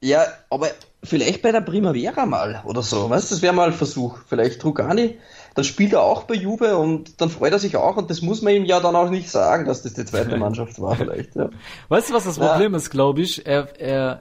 Ja, 0.00 0.24
aber 0.50 0.68
vielleicht 1.02 1.42
bei 1.42 1.50
der 1.50 1.62
Primavera 1.62 2.26
mal 2.26 2.62
oder 2.64 2.82
so. 2.82 3.10
Weißt 3.10 3.28
du, 3.30 3.34
das 3.34 3.42
wäre 3.42 3.54
mal 3.54 3.68
ein 3.68 3.72
Versuch. 3.74 4.18
Vielleicht 4.28 4.64
Rugani, 4.64 5.18
dann 5.56 5.64
spielt 5.64 5.94
er 5.94 6.02
auch 6.02 6.24
bei 6.24 6.34
Juve 6.34 6.76
und 6.76 7.20
dann 7.20 7.28
freut 7.30 7.52
er 7.52 7.58
sich 7.58 7.76
auch 7.76 7.96
und 7.96 8.08
das 8.10 8.22
muss 8.22 8.40
man 8.42 8.54
ihm 8.54 8.64
ja 8.66 8.78
dann 8.78 8.94
auch 8.94 9.10
nicht 9.10 9.30
sagen, 9.30 9.64
dass 9.64 9.82
das 9.82 9.94
die 9.94 10.04
zweite 10.04 10.36
Mannschaft 10.36 10.80
war 10.80 10.94
vielleicht. 10.94 11.34
Ja. 11.34 11.48
Weißt 11.88 12.10
du, 12.10 12.14
was 12.14 12.24
das 12.24 12.36
Ja. 12.36 12.52
Problem 12.52 12.74
ist, 12.74 12.90
glaube 12.90 13.22
ich? 13.22 13.46
Er, 13.46 13.80
er, 13.80 14.20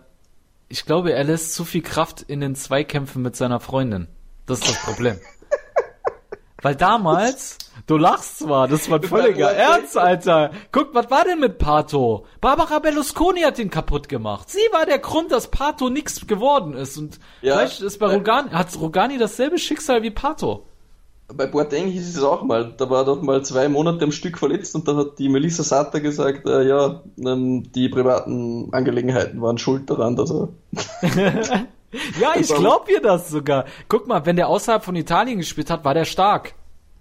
ich 0.73 0.85
glaube, 0.87 1.13
er 1.13 1.23
lässt 1.23 1.53
zu 1.53 1.65
viel 1.65 1.83
Kraft 1.83 2.23
in 2.23 2.41
den 2.41 2.55
Zweikämpfen 2.55 3.21
mit 3.21 3.35
seiner 3.35 3.59
Freundin. 3.59 4.07
Das 4.47 4.57
ist 4.57 4.69
das 4.69 4.81
Problem. 4.81 5.19
Weil 6.63 6.75
damals, 6.75 7.59
du 7.85 7.95
lachst 7.95 8.39
zwar, 8.39 8.67
das 8.67 8.89
war 8.89 8.97
ein 8.97 9.03
völliger 9.03 9.51
Ernst, 9.53 9.95
Alter. 9.95 10.49
Guck, 10.71 10.95
was 10.95 11.11
war 11.11 11.25
denn 11.25 11.39
mit 11.39 11.59
Pato? 11.59 12.25
Barbara 12.41 12.79
Berlusconi 12.79 13.41
hat 13.41 13.59
ihn 13.59 13.69
kaputt 13.69 14.09
gemacht. 14.09 14.49
Sie 14.49 14.67
war 14.71 14.87
der 14.87 14.97
Grund, 14.97 15.31
dass 15.31 15.51
Pato 15.51 15.91
nix 15.91 16.25
geworden 16.25 16.73
ist. 16.73 16.97
Und 16.97 17.19
Ja. 17.41 17.57
vielleicht 17.57 17.81
ist 17.81 17.99
bei 17.99 18.07
Rogani, 18.07 18.49
hat 18.49 18.75
Rogani 18.79 19.19
dasselbe 19.19 19.59
Schicksal 19.59 20.01
wie 20.01 20.09
Pato. 20.11 20.65
Bei 21.35 21.45
Boateng 21.47 21.87
hieß 21.87 22.17
es 22.17 22.23
auch 22.23 22.43
mal, 22.43 22.73
da 22.77 22.89
war 22.89 23.05
doch 23.05 23.21
mal 23.21 23.43
zwei 23.43 23.67
Monate 23.69 24.03
am 24.05 24.11
Stück 24.11 24.37
verletzt 24.37 24.75
und 24.75 24.87
dann 24.87 24.97
hat 24.97 25.19
die 25.19 25.29
Melissa 25.29 25.63
Satter 25.63 25.99
gesagt, 25.99 26.47
äh, 26.47 26.67
ja, 26.67 27.01
ähm, 27.25 27.71
die 27.73 27.89
privaten 27.89 28.69
Angelegenheiten 28.73 29.41
waren 29.41 29.57
schuld 29.57 29.89
daran, 29.89 30.15
dass 30.15 30.31
er 30.31 30.49
Ja, 32.19 32.33
ich 32.39 32.49
Warum? 32.49 32.63
glaub 32.63 32.89
ihr 32.89 33.01
das 33.01 33.29
sogar. 33.29 33.65
Guck 33.87 34.07
mal, 34.07 34.25
wenn 34.25 34.35
der 34.35 34.47
außerhalb 34.47 34.83
von 34.83 34.95
Italien 34.95 35.37
gespielt 35.37 35.69
hat, 35.69 35.85
war 35.85 35.93
der 35.93 36.05
stark. 36.05 36.55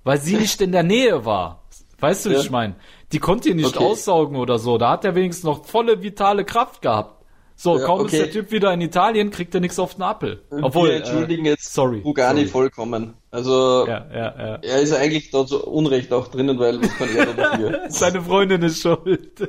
Weil 0.05 0.19
sie 0.19 0.37
nicht 0.37 0.61
in 0.61 0.73
der 0.73 0.83
Nähe 0.83 1.25
war. 1.25 1.63
Weißt 2.01 2.27
du, 2.27 2.31
Ja. 2.31 2.41
ich 2.41 2.51
meine? 2.51 2.75
Die 3.13 3.19
konnte 3.19 3.49
ihn 3.51 3.57
nicht 3.57 3.77
Okay. 3.77 3.85
aussaugen 3.87 4.37
oder 4.37 4.59
so. 4.59 4.77
Da 4.77 4.91
hat 4.91 5.05
er 5.05 5.15
wenigstens 5.15 5.45
noch 5.45 5.65
volle 5.65 6.03
vitale 6.03 6.45
Kraft 6.45 6.83
gehabt. 6.83 7.22
So, 7.63 7.79
Ja, 7.79 7.85
kaum 7.87 8.01
okay. 8.01 8.17
ist 8.17 8.23
der 8.25 8.31
Typ 8.33 8.51
wieder 8.51 8.73
in 8.73 8.81
Italien, 8.81 9.31
kriegt 9.31 9.55
er 9.55 9.61
nichts 9.61 9.79
auf 9.79 9.95
den 9.95 10.03
Appel. 10.03 10.43
Obwohl, 10.51 10.89
wir 10.89 10.97
entschuldigen 10.97 11.45
äh, 11.47 11.51
jetzt 11.51 11.73
sorry, 11.73 12.01
Rugani 12.05 12.41
sorry. 12.41 12.51
vollkommen. 12.51 13.15
Also 13.31 13.87
Ja, 13.87 14.05
ja, 14.13 14.17
ja. 14.37 14.55
er 14.63 14.81
ist 14.81 14.93
eigentlich 14.93 15.31
da 15.31 15.47
so 15.47 15.63
Unrecht 15.65 16.13
auch 16.13 16.27
drinnen, 16.27 16.59
weil 16.59 16.83
was 16.83 16.93
kann 16.97 17.09
er 17.17 17.27
da 17.27 17.33
dafür? 17.35 17.81
Seine 17.89 18.21
Freundin 18.21 18.63
ist 18.63 18.83
schuld. 18.83 19.49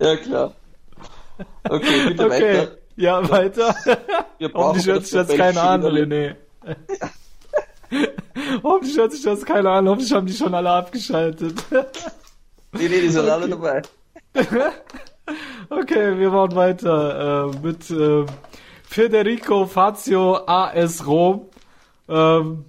ja 0.00 0.16
klar. 0.16 0.54
Okay, 1.68 2.08
bitte 2.08 2.26
Okay, 2.26 2.58
weiter. 2.58 2.68
ja, 2.96 3.30
weiter. 3.30 3.76
Wir 4.38 4.48
brauchen 4.48 4.64
Hoffentlich 4.70 4.86
hört 4.88 5.04
sich 5.06 5.12
das 5.14 5.28
keiner 5.28 5.62
an, 5.62 5.84
René. 5.84 6.34
Hoffentlich 8.64 8.96
hört 8.96 9.12
sich 9.12 9.22
das 9.22 9.44
keiner 9.44 9.70
an. 9.70 9.88
Hoffentlich 9.88 10.12
haben 10.12 10.26
die 10.26 10.32
schon 10.34 10.52
alle 10.52 10.70
abgeschaltet. 10.70 11.62
Nee, 11.70 12.88
nee, 12.88 13.00
die 13.02 13.08
sind 13.08 13.28
alle 13.28 13.48
dabei. 13.48 13.82
Okay, 15.70 16.18
wir 16.18 16.30
machen 16.30 16.54
weiter 16.56 17.50
äh, 17.52 17.56
mit 17.66 17.90
äh, 17.90 18.26
Federico 18.84 19.66
Fazio 19.66 20.36
AS 20.46 21.06
Rom. 21.06 21.42
Ähm, 22.08 22.64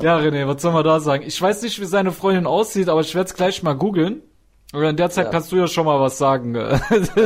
ja, 0.00 0.16
René, 0.18 0.46
was 0.48 0.62
soll 0.62 0.72
man 0.72 0.84
da 0.84 0.98
sagen? 1.00 1.22
Ich 1.26 1.40
weiß 1.40 1.62
nicht, 1.62 1.80
wie 1.80 1.84
seine 1.84 2.10
Freundin 2.12 2.46
aussieht, 2.46 2.88
aber 2.88 3.00
ich 3.02 3.14
werde 3.14 3.28
es 3.28 3.34
gleich 3.34 3.62
mal 3.62 3.74
googeln. 3.74 4.22
Und 4.72 4.82
in 4.82 4.96
der 4.96 5.10
Zeit 5.10 5.26
Ja. 5.26 5.30
kannst 5.30 5.52
du 5.52 5.56
ja 5.56 5.68
schon 5.68 5.84
mal 5.84 6.00
was 6.00 6.16
sagen 6.18 6.54
äh, 6.54 6.80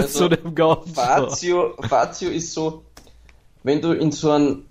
zu 0.08 0.28
dem 0.28 0.54
Gaucho. 0.54 0.84
Fazio, 0.92 1.74
Fazio 1.88 2.28
ist 2.28 2.52
so, 2.52 2.82
wenn 3.62 3.80
du 3.80 3.92
in 3.92 4.10
so 4.10 4.32
einem 4.32 4.64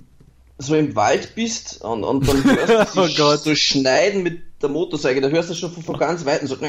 so 0.58 0.76
im 0.76 0.96
Wald 0.96 1.36
bist 1.36 1.84
und, 1.84 2.04
und 2.04 2.28
dann 2.28 2.44
hörst 2.68 2.96
du 2.96 3.02
Oh 3.02 3.08
Gott. 3.18 3.40
so 3.40 3.56
schneiden 3.56 4.24
mit 4.24 4.55
der 4.62 4.70
Motorsäge, 4.70 5.22
da 5.22 5.28
hörst 5.28 5.50
du 5.50 5.54
schon 5.54 5.72
von, 5.72 5.84
von 5.84 5.98
ganz 5.98 6.26
Weitem 6.26 6.48
so 6.48 6.56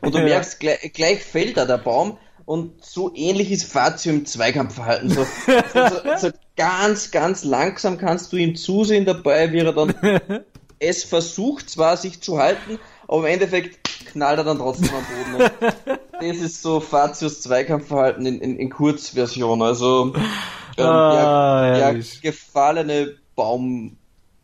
und 0.00 0.14
du 0.14 0.18
merkst, 0.18 0.60
gleich, 0.60 0.92
gleich 0.92 1.22
fällt 1.22 1.56
da 1.56 1.64
der 1.64 1.78
Baum 1.78 2.18
und 2.44 2.84
so 2.84 3.12
ähnlich 3.14 3.52
ist 3.52 3.72
Fazio 3.72 4.12
im 4.12 4.26
Zweikampfverhalten. 4.26 5.10
So, 5.10 5.24
so, 5.72 6.18
so 6.18 6.30
ganz, 6.56 7.10
ganz 7.10 7.44
langsam 7.44 7.98
kannst 7.98 8.32
du 8.32 8.36
ihm 8.36 8.56
zusehen 8.56 9.04
dabei, 9.04 9.52
wie 9.52 9.58
er 9.58 9.72
dann 9.72 9.94
es 10.80 11.04
versucht 11.04 11.70
zwar 11.70 11.96
sich 11.96 12.20
zu 12.20 12.38
halten, 12.38 12.80
aber 13.06 13.20
im 13.20 13.34
Endeffekt 13.34 13.78
knallt 14.06 14.38
er 14.38 14.44
dann 14.44 14.58
trotzdem 14.58 14.90
am 14.90 15.04
Boden. 15.04 15.50
Und 16.20 16.28
das 16.28 16.38
ist 16.38 16.62
so 16.62 16.80
Fazios 16.80 17.40
Zweikampfverhalten 17.42 18.26
in, 18.26 18.40
in, 18.40 18.56
in 18.56 18.70
Kurzversion. 18.70 19.62
Also 19.62 20.12
ähm, 20.76 20.84
Ah, 20.84 21.74
der, 21.74 21.94
der 21.94 22.02
gefallene 22.22 23.14
Baum 23.34 23.96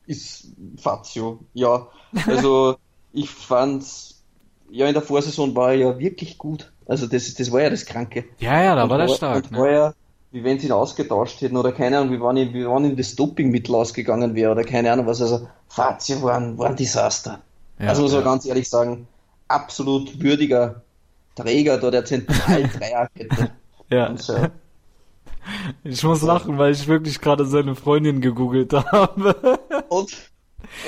ist 0.09 0.49
Fazio. 0.77 1.41
Ja, 1.55 1.87
also 2.27 2.77
ich 3.13 3.31
fand's 3.31 4.23
ja 4.71 4.87
in 4.87 4.95
der 4.95 5.03
Vorsaison 5.03 5.55
war 5.55 5.71
er 5.71 5.77
ja 5.77 5.99
wirklich 5.99 6.39
gut. 6.39 6.73
Also 6.87 7.07
das, 7.07 7.33
das 7.35 7.53
war 7.53 7.63
ja 7.63 7.71
das 7.71 7.85
Kranke. 7.87 8.25
Ja, 8.39 8.63
ja, 8.63 8.75
da 8.75 8.85
Und 8.85 8.91
war 8.91 8.99
der 8.99 9.09
stark. 9.09 9.51
Ne? 9.51 9.59
war 9.59 9.71
ja, 9.71 9.95
wie 10.31 10.45
wenn 10.45 10.59
sie 10.59 10.67
ihn 10.67 10.73
ausgetauscht 10.73 11.41
hätten 11.41 11.57
oder 11.57 11.73
keine 11.73 11.99
Ahnung, 11.99 12.13
wie 12.13 12.21
wann 12.21 12.37
ihm, 12.37 12.53
wie 12.53 12.67
wann 12.67 12.85
ihm 12.85 12.97
das 12.97 13.15
Dopingmittel 13.15 13.75
ausgegangen 13.75 14.35
wäre 14.35 14.53
oder 14.53 14.65
keine 14.65 14.93
Ahnung 14.93 15.07
was. 15.07 15.21
Also 15.21 15.49
Fazio 15.69 16.23
war 16.23 16.37
ein, 16.37 16.59
war 16.59 16.69
ein 16.69 16.77
Desaster. 16.77 17.41
Ja, 17.79 17.89
also 17.89 18.03
muss 18.03 18.13
man 18.13 18.21
ja. 18.21 18.27
ganz 18.27 18.47
ehrlich 18.47 18.69
sagen, 18.69 19.07
absolut 19.47 20.21
würdiger 20.21 20.83
Träger 21.35 21.79
da 21.79 21.91
der 21.91 22.05
Zentraldreierkette. 22.05 23.51
Ja. 23.91 24.09
Und, 24.09 24.29
äh, 24.29 24.51
Ich 25.83 26.05
muss 26.05 26.21
lachen, 26.21 26.59
weil 26.59 26.73
ich 26.73 26.87
wirklich 26.89 27.23
gerade 27.23 27.47
seine 27.47 27.75
Freundin 27.75 28.21
gegoogelt 28.21 28.75
habe. 28.75 29.59
Und, 29.89 30.17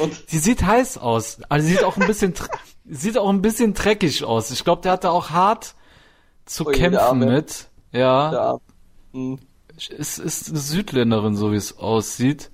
und 0.01 0.25
Sie 0.29 0.39
sieht 0.39 0.63
heiß 0.65 0.99
aus. 0.99 1.39
Also 1.49 1.67
sie 1.67 1.75
sieht 1.75 1.85
auch 1.85 1.97
ein 1.97 2.07
bisschen, 2.07 2.35
sieht 2.85 3.19
auch 3.19 3.29
ein 3.29 3.43
bisschen 3.43 3.75
dreckig 3.75 4.25
aus. 4.25 4.51
Ich 4.51 4.65
glaube, 4.65 4.83
der 4.83 4.93
hatte 4.93 5.11
auch 5.11 5.31
hart 5.31 5.75
zu 6.45 6.67
Oh 6.67 6.71
kämpfen 6.71 7.19
mit. 7.21 7.69
Ja. 7.93 8.59
mh, 9.13 9.39
Es 9.99 10.19
ist 10.19 10.49
eine 10.51 10.59
Südländerin, 10.59 11.37
so 11.37 11.53
wie 11.53 11.57
es 11.57 11.79
aussieht. 11.79 12.51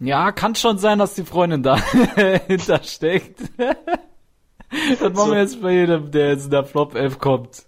Ja, 0.00 0.30
kann 0.32 0.54
schon 0.54 0.78
sein, 0.78 0.98
dass 1.00 1.14
die 1.14 1.24
Freundin 1.24 1.62
da 1.62 1.76
hintersteckt. 2.46 3.40
das 3.58 5.12
machen 5.12 5.32
wir 5.32 5.38
jetzt 5.40 5.60
bei 5.60 5.72
jedem, 5.72 6.10
der 6.10 6.28
jetzt 6.28 6.44
in 6.44 6.50
der 6.50 6.64
Flop 6.64 6.94
11 6.94 7.18
kommt. 7.18 7.64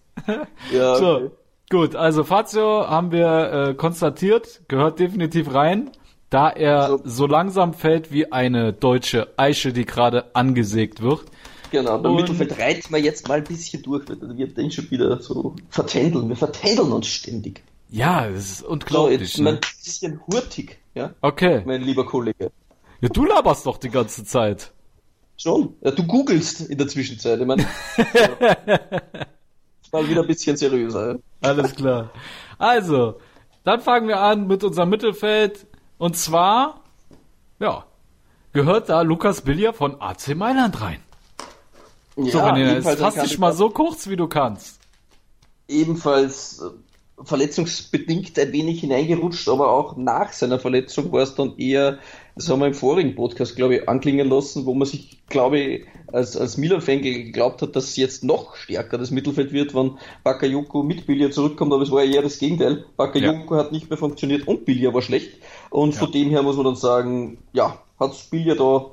ja, 0.71 0.95
So, 0.97 1.17
okay. 1.17 1.31
gut, 1.71 1.97
also 1.97 2.23
Fazio 2.25 2.87
haben 2.89 3.11
wir 3.11 3.53
äh, 3.71 3.75
konstatiert, 3.75 4.63
gehört 4.69 4.99
definitiv 5.01 5.53
rein, 5.55 5.91
da 6.31 6.49
er 6.51 6.89
so. 6.89 7.01
So. 7.05 7.27
langsam 7.27 7.75
fällt 7.75 8.11
wie 8.13 8.33
eine 8.33 8.73
deutsche 8.73 9.29
Eiche, 9.37 9.73
die 9.73 9.85
gerade 9.85 10.35
angesägt 10.35 11.03
wird. 11.03 11.23
Genau, 11.71 11.99
beim 11.99 12.13
Und- 12.13 12.23
Mittelfeld 12.23 12.59
reizen 12.59 12.93
wir 12.93 13.01
jetzt 13.01 13.29
mal 13.29 13.39
ein 13.39 13.45
bisschen 13.45 13.83
durch, 13.83 14.09
weil 14.09 14.37
wir 14.37 14.47
den 14.49 14.71
schon 14.71 14.91
wieder 14.91 15.21
so 15.21 15.55
vertändeln. 15.69 16.29
Wir 16.29 16.37
vertändeln 16.37 16.91
uns 16.93 17.07
ständig. 17.07 17.63
Ja, 17.91 18.29
das 18.29 18.45
ist 18.45 18.59
So, 18.59 18.69
unglaublich. 18.69 19.21
jetzt 19.21 19.39
mal 19.39 19.53
ne? 19.53 19.57
ein 19.59 19.61
bisschen 19.85 20.21
hurtig, 20.27 20.79
ja, 20.95 21.13
Okay, 21.21 21.63
mein 21.65 21.83
lieber 21.83 22.07
Kollege. 22.07 22.51
Ja, 23.01 23.09
du 23.09 23.25
laberst 23.25 23.67
doch 23.67 23.79
die 23.79 23.89
ganze 23.91 24.25
Zeit. 24.25 24.73
Schon. 25.37 25.75
Ja, 25.81 25.91
du 25.91 26.05
googelst 26.07 26.61
in 26.69 26.77
der 26.79 26.87
Zwischenzeit. 26.87 27.41
Ich 27.41 27.47
meine, 27.47 27.65
mal 29.93 30.09
wieder 30.09 30.21
ein 30.23 30.27
bisschen 30.27 30.57
seriöser. 30.57 31.13
Ja. 31.15 31.19
Alles 31.41 31.75
klar. 31.75 32.11
Also, 32.59 33.19
dann 33.65 33.81
fangen 33.81 34.09
wir 34.09 34.21
an 34.21 34.47
mit 34.47 34.63
unserem 34.65 34.91
Mittelfeld. 34.91 35.67
Und 36.01 36.17
zwar, 36.17 36.81
ja, 37.59 37.85
gehört 38.55 38.89
da 38.89 39.03
Lukas 39.03 39.43
Billier 39.43 39.75
von 39.75 40.01
AC 40.01 40.35
Mailand 40.35 40.81
rein. 40.81 41.01
Ja, 42.17 42.31
so, 42.33 42.39
René, 42.39 42.77
jetzt 42.77 42.99
fass 42.99 43.17
dich 43.17 43.39
mal 43.39 43.53
so 43.53 43.69
kurz, 43.69 44.09
wie 44.09 44.17
du 44.17 44.27
kannst. 44.27 44.81
ebenfalls 45.69 46.63
äh, 46.63 47.25
verletzungsbedingt 47.25 48.39
ein 48.39 48.53
wenig 48.53 48.81
hineingerutscht, 48.81 49.49
aber 49.51 49.71
auch 49.71 49.99
nach 49.99 50.33
seiner 50.33 50.59
Verletzung 50.59 51.13
war 51.13 51.23
es 51.23 51.35
dann 51.35 51.59
eher, 51.59 51.99
das 52.35 52.49
haben 52.49 52.61
wir 52.61 52.67
im 52.69 52.75
vorigen 52.75 53.15
Podcast, 53.15 53.57
glaube 53.57 53.77
ich, 53.77 53.89
anklingen 53.89 54.29
lassen, 54.29 54.65
wo 54.65 54.73
man 54.75 54.89
sich, 54.89 55.19
glaube 55.29 55.59
ich, 55.59 55.87
als, 56.13 56.37
als 56.37 56.57
Milan-Fan 56.57 57.03
geglaubt 57.03 57.63
hat, 57.63 57.77
dass 57.77 57.85
es 57.85 57.97
jetzt 57.97 58.25
noch 58.25 58.57
stärker 58.57 58.99
das 58.99 59.11
Mittelfeld 59.11 59.53
wird, 59.53 59.75
wenn 59.75 59.99
Bakayoko 60.25 60.83
mit 60.83 61.07
Billier 61.07 61.31
zurückkommt, 61.31 61.73
aber 61.73 61.83
es 61.83 61.91
war 61.91 62.03
ja 62.03 62.15
eher 62.17 62.23
das 62.23 62.39
Gegenteil. 62.39 62.85
Bakayoko 62.97 63.55
hat 63.57 63.71
nicht 63.71 63.91
mehr 63.91 63.99
funktioniert 63.99 64.49
und 64.49 64.65
Billier 64.65 64.95
war 64.95 65.03
schlecht. 65.03 65.39
Und 65.71 65.95
von 65.95 66.11
dem 66.11 66.31
her 66.31 66.43
muss 66.43 66.57
man 66.57 66.65
dann 66.67 66.77
sagen, 66.77 67.39
ja, 67.53 67.79
hat 67.99 68.31
Billier 68.31 68.57
da 68.57 68.87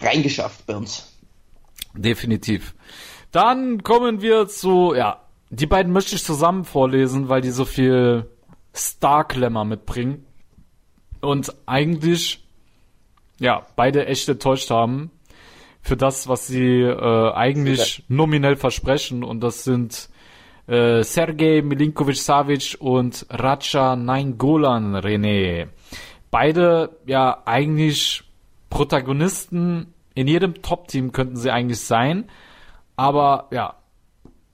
reingeschafft 0.00 0.66
bei 0.66 0.76
uns. 0.76 1.12
Definitiv. 1.94 2.74
Dann 3.32 3.82
kommen 3.82 4.22
wir 4.22 4.46
zu, 4.46 4.94
ja, 4.94 5.20
die 5.50 5.66
beiden 5.66 5.92
möchte 5.92 6.14
ich 6.14 6.24
zusammen 6.24 6.64
vorlesen, 6.64 7.28
weil 7.28 7.40
die 7.40 7.50
so 7.50 7.64
viel 7.64 8.30
Star-Glamour 8.74 9.64
mitbringen. 9.64 10.24
Und 11.20 11.54
eigentlich, 11.66 12.46
ja, 13.40 13.66
beide 13.76 14.06
echt 14.06 14.28
enttäuscht 14.28 14.70
haben 14.70 15.10
für 15.80 15.96
das, 15.96 16.28
was 16.28 16.46
sie 16.46 16.80
äh, 16.80 17.32
eigentlich 17.32 18.04
nominell 18.08 18.56
versprechen. 18.56 19.24
Und 19.24 19.40
das 19.40 19.64
sind 19.64 20.08
äh, 20.66 21.02
Sergej 21.02 21.62
Milinkovic-Savic 21.62 22.76
und 22.80 23.26
Raja 23.30 23.96
Nainggolan 23.96 24.96
René. 24.96 25.68
Beide 26.30 26.96
ja 27.06 27.42
eigentlich 27.44 28.24
Protagonisten 28.70 29.94
in 30.14 30.26
jedem 30.26 30.62
Top-Team 30.62 31.12
könnten 31.12 31.36
sie 31.36 31.50
eigentlich 31.50 31.80
sein. 31.80 32.28
Aber 32.96 33.48
ja, 33.50 33.74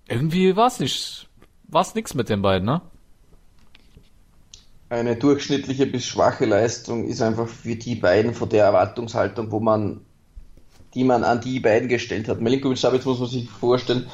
irgendwie 0.09 0.57
war 0.57 0.67
es 0.67 0.81
nicht, 0.81 1.29
war 1.69 1.83
es 1.83 1.95
nix 1.95 2.15
mit 2.15 2.29
den 2.29 2.43
beiden, 2.43 2.67
ne? 2.67 2.83
Eine 4.89 5.15
durchschnittliche 5.15 5.87
bis 5.87 6.05
schwache 6.05 6.47
Leistung 6.47 7.07
ist 7.07 7.23
einfach 7.23 7.47
für 7.47 7.77
die 7.77 7.95
beiden 7.95 8.35
von 8.35 8.49
der 8.49 8.65
Erwartungshaltung, 8.65 9.53
wo 9.53 9.61
man, 9.61 10.01
die 10.95 11.05
man 11.05 11.23
an 11.23 11.41
die 11.41 11.61
beiden 11.61 11.89
gestellt 11.89 12.29
hat. 12.29 12.41
Milinkovic 12.41 12.79
Savic 12.79 13.07
muss 13.07 13.21
man 13.21 13.29
sich 13.29 13.49
vorstellen, 13.49 14.11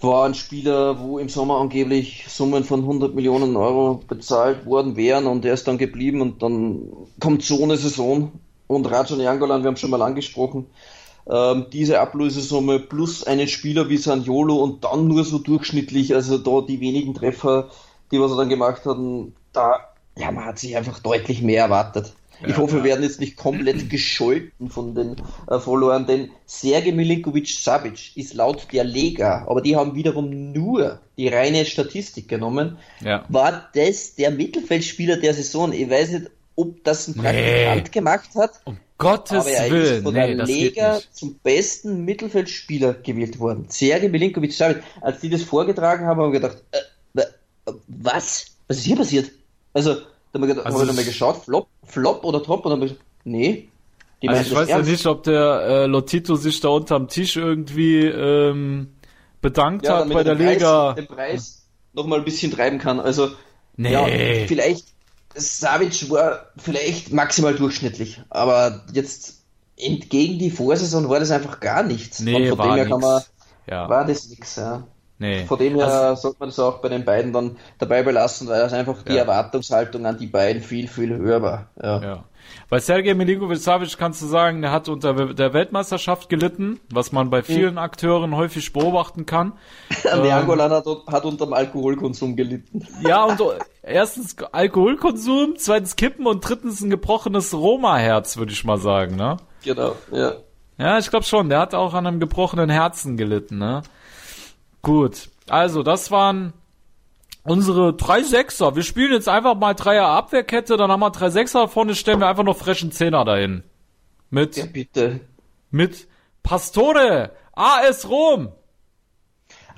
war 0.00 0.26
ein 0.26 0.34
Spieler, 0.34 1.00
wo 1.00 1.18
im 1.18 1.28
Sommer 1.28 1.58
angeblich 1.58 2.24
Summen 2.28 2.64
von 2.64 2.80
100 2.80 3.14
Millionen 3.14 3.56
Euro 3.56 4.02
bezahlt 4.06 4.66
worden 4.66 4.96
wären 4.96 5.26
und 5.26 5.44
er 5.44 5.54
ist 5.54 5.68
dann 5.68 5.78
geblieben 5.78 6.20
und 6.20 6.42
dann 6.42 6.82
kommt 7.20 7.42
so 7.42 7.62
eine 7.62 7.76
Saison 7.76 8.32
und 8.66 8.90
Rajan 8.90 9.20
Jangolan, 9.20 9.62
wir 9.62 9.68
haben 9.68 9.76
schon 9.76 9.90
mal 9.90 10.02
angesprochen, 10.02 10.66
ähm, 11.28 11.66
diese 11.72 12.00
Ablösesumme 12.00 12.80
plus 12.80 13.24
einen 13.24 13.48
Spieler 13.48 13.88
wie 13.88 13.96
Saniolo 13.96 14.56
und 14.56 14.84
dann 14.84 15.08
nur 15.08 15.24
so 15.24 15.38
durchschnittlich, 15.38 16.14
also 16.14 16.38
da 16.38 16.66
die 16.66 16.80
wenigen 16.80 17.14
Treffer, 17.14 17.70
die 18.10 18.20
was 18.20 18.30
er 18.32 18.38
dann 18.38 18.48
gemacht 18.48 18.84
hat, 18.84 18.98
da, 19.52 19.80
ja, 20.16 20.30
man 20.30 20.44
hat 20.44 20.58
sich 20.58 20.76
einfach 20.76 20.98
deutlich 20.98 21.42
mehr 21.42 21.62
erwartet. 21.62 22.14
Ich 22.44 22.56
hoffe, 22.56 22.76
wir 22.76 22.84
werden 22.84 23.02
jetzt 23.04 23.20
nicht 23.20 23.36
komplett 23.36 23.88
gescholten 23.90 24.68
von 24.70 24.94
den 24.94 25.16
äh, 25.48 25.58
Followern, 25.58 26.06
denn 26.06 26.30
Sergej 26.46 26.92
Milinkovic-Savic 26.92 28.16
ist 28.16 28.34
laut 28.34 28.66
der 28.72 28.84
Lega, 28.84 29.46
aber 29.48 29.60
die 29.60 29.76
haben 29.76 29.94
wiederum 29.94 30.52
nur 30.52 31.00
die 31.16 31.28
reine 31.28 31.64
Statistik 31.64 32.28
genommen, 32.28 32.78
Ja. 33.00 33.24
war 33.28 33.68
das 33.74 34.14
der 34.16 34.30
Mittelfeldspieler 34.30 35.16
der 35.18 35.34
Saison. 35.34 35.72
Ich 35.72 35.88
weiß 35.88 36.10
nicht, 36.12 36.30
ob 36.56 36.82
das 36.84 37.08
ein 37.08 37.14
Praktikant 37.14 37.92
gemacht 37.92 38.30
hat, 38.34 38.60
Um 38.64 38.78
Gottes 38.98 39.40
aber 39.40 39.50
er 39.50 39.66
ist 39.66 39.72
Willen, 39.72 40.02
von 40.02 40.14
nee, 40.14 40.34
der 40.34 40.46
Lega 40.46 41.00
zum 41.12 41.34
besten 41.42 42.04
Mittelfeldspieler 42.06 42.94
gewählt 42.94 43.38
worden. 43.38 43.66
Sergej 43.68 44.08
Milinkovic-Savic. 44.08 44.82
Als 45.02 45.20
die 45.20 45.28
das 45.28 45.42
vorgetragen 45.42 46.06
haben, 46.06 46.18
haben 46.20 46.32
wir 46.32 46.40
gedacht, 46.40 46.62
äh, 46.72 46.78
wa- 47.12 47.74
was? 47.88 48.46
Was 48.68 48.78
ist 48.78 48.84
hier 48.84 48.96
passiert? 48.96 49.30
Also, 49.74 49.96
da 50.32 50.40
haben 50.40 50.48
wir, 50.48 50.54
Also 50.56 50.64
haben 50.64 50.74
wir 50.74 50.80
es- 50.82 50.86
nochmal 50.88 51.04
geschaut, 51.04 51.44
Flop, 51.44 51.68
Flop 51.84 52.24
oder 52.24 52.42
Top? 52.42 52.64
Und 52.64 52.70
dann 52.70 52.72
haben 52.72 52.80
wir 52.82 52.88
gesagt, 52.88 53.04
nee. 53.24 53.68
Die 54.22 54.28
Also 54.28 54.42
ich 54.50 54.54
weiß 54.56 54.68
ja 54.68 54.76
ernst. 54.76 54.90
nicht, 54.90 55.06
ob 55.06 55.22
der 55.24 55.60
äh, 55.68 55.86
Lotito 55.86 56.36
sich 56.36 56.60
da 56.60 56.68
unterm 56.68 57.08
Tisch 57.08 57.36
irgendwie 57.36 58.04
ähm, 58.06 58.94
bedankt 59.42 59.84
ja, 59.86 59.98
hat 59.98 60.08
bei 60.08 60.14
er 60.20 60.24
der 60.24 60.34
den 60.36 60.48
Liga. 60.48 60.92
Preis, 60.92 60.94
den 60.96 61.06
Preis 61.16 61.66
nochmal 61.92 62.18
ein 62.20 62.24
bisschen 62.24 62.50
treiben 62.52 62.78
kann. 62.78 62.98
Also, 63.00 63.30
Nee. 63.76 63.92
ja, 63.92 64.06
vielleicht, 64.46 64.86
Savic 65.34 66.08
war 66.10 66.46
vielleicht 66.56 67.12
maximal 67.12 67.54
durchschnittlich, 67.54 68.22
aber 68.30 68.84
jetzt 68.94 69.42
entgegen 69.76 70.38
die 70.38 70.50
Vorsaison 70.50 71.10
war 71.10 71.20
das 71.20 71.30
einfach 71.30 71.60
gar 71.60 71.82
nichts. 71.82 72.20
Nee, 72.20 72.34
Und 72.36 72.48
von 72.48 72.58
war 72.58 72.66
dem 72.68 72.74
her 72.76 72.86
kann 72.88 73.00
man. 73.00 73.22
Ja. 73.68 73.88
war 73.88 74.06
das 74.06 74.30
nix, 74.30 74.56
ja. 74.56 74.86
Nee. 75.18 75.44
Von 75.44 75.58
dem 75.58 75.74
her 75.76 75.86
Also, 75.86 76.22
sollte 76.22 76.36
man 76.40 76.48
das 76.50 76.58
auch 76.58 76.78
bei 76.78 76.88
den 76.88 77.04
beiden 77.04 77.32
dann 77.32 77.56
dabei 77.78 78.02
belassen, 78.02 78.48
weil 78.48 78.60
das 78.60 78.72
einfach 78.72 79.02
die 79.02 79.12
Ja. 79.12 79.22
Erwartungshaltung 79.22 80.06
an 80.06 80.18
die 80.18 80.26
beiden 80.26 80.62
viel, 80.62 80.88
viel 80.88 81.16
höher 81.16 81.42
war. 81.42 81.66
Ja. 81.82 82.00
ja. 82.02 82.24
Bei 82.68 82.78
Sergej 82.78 83.14
Milinkovic-Savic 83.14 83.98
kannst 83.98 84.22
du 84.22 84.26
sagen, 84.26 84.62
der 84.62 84.70
hat 84.70 84.88
unter 84.88 85.34
der 85.34 85.52
Weltmeisterschaft 85.52 86.28
gelitten, 86.28 86.78
was 86.92 87.10
man 87.10 87.28
bei 87.28 87.42
vielen 87.42 87.76
Akteuren 87.76 88.36
häufig 88.36 88.72
beobachten 88.72 89.26
kann. 89.26 89.52
Der 90.04 90.36
Angolan 90.36 90.70
hat, 90.70 90.84
hat 91.08 91.24
unter 91.24 91.46
dem 91.46 91.52
Alkoholkonsum 91.52 92.36
gelitten. 92.36 92.86
Ja, 93.00 93.24
und 93.24 93.40
erstens 93.82 94.36
Alkoholkonsum, 94.52 95.54
zweitens 95.56 95.96
Kippen 95.96 96.26
und 96.26 96.48
drittens 96.48 96.80
ein 96.80 96.90
gebrochenes 96.90 97.52
Roma-Herz, 97.54 98.36
würde 98.36 98.52
ich 98.52 98.64
mal 98.64 98.78
sagen, 98.78 99.16
ne? 99.16 99.38
Genau, 99.64 99.96
ja. 100.12 100.34
Ja, 100.78 100.98
ich 100.98 101.08
glaube 101.10 101.24
schon. 101.24 101.48
Der 101.48 101.60
hat 101.60 101.74
auch 101.74 101.94
an 101.94 102.06
einem 102.06 102.20
gebrochenen 102.20 102.68
Herzen 102.70 103.16
gelitten, 103.16 103.58
ne? 103.58 103.82
Gut. 104.86 105.30
Also, 105.48 105.82
das 105.82 106.12
waren 106.12 106.52
unsere 107.42 107.92
drei 107.92 108.22
Sechser. 108.22 108.76
Wir 108.76 108.84
spielen 108.84 109.10
jetzt 109.10 109.28
einfach 109.28 109.56
mal 109.56 109.74
Dreier 109.74 110.06
Abwehrkette, 110.06 110.76
dann 110.76 110.92
haben 110.92 111.00
wir 111.00 111.10
drei 111.10 111.28
Sechser 111.28 111.66
vorne, 111.66 111.96
stellen 111.96 112.20
wir 112.20 112.28
einfach 112.28 112.44
noch 112.44 112.56
frischen 112.56 112.92
Zehner 112.92 113.24
dahin. 113.24 113.64
Mit, 114.30 114.56
Ja, 114.56 114.66
bitte. 114.66 115.20
mit 115.72 116.06
Pastore, 116.44 117.32
AS 117.52 118.08
Rom. 118.08 118.52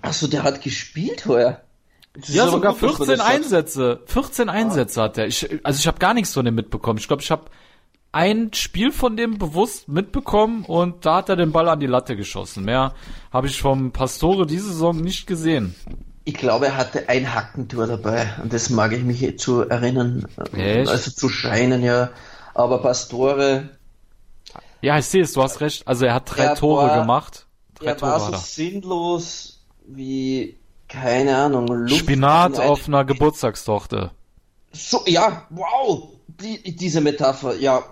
Achso, 0.02 0.26
der 0.26 0.42
hat 0.42 0.60
gespielt 0.60 1.24
heuer. 1.24 1.62
Ja, 2.26 2.48
sogar 2.48 2.74
gut, 2.74 2.82
dass 2.82 2.98
man 2.98 3.06
14 3.06 3.08
das 3.08 3.18
sagt. 3.18 3.34
Einsätze. 3.34 4.00
14 4.04 4.48
Einsätze 4.50 5.02
hat 5.02 5.16
er. 5.16 5.26
Ich, 5.26 5.48
also 5.64 5.78
ich 5.78 5.86
habe 5.86 5.98
gar 5.98 6.12
nichts 6.12 6.34
von 6.34 6.44
dem 6.44 6.54
mitbekommen. 6.54 6.98
Ich 6.98 7.08
glaube, 7.08 7.22
ich 7.22 7.30
habe 7.30 7.46
ein 8.12 8.50
Spiel 8.54 8.90
von 8.92 9.16
dem 9.16 9.38
bewusst 9.38 9.88
mitbekommen 9.88 10.64
und 10.64 11.04
da 11.04 11.16
hat 11.16 11.28
er 11.28 11.36
den 11.36 11.52
Ball 11.52 11.68
an 11.68 11.80
die 11.80 11.86
Latte 11.86 12.16
geschossen. 12.16 12.64
Mehr 12.64 12.94
habe 13.32 13.46
ich 13.46 13.60
vom 13.60 13.92
Pastore 13.92 14.46
diese 14.46 14.68
Saison 14.68 14.96
nicht 15.00 15.26
gesehen. 15.26 15.74
Ich 16.24 16.34
glaube, 16.34 16.66
er 16.66 16.76
hatte 16.76 17.08
ein 17.08 17.34
Hackentor 17.34 17.86
dabei. 17.86 18.28
Und 18.42 18.52
das 18.52 18.70
mag 18.70 18.92
ich 18.92 19.02
mich 19.02 19.38
zu 19.38 19.62
erinnern. 19.68 20.26
Echt? 20.54 20.88
Also 20.90 21.10
zu 21.10 21.28
scheinen, 21.28 21.82
ja. 21.82 22.10
Aber 22.54 22.82
Pastore, 22.82 23.70
Ja, 24.82 24.98
ich 24.98 25.06
sehe 25.06 25.22
es, 25.22 25.32
du 25.32 25.42
hast 25.42 25.60
recht. 25.60 25.86
Also 25.86 26.04
er 26.06 26.14
hat 26.14 26.36
drei 26.36 26.44
Er 26.44 26.54
Tore 26.54 26.88
war- 26.88 27.00
gemacht. 27.00 27.46
Drei 27.76 27.86
er 27.86 27.96
Tore 27.96 28.12
war 28.12 28.20
so 28.20 28.32
er. 28.32 28.38
sinnlos 28.38 29.64
wie, 29.86 30.58
keine 30.88 31.36
Ahnung, 31.36 31.66
Luft 31.68 31.96
Spinat 32.00 32.58
auf 32.60 32.88
einer 32.88 33.04
Geburtstagstochter. 33.04 34.12
So, 34.72 35.00
ja, 35.06 35.46
wow, 35.50 36.08
die, 36.28 36.76
diese 36.76 37.00
Metapher, 37.00 37.56
ja, 37.56 37.84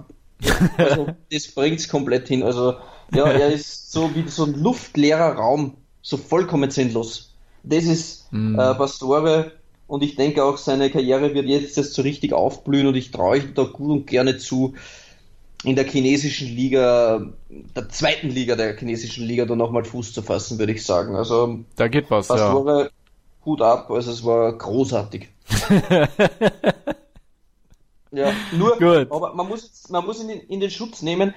also, 0.78 1.08
das 1.32 1.48
bringt's 1.48 1.88
komplett 1.88 2.28
hin. 2.28 2.42
Also, 2.42 2.74
ja, 3.14 3.26
er 3.26 3.48
ist 3.52 3.90
so 3.92 4.14
wie 4.14 4.28
so 4.28 4.44
ein 4.44 4.54
luftleerer 4.54 5.34
Raum, 5.34 5.76
so 6.02 6.16
vollkommen 6.16 6.70
sinnlos. 6.70 7.34
Das 7.62 7.84
ist 7.84 8.26
Mm. 8.32 8.58
äh, 8.58 8.74
Pastore 8.74 9.52
und 9.86 10.02
ich 10.02 10.16
denke 10.16 10.42
auch, 10.42 10.58
seine 10.58 10.90
Karriere 10.90 11.32
wird 11.32 11.46
jetzt 11.46 11.78
erst 11.78 11.94
so 11.94 12.02
richtig 12.02 12.32
aufblühen 12.32 12.88
und 12.88 12.96
ich 12.96 13.12
traue 13.12 13.38
ihm 13.38 13.54
da 13.54 13.62
gut 13.62 13.90
und 13.90 14.06
gerne 14.08 14.36
zu, 14.36 14.74
in 15.62 15.76
der 15.76 15.86
chinesischen 15.86 16.48
Liga, 16.48 17.24
der 17.48 17.88
zweiten 17.88 18.28
Liga 18.28 18.56
der 18.56 18.76
chinesischen 18.76 19.24
Liga, 19.24 19.44
da 19.46 19.54
nochmal 19.54 19.84
Fuß 19.84 20.12
zu 20.12 20.22
fassen, 20.22 20.58
würde 20.58 20.72
ich 20.72 20.84
sagen. 20.84 21.14
Also, 21.14 21.60
Da 21.76 21.86
geht 21.88 22.10
was, 22.10 22.28
ja. 22.28 22.34
Pastore, 22.34 22.90
Hut 23.44 23.62
ab, 23.62 23.90
also 23.92 24.10
es 24.10 24.24
war 24.24 24.52
großartig. 24.52 25.28
ja, 28.10 28.32
nur, 28.52 28.78
Gut. 28.78 29.10
aber 29.10 29.34
man 29.34 29.48
muss, 29.48 29.88
man 29.90 30.04
muss 30.04 30.20
in 30.20 30.28
den, 30.28 30.40
in 30.40 30.60
den 30.60 30.70
Schutz 30.70 31.02
nehmen, 31.02 31.34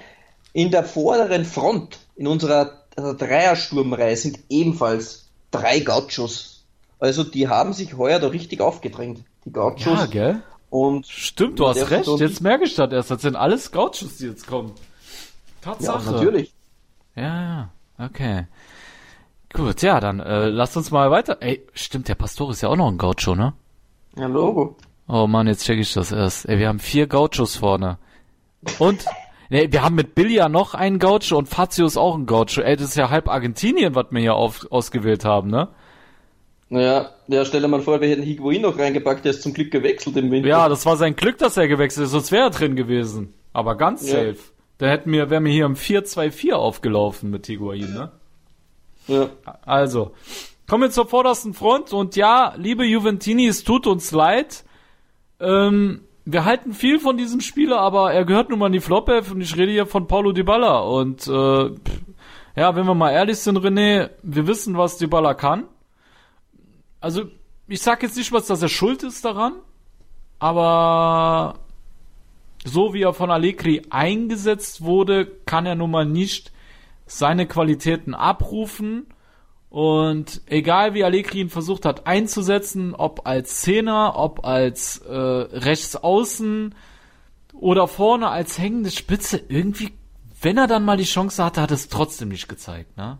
in 0.53 0.71
der 0.71 0.83
vorderen 0.83 1.45
Front, 1.45 1.99
in 2.15 2.27
unserer 2.27 2.83
also 2.95 3.13
Dreiersturmreihe 3.13 4.15
sind 4.17 4.39
ebenfalls 4.49 5.29
drei 5.51 5.79
Gauchos. 5.79 6.65
Also 6.99 7.23
die 7.23 7.47
haben 7.47 7.73
sich 7.73 7.97
heuer 7.97 8.19
da 8.19 8.27
richtig 8.27 8.61
aufgedrängt. 8.61 9.23
Die 9.45 9.51
Gauchos. 9.51 9.85
Ja, 9.85 10.05
gell? 10.05 10.41
Und 10.69 11.07
Stimmt, 11.07 11.59
du 11.59 11.67
hast 11.67 11.89
recht. 11.89 12.07
Jetzt 12.19 12.41
merke 12.41 12.65
ich 12.65 12.75
das 12.75 12.91
erst. 12.91 13.09
Das 13.09 13.21
sind 13.21 13.35
alles 13.35 13.71
Gauchos, 13.71 14.17
die 14.17 14.25
jetzt 14.25 14.45
kommen. 14.45 14.73
Tatsache. 15.61 16.05
Ja, 16.05 16.11
natürlich. 16.11 16.53
Ja, 17.15 17.41
ja. 17.41 17.69
Okay. 17.97 18.47
Gut, 19.51 19.81
ja, 19.81 19.99
dann 19.99 20.19
äh, 20.19 20.47
lasst 20.49 20.77
uns 20.77 20.91
mal 20.91 21.09
weiter. 21.09 21.37
Ey, 21.41 21.65
stimmt, 21.73 22.07
der 22.07 22.15
Pastor 22.15 22.51
ist 22.51 22.61
ja 22.61 22.69
auch 22.69 22.75
noch 22.75 22.87
ein 22.87 22.97
Gaucho, 22.97 23.33
ne? 23.33 23.53
Ja, 24.15 24.27
Logo. 24.27 24.75
Oh 25.11 25.25
Mann, 25.25 25.47
jetzt 25.47 25.65
check 25.65 25.79
ich 25.79 25.91
das 25.93 26.11
erst. 26.11 26.47
Ey, 26.47 26.59
wir 26.59 26.67
haben 26.67 26.77
vier 26.79 27.07
Gauchos 27.07 27.55
vorne. 27.55 27.97
Und 28.77 29.05
nee, 29.49 29.67
wir 29.71 29.81
haben 29.83 29.95
mit 29.95 30.13
Billy 30.13 30.35
ja 30.35 30.49
noch 30.49 30.75
einen 30.75 30.99
Gaucho 30.99 31.35
und 31.37 31.49
Fazio 31.49 31.85
ist 31.87 31.97
auch 31.97 32.15
ein 32.15 32.27
Gaucho. 32.27 32.61
Ey, 32.61 32.75
das 32.75 32.89
ist 32.89 32.95
ja 32.95 33.09
halb 33.09 33.27
Argentinien, 33.27 33.95
was 33.95 34.05
wir 34.11 34.19
hier 34.21 34.35
auf, 34.35 34.67
ausgewählt 34.71 35.25
haben, 35.25 35.49
ne? 35.49 35.69
Naja, 36.71 37.09
ja, 37.27 37.43
stell 37.45 37.61
dir 37.61 37.67
mal 37.67 37.81
vor, 37.81 37.99
wir 37.99 38.09
hätten 38.09 38.21
Higuain 38.21 38.61
noch 38.61 38.77
reingepackt, 38.77 39.25
der 39.25 39.31
ist 39.31 39.41
zum 39.41 39.55
Glück 39.55 39.71
gewechselt 39.71 40.15
im 40.17 40.29
Winter. 40.29 40.47
Ja, 40.47 40.69
das 40.69 40.85
war 40.85 40.97
sein 40.97 41.15
Glück, 41.15 41.39
dass 41.39 41.57
er 41.57 41.67
gewechselt 41.67 42.05
ist, 42.05 42.11
sonst 42.11 42.31
wäre 42.31 42.43
er 42.43 42.49
drin 42.51 42.75
gewesen. 42.75 43.33
Aber 43.51 43.75
ganz 43.75 44.07
Ja. 44.07 44.17
safe. 44.17 44.37
Da 44.77 44.85
hätten 44.85 45.11
wir, 45.11 45.31
wären 45.31 45.43
wir 45.43 45.51
hier 45.51 45.65
im 45.65 45.75
4-2-4 45.75 46.53
aufgelaufen 46.53 47.31
mit 47.31 47.47
Higuain, 47.47 47.91
ne? 47.91 48.11
Ja. 49.07 49.29
Also, 49.65 50.11
kommen 50.67 50.83
wir 50.83 50.91
zur 50.91 51.07
vordersten 51.07 51.55
Front 51.55 51.91
und 51.93 52.15
ja, 52.15 52.53
liebe 52.55 52.85
Juventini, 52.85 53.47
es 53.47 53.63
tut 53.63 53.87
uns 53.87 54.11
leid. 54.11 54.63
Ähm, 55.39 56.01
wir 56.25 56.45
halten 56.45 56.73
viel 56.73 56.99
von 56.99 57.17
diesem 57.17 57.41
Spieler, 57.41 57.79
aber 57.79 58.13
er 58.13 58.25
gehört 58.25 58.49
nun 58.49 58.59
mal 58.59 58.67
in 58.67 58.73
die 58.73 58.79
Flop-Elf 58.79 59.31
und 59.31 59.41
ich 59.41 59.55
rede 59.57 59.71
hier 59.71 59.85
von 59.85 60.07
Paulo 60.07 60.31
Dybala 60.31 60.79
und 60.79 61.27
äh, 61.27 61.71
ja, 62.55 62.75
wenn 62.75 62.85
wir 62.85 62.93
mal 62.93 63.11
ehrlich 63.11 63.39
sind, 63.39 63.57
René, 63.57 64.09
wir 64.21 64.47
wissen, 64.47 64.77
was 64.77 64.97
Dybala 64.97 65.33
kann. 65.33 65.63
Also, 66.99 67.23
ich 67.67 67.81
sag 67.81 68.03
jetzt 68.03 68.17
nicht 68.17 68.31
was, 68.31 68.47
dass 68.47 68.61
er 68.61 68.67
schuld 68.67 69.03
ist 69.03 69.23
daran, 69.23 69.53
aber 70.39 71.55
so 72.65 72.93
wie 72.93 73.03
er 73.03 73.13
von 73.13 73.31
Allegri 73.31 73.83
eingesetzt 73.89 74.83
wurde, 74.83 75.25
kann 75.45 75.65
er 75.65 75.75
nun 75.75 75.91
mal 75.91 76.05
nicht 76.05 76.51
seine 77.05 77.47
Qualitäten 77.47 78.13
abrufen. 78.13 79.07
Und 79.69 80.41
egal 80.47 80.95
wie 80.95 81.03
Allegri 81.03 81.41
ihn 81.41 81.49
versucht 81.49 81.85
hat 81.85 82.07
einzusetzen, 82.07 82.95
ob 82.95 83.27
als 83.27 83.61
Zehner, 83.61 84.13
ob 84.15 84.43
als 84.45 84.97
äh, 85.07 85.13
Rechtsaußen 85.15 86.73
oder 87.53 87.87
vorne 87.87 88.29
als 88.29 88.57
hängende 88.57 88.89
Spitze, 88.89 89.39
irgendwie, 89.47 89.91
wenn 90.41 90.57
er 90.57 90.65
dann 90.67 90.85
mal 90.85 90.97
die 90.97 91.03
Chance 91.03 91.43
hatte, 91.43 91.61
hat 91.61 91.71
er 91.71 91.75
es 91.75 91.87
trotzdem 91.89 92.29
nicht 92.29 92.47
gezeigt, 92.49 92.97
ne? 92.97 93.19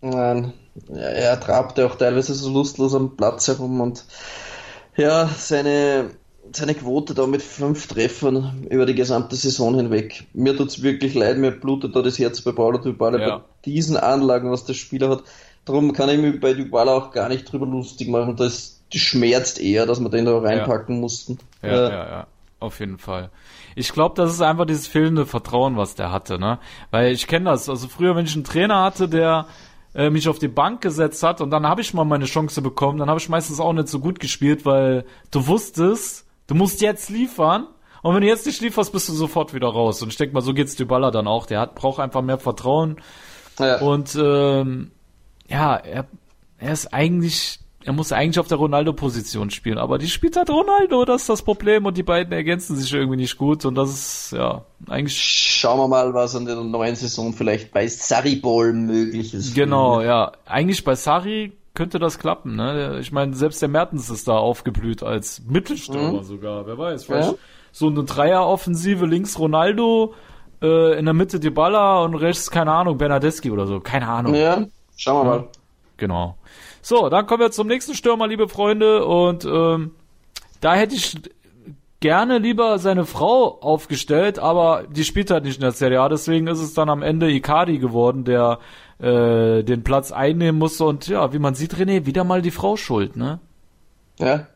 Nein, 0.00 0.54
ja, 0.88 1.00
er 1.00 1.38
trabte 1.40 1.84
auch 1.86 1.96
teilweise 1.96 2.32
so 2.32 2.50
lustlos 2.50 2.94
am 2.94 3.16
Platz 3.16 3.48
herum 3.48 3.82
und 3.82 4.06
ja, 4.96 5.26
seine, 5.26 6.12
seine 6.52 6.74
Quote 6.74 7.12
da 7.12 7.26
mit 7.26 7.42
fünf 7.42 7.86
Treffern 7.88 8.66
über 8.70 8.86
die 8.86 8.94
gesamte 8.94 9.36
Saison 9.36 9.74
hinweg. 9.74 10.26
Mir 10.32 10.56
tut's 10.56 10.82
wirklich 10.82 11.14
leid, 11.14 11.36
mir 11.36 11.50
blutet 11.50 11.94
da 11.94 12.00
das 12.00 12.18
Herz 12.18 12.40
bei 12.40 12.52
Paulo 12.52 12.78
Dybala 12.78 13.18
Ja. 13.18 13.36
bei 13.38 13.44
diesen 13.66 13.98
Anlagen, 13.98 14.50
was 14.50 14.64
der 14.64 14.72
Spieler 14.74 15.10
hat. 15.10 15.24
Darum 15.64 15.92
kann 15.92 16.08
ich 16.08 16.18
mich 16.18 16.40
bei 16.40 16.54
Dybala 16.54 16.92
auch 16.96 17.10
gar 17.12 17.28
nicht 17.28 17.50
drüber 17.50 17.66
lustig 17.66 18.08
machen. 18.08 18.36
Das, 18.36 18.80
schmerzt 18.92 19.60
eher, 19.60 19.86
dass 19.86 20.00
wir 20.00 20.08
den 20.08 20.24
da 20.24 20.36
reinpacken 20.38 20.98
mussten. 20.98 21.38
Ja, 21.62 21.68
ja, 21.68 21.90
ja, 21.90 22.26
auf 22.58 22.80
jeden 22.80 22.98
Fall. 22.98 23.30
Ich 23.76 23.92
glaube, 23.92 24.16
das 24.16 24.32
ist 24.32 24.40
einfach 24.40 24.66
dieses 24.66 24.88
fehlende 24.88 25.26
Vertrauen, 25.26 25.76
was 25.76 25.94
der 25.94 26.10
hatte, 26.10 26.38
ne? 26.38 26.58
Weil 26.90 27.12
ich 27.12 27.26
kenne 27.26 27.50
das. 27.50 27.68
Also 27.68 27.86
früher, 27.88 28.16
wenn 28.16 28.26
ich 28.26 28.34
einen 28.34 28.44
Trainer 28.44 28.82
hatte, 28.82 29.08
der 29.08 29.46
äh, 29.94 30.10
mich 30.10 30.28
auf 30.28 30.38
die 30.38 30.48
Bank 30.48 30.80
gesetzt 30.80 31.22
hat 31.22 31.40
und 31.40 31.50
dann 31.50 31.66
habe 31.66 31.80
ich 31.80 31.94
mal 31.94 32.04
meine 32.04 32.24
Chance 32.24 32.62
bekommen, 32.62 32.98
dann 32.98 33.08
habe 33.08 33.20
ich 33.20 33.28
meistens 33.28 33.60
auch 33.60 33.72
nicht 33.72 33.88
so 33.88 34.00
gut 34.00 34.18
gespielt, 34.18 34.64
weil 34.64 35.04
du 35.30 35.46
wusstest, 35.46 36.26
du 36.46 36.54
musst 36.54 36.80
jetzt 36.80 37.10
liefern. 37.10 37.66
Und 38.02 38.14
wenn 38.14 38.22
du 38.22 38.28
jetzt 38.28 38.46
nicht 38.46 38.62
lieferst, 38.62 38.92
bist 38.92 39.08
du 39.08 39.12
sofort 39.12 39.52
wieder 39.52 39.68
raus. 39.68 40.02
Und 40.02 40.08
ich 40.08 40.16
denke 40.16 40.34
mal, 40.34 40.40
so 40.40 40.54
geht's 40.54 40.74
Dybala 40.74 41.10
dann 41.10 41.26
auch. 41.26 41.46
Der 41.46 41.60
hat, 41.60 41.74
braucht 41.74 42.00
einfach 42.00 42.22
mehr 42.22 42.38
Vertrauen. 42.38 42.96
Ja. 43.58 43.78
Und 43.80 44.16
ähm, 44.18 44.90
ja, 45.50 45.76
er, 45.76 46.06
er 46.58 46.72
ist 46.72 46.92
eigentlich, 46.94 47.58
er 47.84 47.92
muss 47.92 48.12
eigentlich 48.12 48.38
auf 48.38 48.46
der 48.48 48.58
Ronaldo-Position 48.58 49.50
spielen, 49.50 49.78
aber 49.78 49.98
die 49.98 50.08
spielt 50.08 50.36
halt 50.36 50.48
Ronaldo, 50.50 51.04
das 51.04 51.22
ist 51.22 51.28
das 51.28 51.42
Problem 51.42 51.86
und 51.86 51.96
die 51.96 52.02
beiden 52.02 52.32
ergänzen 52.32 52.76
sich 52.76 52.92
irgendwie 52.92 53.16
nicht 53.16 53.36
gut 53.36 53.64
und 53.64 53.74
das 53.74 53.90
ist 53.90 54.32
ja 54.32 54.64
eigentlich 54.88 55.18
Schauen 55.20 55.78
wir 55.78 55.88
mal, 55.88 56.14
was 56.14 56.34
an 56.36 56.44
der 56.46 56.56
neuen 56.56 56.94
Saison 56.96 57.32
vielleicht 57.32 57.72
bei 57.72 57.86
Sarribol 57.88 58.72
möglich 58.72 59.34
ist. 59.34 59.54
genau, 59.54 60.00
ja, 60.02 60.32
eigentlich 60.46 60.84
bei 60.84 60.94
Sari 60.94 61.52
könnte 61.74 61.98
das 61.98 62.18
klappen, 62.18 62.56
ne? 62.56 62.98
Ich 63.00 63.12
meine, 63.12 63.34
selbst 63.34 63.62
der 63.62 63.68
Mertens 63.68 64.10
ist 64.10 64.26
da 64.28 64.36
aufgeblüht 64.36 65.02
als 65.02 65.40
Mittelstürmer 65.48 66.22
sogar, 66.24 66.66
wer 66.66 66.76
weiß, 66.76 67.04
vielleicht 67.04 67.30
Ja. 67.30 67.34
so 67.72 67.86
eine 67.88 68.02
Dreieroffensive 68.04 69.06
links 69.06 69.38
Ronaldo, 69.38 70.14
äh, 70.62 70.98
in 70.98 71.04
der 71.06 71.14
Mitte 71.14 71.40
Dybala 71.40 72.02
und 72.04 72.14
rechts 72.16 72.50
keine 72.50 72.72
Ahnung 72.72 72.98
Bernadeschi 72.98 73.50
oder 73.50 73.66
so, 73.66 73.80
keine 73.80 74.08
Ahnung. 74.08 74.34
Ja, 74.34 74.64
schauen 75.00 75.26
wir 75.26 75.30
mal. 75.30 75.48
Genau. 75.96 76.36
So, 76.82 77.08
dann 77.08 77.26
kommen 77.26 77.40
wir 77.40 77.50
zum 77.50 77.66
nächsten 77.66 77.94
Stürmer, 77.94 78.26
liebe 78.26 78.48
Freunde. 78.48 79.04
Und 79.04 79.44
ähm, 79.44 79.92
da 80.60 80.74
hätte 80.74 80.94
ich 80.94 81.16
gerne 82.00 82.38
lieber 82.38 82.78
seine 82.78 83.04
Frau 83.04 83.60
aufgestellt, 83.60 84.38
aber 84.38 84.84
die 84.90 85.04
spielt 85.04 85.30
halt 85.30 85.44
nicht 85.44 85.56
in 85.56 85.62
der 85.62 85.72
Serie 85.72 86.00
A. 86.00 86.08
Deswegen 86.08 86.46
ist 86.46 86.60
es 86.60 86.74
dann 86.74 86.88
am 86.88 87.02
Ende 87.02 87.30
Icardi 87.30 87.78
geworden, 87.78 88.24
der 88.24 88.58
äh, 88.98 89.62
den 89.62 89.84
Platz 89.84 90.12
einnehmen 90.12 90.58
musste. 90.58 90.84
Und 90.84 91.08
ja, 91.08 91.32
wie 91.32 91.38
man 91.38 91.54
sieht, 91.54 91.74
René, 91.74 92.06
wieder 92.06 92.24
mal 92.24 92.42
die 92.42 92.50
Frau 92.50 92.76
schuld, 92.76 93.16
ne? 93.16 93.40
Ja, 94.18 94.46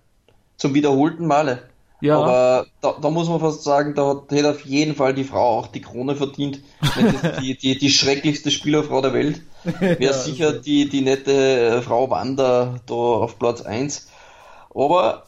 zum 0.56 0.74
wiederholten 0.74 1.26
Male. 1.26 1.62
Ja. 2.00 2.18
Aber 2.18 2.66
da, 2.82 2.96
da 3.00 3.10
muss 3.10 3.28
man 3.28 3.40
fast 3.40 3.64
sagen, 3.64 3.94
da 3.94 4.08
hat, 4.08 4.30
hätte 4.30 4.50
auf 4.50 4.64
jeden 4.66 4.94
Fall 4.94 5.14
die 5.14 5.24
Frau 5.24 5.58
auch 5.58 5.68
die 5.68 5.80
Krone 5.80 6.16
verdient. 6.16 6.60
Die, 7.40 7.56
die, 7.56 7.78
die 7.78 7.90
schrecklichste 7.90 8.50
Spielerfrau 8.50 9.00
der 9.00 9.12
Welt. 9.14 9.40
Wäre 9.80 10.14
sicher 10.14 10.52
die, 10.52 10.88
die 10.88 11.00
nette 11.00 11.32
äh, 11.32 11.82
Frau 11.82 12.10
Wanda 12.10 12.80
da 12.86 12.94
auf 12.94 13.38
Platz 13.38 13.62
1. 13.62 14.08
Aber 14.74 15.26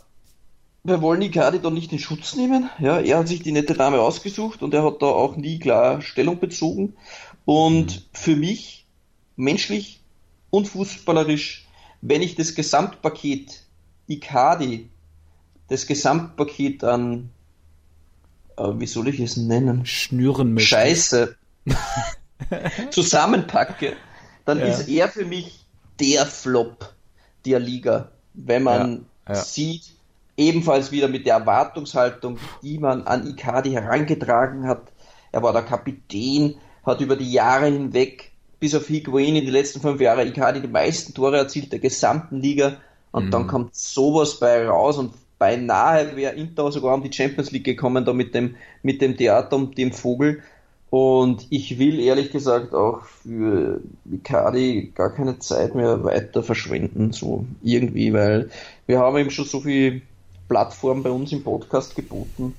wir 0.84 1.02
wollen 1.02 1.22
Icardi 1.22 1.60
da 1.60 1.70
nicht 1.70 1.92
in 1.92 1.98
Schutz 1.98 2.36
nehmen. 2.36 2.70
Ja, 2.78 3.00
er 3.00 3.18
hat 3.18 3.28
sich 3.28 3.42
die 3.42 3.52
nette 3.52 3.74
Dame 3.74 4.00
ausgesucht 4.00 4.62
und 4.62 4.74
er 4.74 4.84
hat 4.84 5.02
da 5.02 5.06
auch 5.06 5.36
nie 5.36 5.58
klar 5.58 6.02
Stellung 6.02 6.38
bezogen. 6.38 6.94
Und 7.44 8.08
für 8.12 8.36
mich, 8.36 8.86
menschlich 9.36 10.00
und 10.50 10.68
fußballerisch, 10.68 11.66
wenn 12.02 12.22
ich 12.22 12.34
das 12.34 12.54
Gesamtpaket 12.54 13.62
Icardi, 14.06 14.88
das 15.68 15.86
Gesamtpaket 15.86 16.84
an, 16.84 17.30
äh, 18.56 18.62
wie 18.74 18.86
soll 18.86 19.08
ich 19.08 19.20
es 19.20 19.36
nennen? 19.36 19.86
Schnüren 19.86 20.54
mit. 20.54 20.62
Scheiße 20.62 21.36
zusammenpacke, 22.90 23.96
dann 24.46 24.58
Ja. 24.58 24.66
ist 24.66 24.88
er 24.88 25.08
für 25.08 25.26
mich 25.26 25.66
der 26.00 26.26
Flop 26.26 26.94
der 27.44 27.60
Liga. 27.60 28.12
Wenn 28.34 28.62
man 28.64 29.06
Ja, 29.28 29.34
ja. 29.34 29.34
sieht, 29.34 29.94
ebenfalls 30.36 30.92
wieder 30.92 31.08
mit 31.08 31.26
der 31.26 31.36
Erwartungshaltung, 31.36 32.38
die 32.62 32.78
man 32.78 33.06
an 33.06 33.26
Icardi 33.26 33.72
herangetragen 33.72 34.66
hat. 34.66 34.92
Er 35.32 35.42
war 35.42 35.52
der 35.52 35.62
Kapitän, 35.62 36.56
hat 36.84 37.00
über 37.00 37.16
die 37.16 37.32
Jahre 37.32 37.66
hinweg, 37.66 38.32
bis 38.60 38.74
auf 38.74 38.86
Higuain 38.88 39.36
in 39.36 39.44
die 39.44 39.50
letzten 39.50 39.80
fünf 39.80 40.00
Jahre, 40.00 40.24
Icardi 40.26 40.60
die 40.62 40.68
meisten 40.68 41.14
Tore 41.14 41.38
erzielt 41.38 41.72
der 41.72 41.78
gesamten 41.80 42.40
Liga. 42.40 42.78
Und 43.12 43.26
Mhm. 43.26 43.30
dann 43.30 43.46
kommt 43.46 43.74
sowas 43.74 44.38
bei 44.38 44.66
raus 44.66 44.98
und 44.98 45.14
beinahe 45.38 46.16
wäre 46.16 46.34
Inter 46.34 46.72
sogar 46.72 46.94
um 46.94 47.02
die 47.02 47.12
Champions 47.12 47.50
League 47.50 47.64
gekommen, 47.64 48.04
da 48.04 48.12
mit 48.12 48.34
dem, 48.34 48.56
mit 48.82 49.02
dem 49.02 49.16
Theater 49.16 49.56
und 49.56 49.76
dem 49.78 49.92
Vogel. 49.92 50.42
Und 50.90 51.46
ich 51.50 51.78
will 51.78 51.98
ehrlich 51.98 52.30
gesagt 52.30 52.72
auch 52.74 53.02
für 53.02 53.80
Icardi 54.10 54.92
gar 54.94 55.10
keine 55.10 55.38
Zeit 55.40 55.74
mehr 55.74 56.04
weiter 56.04 56.42
verschwenden, 56.42 57.12
so 57.12 57.44
irgendwie, 57.62 58.12
weil 58.12 58.50
wir 58.86 59.00
haben 59.00 59.18
ihm 59.18 59.30
schon 59.30 59.46
so 59.46 59.60
viel 59.60 60.02
Plattform 60.48 61.02
bei 61.02 61.10
uns 61.10 61.32
im 61.32 61.42
Podcast 61.42 61.96
geboten. 61.96 62.54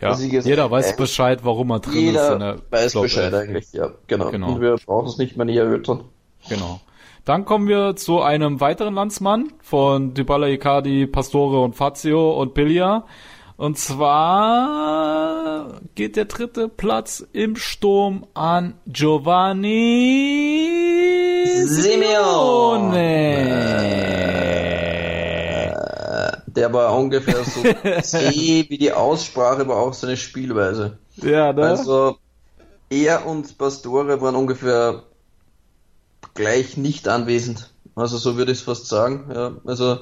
Ja. 0.00 0.08
dass 0.10 0.22
ich 0.22 0.32
jetzt- 0.32 0.46
Jeder 0.46 0.70
weiß 0.70 0.96
Bescheid, 0.96 1.40
warum 1.42 1.70
er 1.70 1.80
drin 1.80 1.92
ist. 1.92 1.98
in 2.00 2.06
Jeder 2.06 2.38
der 2.38 2.58
weiß 2.70 2.92
Flop 2.92 3.02
Bescheid 3.04 3.34
eigentlich, 3.34 3.72
ja, 3.74 3.90
genau. 4.06 4.30
Genau. 4.30 4.54
Und 4.54 4.60
wir 4.62 4.76
brauchen 4.86 5.06
es 5.08 5.18
nicht 5.18 5.36
mehr 5.36 5.44
näher 5.44 5.64
erörtern. 5.64 6.04
Genau. 6.48 6.80
Dann 7.26 7.44
kommen 7.44 7.68
wir 7.68 7.94
zu 7.94 8.22
einem 8.22 8.60
weiteren 8.60 8.94
Landsmann 8.94 9.52
von 9.60 10.14
Dybala, 10.14 10.48
Icardi, 10.48 11.06
Pastore 11.06 11.60
und 11.60 11.76
Fazio 11.76 12.40
und 12.40 12.54
Piglia. 12.54 13.04
Und 13.62 13.78
zwar 13.78 15.68
geht 15.94 16.16
der 16.16 16.24
dritte 16.24 16.68
Platz 16.68 17.24
im 17.32 17.54
Sturm 17.54 18.26
an 18.34 18.74
Giovanni 18.88 19.68
Simeone. 21.66 23.12
Der 26.48 26.72
war 26.72 26.92
ungefähr 26.98 27.44
so 27.44 27.62
zäh 28.02 28.66
wie 28.68 28.78
die 28.78 28.92
Aussprache, 28.92 29.60
aber 29.60 29.76
auch 29.76 29.94
seine 29.94 30.16
Spielweise. 30.16 30.98
Ja, 31.18 31.52
ne? 31.52 31.62
Also 31.62 32.16
er 32.90 33.24
und 33.26 33.58
Pastore 33.58 34.20
waren 34.20 34.34
ungefähr 34.34 35.04
gleich 36.34 36.76
nicht 36.76 37.06
anwesend. 37.06 37.70
Also 37.94 38.16
so 38.16 38.36
würde 38.36 38.50
ich 38.50 38.58
es 38.58 38.64
fast 38.64 38.88
sagen. 38.88 39.30
Ja, 39.32 39.52
also 39.64 40.00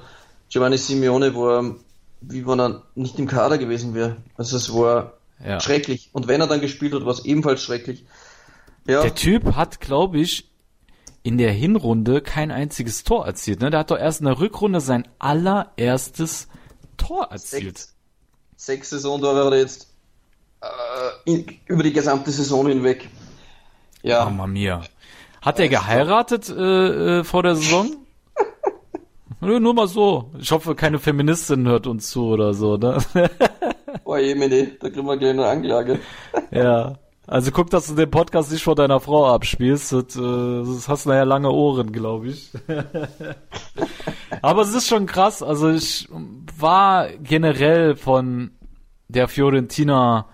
Giovanni 0.49 0.79
Simeone 0.79 1.35
war 1.35 1.75
wie 2.21 2.47
wenn 2.47 2.61
er 2.61 2.83
nicht 2.95 3.19
im 3.19 3.27
Kader 3.27 3.59
gewesen 3.59 3.95
wäre. 3.95 4.17
Also 4.37 4.57
es 4.57 4.73
war 4.73 5.15
ja. 5.45 5.61
schrecklich. 5.61 6.11
Und 6.13 6.29
wenn 6.29 6.41
er 6.41 6.47
dann 6.47 6.61
gespielt 6.61 6.95
hat, 6.95 7.05
war 7.05 7.13
es 7.13 7.25
ebenfalls 7.25 7.63
schrecklich. 7.63 8.05
Ja. 8.87 9.03
Der 9.03 9.15
Typ 9.15 9.55
hat, 9.55 9.81
glaube 9.81 10.19
ich, 10.19 10.51
in 11.23 11.39
der 11.39 11.53
Hinrunde 11.53 12.23
kein 12.23 12.51
einziges 12.51 13.05
Tor 13.05 13.27
erzielt. 13.27 13.61
Ne? 13.61 13.71
Der 13.71 13.81
hat 13.81 13.91
doch 13.91 13.99
erst 13.99 14.21
in 14.21 14.27
der 14.27 14.41
Rückrunde 14.41 14.81
sein 14.81 15.07
allererstes 15.19 16.49
Tor 16.97 17.29
erzielt. 17.31 17.79
Sechs, 17.79 17.95
sechs 18.57 18.91
Saisontore 18.91 19.45
hat 19.45 19.53
er 19.53 19.59
jetzt 19.59 19.89
äh, 20.63 20.67
in, 21.31 21.47
über 21.67 21.83
die 21.83 21.93
gesamte 21.93 22.31
Saison 22.31 22.69
hinweg. 22.69 23.09
Ja. 24.03 24.25
Mama 24.25 24.47
mia. 24.47 24.83
Hat 25.43 25.59
er 25.59 25.69
geheiratet 25.69 26.49
äh, 26.49 27.21
äh, 27.21 27.25
vor 27.25 27.43
der 27.43 27.57
Saison? 27.57 27.97
Nur 29.41 29.75
mal 29.75 29.89
so. 29.89 30.31
Ich 30.39 30.51
hoffe, 30.51 30.75
keine 30.75 30.99
Feministin 30.99 31.67
hört 31.67 31.87
uns 31.87 32.11
zu 32.11 32.27
oder 32.27 32.53
so, 32.53 32.77
ne? 32.77 32.99
Boah, 34.05 34.19
Jemine, 34.19 34.73
da 34.81 34.91
kriegen 34.91 35.07
wir 35.07 35.17
gleich 35.17 35.31
eine 35.31 35.47
Anklage. 35.47 36.01
ja. 36.51 36.99
Also 37.27 37.53
guck, 37.53 37.71
dass 37.71 37.87
du 37.87 37.95
den 37.95 38.11
Podcast 38.11 38.51
nicht 38.51 38.65
vor 38.65 38.75
deiner 38.75 38.99
Frau 38.99 39.33
abspielst. 39.33 39.93
Das, 39.93 40.17
äh, 40.17 40.65
das 40.65 40.89
hast 40.89 41.07
nachher 41.07 41.25
lange 41.25 41.51
Ohren, 41.51 41.93
glaube 41.93 42.29
ich. 42.29 42.51
Aber 44.43 44.63
es 44.63 44.75
ist 44.75 44.89
schon 44.89 45.07
krass. 45.07 45.43
Also 45.43 45.71
ich 45.71 46.09
war 46.59 47.09
generell 47.23 47.95
von 47.95 48.51
der 49.09 49.29
Fiorentina 49.29 50.27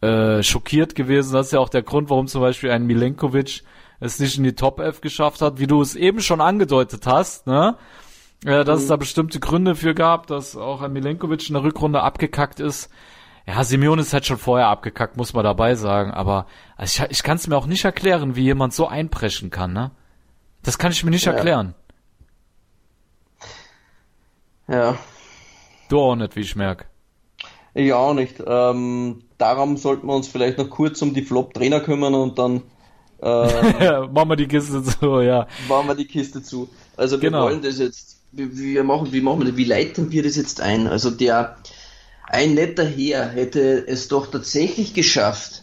äh, 0.00 0.42
schockiert 0.42 0.94
gewesen. 0.94 1.32
Das 1.32 1.46
ist 1.46 1.52
ja 1.52 1.60
auch 1.60 1.70
der 1.70 1.82
Grund, 1.82 2.10
warum 2.10 2.26
zum 2.26 2.42
Beispiel 2.42 2.70
ein 2.70 2.86
Milenkovic 2.86 3.62
es 4.00 4.20
nicht 4.20 4.38
in 4.38 4.44
die 4.44 4.54
Top 4.54 4.80
F 4.80 5.00
geschafft 5.00 5.40
hat, 5.40 5.58
wie 5.58 5.66
du 5.66 5.80
es 5.80 5.96
eben 5.96 6.20
schon 6.20 6.40
angedeutet 6.40 7.06
hast, 7.06 7.46
ne? 7.46 7.76
Ja, 8.44 8.64
dass 8.64 8.78
mhm. 8.78 8.82
es 8.82 8.88
da 8.88 8.96
bestimmte 8.96 9.40
Gründe 9.40 9.74
für 9.74 9.94
gab, 9.94 10.26
dass 10.26 10.56
auch 10.56 10.82
ein 10.82 10.92
Milenkovic 10.92 11.48
in 11.48 11.54
der 11.54 11.64
Rückrunde 11.64 12.02
abgekackt 12.02 12.60
ist. 12.60 12.90
Ja, 13.46 13.64
Simeone 13.64 14.02
ist 14.02 14.12
halt 14.12 14.26
schon 14.26 14.38
vorher 14.38 14.68
abgekackt, 14.68 15.16
muss 15.16 15.32
man 15.32 15.42
dabei 15.42 15.74
sagen. 15.74 16.10
Aber 16.10 16.46
also 16.76 17.04
ich, 17.04 17.10
ich 17.10 17.22
kann 17.22 17.36
es 17.36 17.46
mir 17.46 17.56
auch 17.56 17.66
nicht 17.66 17.84
erklären, 17.84 18.36
wie 18.36 18.42
jemand 18.42 18.74
so 18.74 18.86
einpreschen 18.86 19.50
kann, 19.50 19.72
ne? 19.72 19.90
Das 20.62 20.78
kann 20.78 20.92
ich 20.92 21.02
mir 21.02 21.10
nicht 21.10 21.24
ja. 21.24 21.32
erklären. 21.32 21.74
Ja. 24.68 24.98
Du 25.88 25.98
auch 25.98 26.14
nicht, 26.14 26.36
wie 26.36 26.40
ich 26.40 26.56
merke. 26.56 26.84
Ich 27.74 27.92
auch 27.92 28.12
nicht. 28.12 28.42
Ähm, 28.46 29.24
darum 29.38 29.76
sollten 29.76 30.06
wir 30.06 30.14
uns 30.14 30.28
vielleicht 30.28 30.58
noch 30.58 30.68
kurz 30.68 31.00
um 31.00 31.14
die 31.14 31.22
Flop-Trainer 31.22 31.80
kümmern 31.80 32.14
und 32.14 32.38
dann 32.38 32.62
äh, 33.20 34.06
machen 34.08 34.28
wir 34.28 34.36
die 34.36 34.48
Kiste 34.48 34.82
zu, 34.82 35.20
ja. 35.20 35.46
Machen 35.68 35.88
wir 35.88 35.94
die 35.94 36.06
Kiste 36.06 36.42
zu. 36.42 36.68
Also 36.96 37.20
wir 37.20 37.30
genau. 37.30 37.44
wollen 37.44 37.62
das 37.62 37.78
jetzt, 37.78 38.17
wie, 38.32 38.82
machen, 38.82 39.12
wie 39.12 39.20
machen 39.20 39.40
wir 39.40 39.46
das, 39.46 39.56
wie 39.56 39.64
leiten 39.64 40.10
wir 40.10 40.22
das 40.22 40.36
jetzt 40.36 40.60
ein? 40.60 40.86
Also 40.86 41.10
der, 41.10 41.56
ein 42.24 42.54
netter 42.54 42.86
Herr 42.86 43.28
hätte 43.28 43.86
es 43.86 44.08
doch 44.08 44.30
tatsächlich 44.30 44.94
geschafft, 44.94 45.62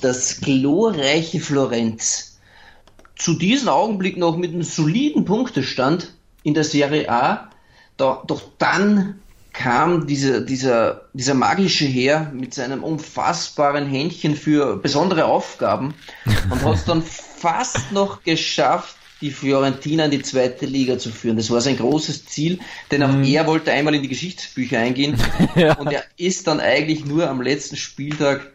das 0.00 0.40
glorreiche 0.40 1.40
Florenz 1.40 2.38
zu 3.16 3.34
diesem 3.34 3.68
Augenblick 3.68 4.16
noch 4.16 4.36
mit 4.36 4.52
einem 4.52 4.62
soliden 4.62 5.24
Punktestand 5.24 6.12
in 6.42 6.54
der 6.54 6.64
Serie 6.64 7.08
A, 7.10 7.50
da, 7.96 8.22
doch 8.26 8.42
dann 8.58 9.20
kam 9.52 10.06
dieser, 10.06 10.42
dieser, 10.42 11.08
dieser 11.14 11.32
magische 11.32 11.86
Herr 11.86 12.30
mit 12.30 12.52
seinem 12.52 12.84
unfassbaren 12.84 13.86
Händchen 13.86 14.36
für 14.36 14.76
besondere 14.76 15.24
Aufgaben 15.24 15.94
und 16.50 16.62
hat 16.62 16.74
es 16.74 16.84
dann 16.84 17.02
fast 17.38 17.90
noch 17.90 18.22
geschafft, 18.22 18.95
die 19.20 19.30
Fiorentina 19.30 20.04
in 20.04 20.10
die 20.10 20.22
zweite 20.22 20.66
Liga 20.66 20.98
zu 20.98 21.10
führen. 21.10 21.36
Das 21.36 21.50
war 21.50 21.60
sein 21.60 21.76
großes 21.76 22.26
Ziel, 22.26 22.58
denn 22.90 23.02
auch 23.02 23.12
mhm. 23.12 23.24
er 23.24 23.46
wollte 23.46 23.72
einmal 23.72 23.94
in 23.94 24.02
die 24.02 24.08
Geschichtsbücher 24.08 24.78
eingehen 24.78 25.16
ja. 25.54 25.74
und 25.78 25.90
er 25.90 26.04
ist 26.16 26.46
dann 26.46 26.60
eigentlich 26.60 27.04
nur 27.04 27.28
am 27.28 27.40
letzten 27.40 27.76
Spieltag 27.76 28.52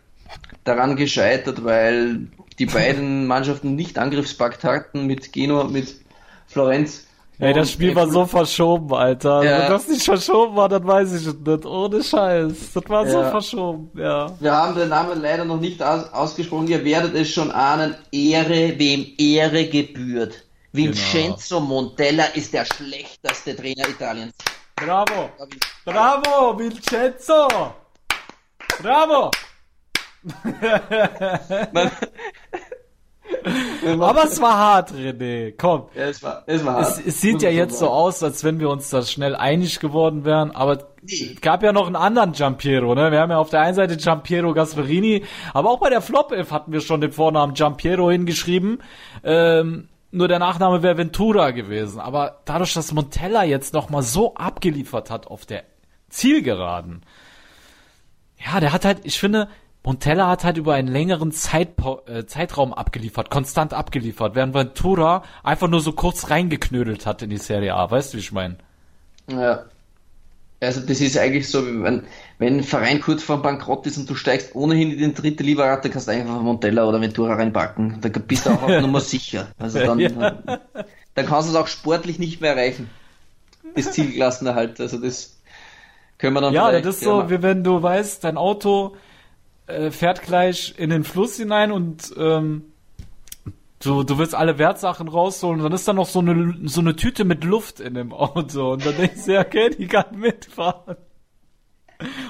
daran 0.64 0.96
gescheitert, 0.96 1.64
weil 1.64 2.28
die 2.60 2.68
beiden 2.68 3.28
Mannschaften 3.28 3.76
nicht 3.76 3.98
Angriffspakt 3.98 4.64
hatten 4.64 5.08
mit 5.08 5.34
Genua, 5.34 5.66
mit 5.66 5.96
Florenz 6.48 7.06
Ey, 7.42 7.54
das 7.54 7.72
Spiel 7.72 7.96
war 7.96 8.08
so 8.08 8.28
verschoben, 8.28 8.94
Alter. 8.94 9.44
Ja. 9.44 9.64
Wenn 9.64 9.72
das 9.72 9.88
nicht 9.88 10.04
verschoben 10.04 10.56
war, 10.56 10.70
dann 10.70 10.86
weiß 10.86 11.12
ich 11.14 11.26
es 11.26 11.34
nicht. 11.34 11.66
Ohne 11.66 12.04
Scheiß. 12.04 12.54
Das 12.76 12.84
war 12.88 13.04
ja. 13.04 13.12
so 13.12 13.24
verschoben, 13.32 13.90
ja. 13.96 14.32
Wir 14.40 14.52
haben 14.52 14.76
den 14.76 14.90
Namen 14.90 15.20
leider 15.20 15.44
noch 15.44 15.60
nicht 15.60 15.82
aus 15.82 16.14
ausgesprochen. 16.14 16.68
Ihr 16.68 16.86
werdet 16.86 17.16
es 17.16 17.32
schon 17.32 17.50
ahnen. 17.50 17.96
Ehre, 18.12 18.78
wem 18.78 19.08
Ehre 19.18 19.66
gebührt. 19.66 20.44
Vincenzo 20.74 21.60
genau. 21.60 21.68
Montella 21.68 22.26
ist 22.26 22.54
der 22.54 22.66
schlechteste 22.66 23.56
Trainer 23.56 23.88
Italiens. 23.90 24.34
Bravo! 24.76 25.30
Bravo, 25.86 26.58
Vincenzo! 26.58 27.48
Bravo! 28.82 29.32
Aber 34.00 34.26
es 34.26 34.40
war 34.42 34.58
hart, 34.58 34.92
René. 34.92 35.54
Komm. 35.58 35.86
Ja, 35.96 36.04
es 36.04 36.22
war, 36.22 36.44
es 36.46 36.64
war 36.66 36.76
hart. 36.76 37.00
Es, 37.00 37.06
es 37.06 37.22
sieht 37.22 37.42
ja 37.42 37.50
jetzt 37.50 37.80
so 37.80 37.90
aus, 37.90 38.22
als 38.24 38.44
wenn 38.44 38.60
wir 38.60 38.70
uns 38.70 38.90
da 38.90 39.02
schnell 39.02 39.36
einig 39.36 39.80
geworden 39.80 40.26
wären, 40.26 40.52
aber 40.52 40.90
es 41.04 41.42
gab 41.42 41.64
ja 41.64 41.74
noch 41.74 41.88
einen 41.88 41.96
anderen 41.96 42.34
Giampiero, 42.34 42.94
ne? 42.94 43.12
Wir 43.12 43.20
haben 43.20 43.32
ja 43.32 43.40
auf 43.40 43.50
der 43.50 43.62
einen 43.62 43.74
Seite 43.76 43.98
Giampiero 43.98 44.54
Gasperini, 44.54 45.24
aber 45.54 45.72
auch 45.72 45.80
bei 45.80 45.90
der 45.90 46.02
Flop 46.02 46.32
F 46.32 46.52
hatten 46.52 46.72
wir 46.72 46.82
schon 46.82 47.02
den 47.02 47.12
Vornamen 47.12 47.54
Giampiero 47.54 48.12
hingeschrieben. 48.12 48.84
Ähm, 49.24 49.90
nur 50.12 50.28
der 50.28 50.40
Nachname 50.40 50.84
wäre 50.84 50.98
Ventura 50.98 51.52
gewesen. 51.52 52.00
Aber 52.00 52.42
dadurch, 52.46 52.74
dass 52.74 52.92
Montella 52.92 53.44
jetzt 53.44 53.74
nochmal 53.74 54.04
so 54.04 54.36
abgeliefert 54.36 55.10
hat 55.10 55.28
auf 55.28 55.46
der 55.46 55.64
Zielgeraden, 56.10 57.02
ja, 58.38 58.60
der 58.60 58.74
hat 58.74 58.86
halt, 58.86 59.02
ich 59.04 59.20
finde, 59.20 59.48
Montella 59.84 60.28
hat 60.28 60.44
halt 60.44 60.58
über 60.58 60.76
einen 60.76 60.88
längeren 60.88 61.32
Zeitpo 61.32 62.02
äh, 62.06 62.26
Zeitraum 62.26 62.74
abgeliefert, 62.74 63.30
konstant 63.30 63.74
abgeliefert, 63.74 64.36
während 64.36 64.54
Ventura 64.54 65.24
einfach 65.44 65.68
nur 65.68 65.80
so 65.80 65.94
kurz 65.94 66.30
reingeknödelt 66.30 67.06
hat 67.06 67.22
in 67.24 67.30
die 67.30 67.38
Serie 67.38 67.76
A. 67.76 67.90
Weißt 67.90 68.14
du, 68.14 68.18
wie 68.18 68.22
ich 68.22 68.32
meine? 68.32 68.58
Ja. 69.28 69.66
Also 70.62 70.82
das 70.82 71.02
ist 71.02 71.18
eigentlich 71.18 71.50
so, 71.50 71.66
wenn, 71.66 72.04
wenn 72.38 72.58
ein 72.58 72.64
Verein 72.64 73.02
kurz 73.02 73.24
vor 73.24 73.42
Bankrott 73.42 73.88
ist 73.88 73.98
und 73.98 74.08
du 74.08 74.14
steigst 74.14 74.54
ohnehin 74.54 74.92
in 74.92 75.00
die 75.00 75.14
dritte 75.14 75.42
Liga 75.42 75.76
dann 75.76 75.92
kannst 75.92 76.08
du 76.08 76.12
einfach 76.12 76.40
Montella 76.40 76.86
oder 76.86 77.02
Ventura 77.02 77.34
reinpacken. 77.34 77.98
Da 78.00 78.10
bist 78.10 78.46
du 78.46 78.52
auch 78.52 78.62
auf 78.62 78.82
Nummer 78.82 79.02
sicher. 79.02 79.48
Also 79.58 79.80
dann, 79.80 80.00
ja. 80.00 80.10
dann 81.16 81.26
kannst 81.26 81.50
du 81.50 81.54
es 81.54 81.56
auch 81.56 81.66
sportlich 81.66 82.20
nicht 82.20 82.42
mehr 82.42 82.56
erreichen. 82.56 82.92
Das 83.74 83.92
Zielklassenerhalt. 83.92 84.80
Also 84.80 85.00
das 85.00 85.40
können 86.20 86.36
wir 86.36 86.42
dann 86.42 86.54
Ja, 86.54 86.72
das 86.72 86.98
ist 86.98 87.04
so, 87.04 87.32
wie 87.32 87.42
wenn 87.42 87.64
du 87.64 87.82
weißt, 87.82 88.24
dein 88.24 88.38
Auto 88.38 88.96
äh, 89.66 89.90
fährt 89.90 90.22
gleich 90.22 90.76
in 90.78 90.92
den 90.92 91.04
Fluss 91.04 91.38
hinein 91.38 91.72
und 91.72 92.14
ähm, 92.18 92.66
du, 93.82 94.04
du 94.04 94.18
willst 94.18 94.36
alle 94.36 94.58
Wertsachen 94.58 95.08
rausholen 95.08 95.60
und 95.60 95.64
dann 95.66 95.74
ist 95.74 95.88
da 95.88 95.94
noch 95.94 96.08
so 96.08 96.20
eine, 96.20 96.56
so 96.66 96.82
eine 96.82 96.96
Tüte 96.96 97.26
mit 97.26 97.44
Luft 97.44 97.80
in 97.80 97.94
dem 97.94 98.14
Auto 98.14 98.74
und 98.74 98.86
dann 98.86 98.96
denkst 98.96 99.26
du, 99.26 99.34
ja, 99.34 99.42
okay, 99.42 99.70
die 99.70 99.88
kann 99.88 100.18
mitfahren. 100.18 100.98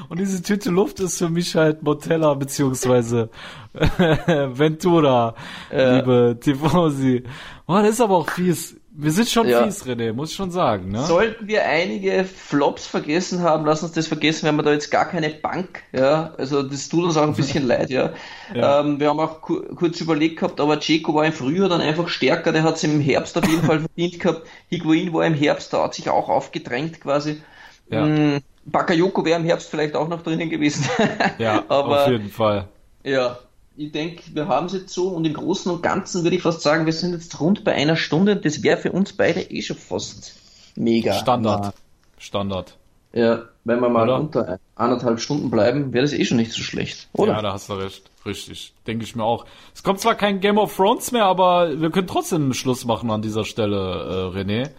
Und 0.09 0.19
diese 0.19 0.41
Tüte 0.43 0.69
Luft 0.69 0.99
ist 0.99 1.17
für 1.17 1.29
mich 1.29 1.55
halt 1.55 1.83
Motella 1.83 2.33
beziehungsweise 2.33 3.29
Ventura, 3.73 5.35
ja. 5.71 5.97
liebe 5.97 6.37
Tifosi. 6.41 7.23
Oh, 7.67 7.75
das 7.75 7.91
ist 7.91 8.01
aber 8.01 8.17
auch 8.17 8.29
fies. 8.29 8.80
Wir 8.93 9.11
sind 9.11 9.29
schon 9.29 9.47
ja. 9.47 9.63
fies, 9.63 9.85
René, 9.85 10.11
muss 10.11 10.31
ich 10.31 10.35
schon 10.35 10.51
sagen. 10.51 10.91
Ne? 10.91 11.05
Sollten 11.05 11.47
wir 11.47 11.65
einige 11.65 12.25
Flops 12.25 12.85
vergessen 12.85 13.41
haben, 13.41 13.65
lass 13.65 13.83
uns 13.83 13.93
das 13.93 14.07
vergessen, 14.07 14.43
wir 14.43 14.49
haben 14.49 14.57
da 14.65 14.73
jetzt 14.73 14.91
gar 14.91 15.05
keine 15.05 15.29
Bank. 15.29 15.83
Ja, 15.93 16.33
also 16.37 16.61
das 16.61 16.89
tut 16.89 17.05
uns 17.05 17.15
auch 17.15 17.23
ein 17.23 17.33
bisschen 17.33 17.65
leid. 17.67 17.89
Ja, 17.89 18.11
ja. 18.53 18.81
Ähm, 18.81 18.99
wir 18.99 19.07
haben 19.07 19.19
auch 19.21 19.39
ku 19.41 19.61
kurz 19.75 20.01
überlegt 20.01 20.39
gehabt, 20.39 20.59
aber 20.59 20.81
Ceco 20.81 21.15
war 21.15 21.25
im 21.25 21.31
Frühjahr 21.31 21.69
dann 21.69 21.79
einfach 21.79 22.09
stärker. 22.09 22.51
Der 22.51 22.63
hat 22.63 22.75
es 22.75 22.83
im 22.83 22.99
Herbst 22.99 23.37
auf 23.37 23.47
jeden 23.47 23.63
Fall 23.63 23.79
verdient 23.95 24.19
gehabt. 24.19 24.45
Higuain 24.69 25.13
war 25.13 25.25
im 25.25 25.35
Herbst, 25.35 25.71
da 25.71 25.83
hat 25.83 25.93
sich 25.93 26.09
auch 26.09 26.27
aufgedrängt 26.27 26.99
quasi. 26.99 27.41
Ja. 27.89 28.05
Mm, 28.05 28.41
Bakayoko 28.65 29.23
wäre 29.23 29.39
im 29.39 29.45
Herbst 29.45 29.69
vielleicht 29.69 29.95
auch 29.95 30.09
noch 30.09 30.21
drinnen 30.21 30.49
gewesen. 30.49 30.89
ja, 31.37 31.63
aber, 31.69 32.03
auf 32.03 32.11
jeden 32.11 32.29
Fall. 32.29 32.67
Ja, 33.03 33.39
ich 33.77 33.91
denke, 33.91 34.23
wir 34.33 34.47
haben 34.47 34.67
es 34.67 34.73
jetzt 34.73 34.93
so 34.93 35.09
und 35.09 35.25
im 35.25 35.33
Großen 35.33 35.71
und 35.71 35.81
Ganzen 35.81 36.23
würde 36.23 36.35
ich 36.35 36.41
fast 36.41 36.61
sagen, 36.61 36.85
wir 36.85 36.93
sind 36.93 37.13
jetzt 37.13 37.39
rund 37.39 37.63
bei 37.63 37.73
einer 37.73 37.95
Stunde. 37.95 38.35
Das 38.35 38.63
wäre 38.63 38.77
für 38.77 38.91
uns 38.91 39.13
beide 39.13 39.41
eh 39.41 39.61
schon 39.61 39.77
fast 39.77 40.35
mega. 40.75 41.13
Standard. 41.13 41.73
Standard. 42.17 42.77
Ja, 43.13 43.43
wenn 43.65 43.79
wir 43.79 43.89
mal 43.89 44.03
oder? 44.03 44.19
unter 44.19 44.59
anderthalb 44.75 45.19
Stunden 45.19 45.49
bleiben, 45.49 45.93
wäre 45.93 46.03
das 46.03 46.13
eh 46.13 46.23
schon 46.23 46.37
nicht 46.37 46.53
so 46.53 46.61
schlecht, 46.61 47.09
oder? 47.13 47.33
Ja, 47.33 47.41
da 47.41 47.53
hast 47.53 47.69
du 47.69 47.73
recht. 47.73 48.03
Richtig. 48.25 48.73
Denke 48.87 49.03
ich 49.03 49.15
mir 49.15 49.23
auch. 49.23 49.45
Es 49.73 49.83
kommt 49.83 49.99
zwar 49.99 50.15
kein 50.15 50.39
Game 50.39 50.57
of 50.57 50.75
Thrones 50.75 51.11
mehr, 51.11 51.25
aber 51.25 51.79
wir 51.81 51.89
können 51.89 52.07
trotzdem 52.07 52.43
einen 52.43 52.53
Schluss 52.53 52.85
machen 52.85 53.09
an 53.09 53.21
dieser 53.21 53.45
Stelle, 53.45 54.31
äh, 54.33 54.37
René. 54.37 54.69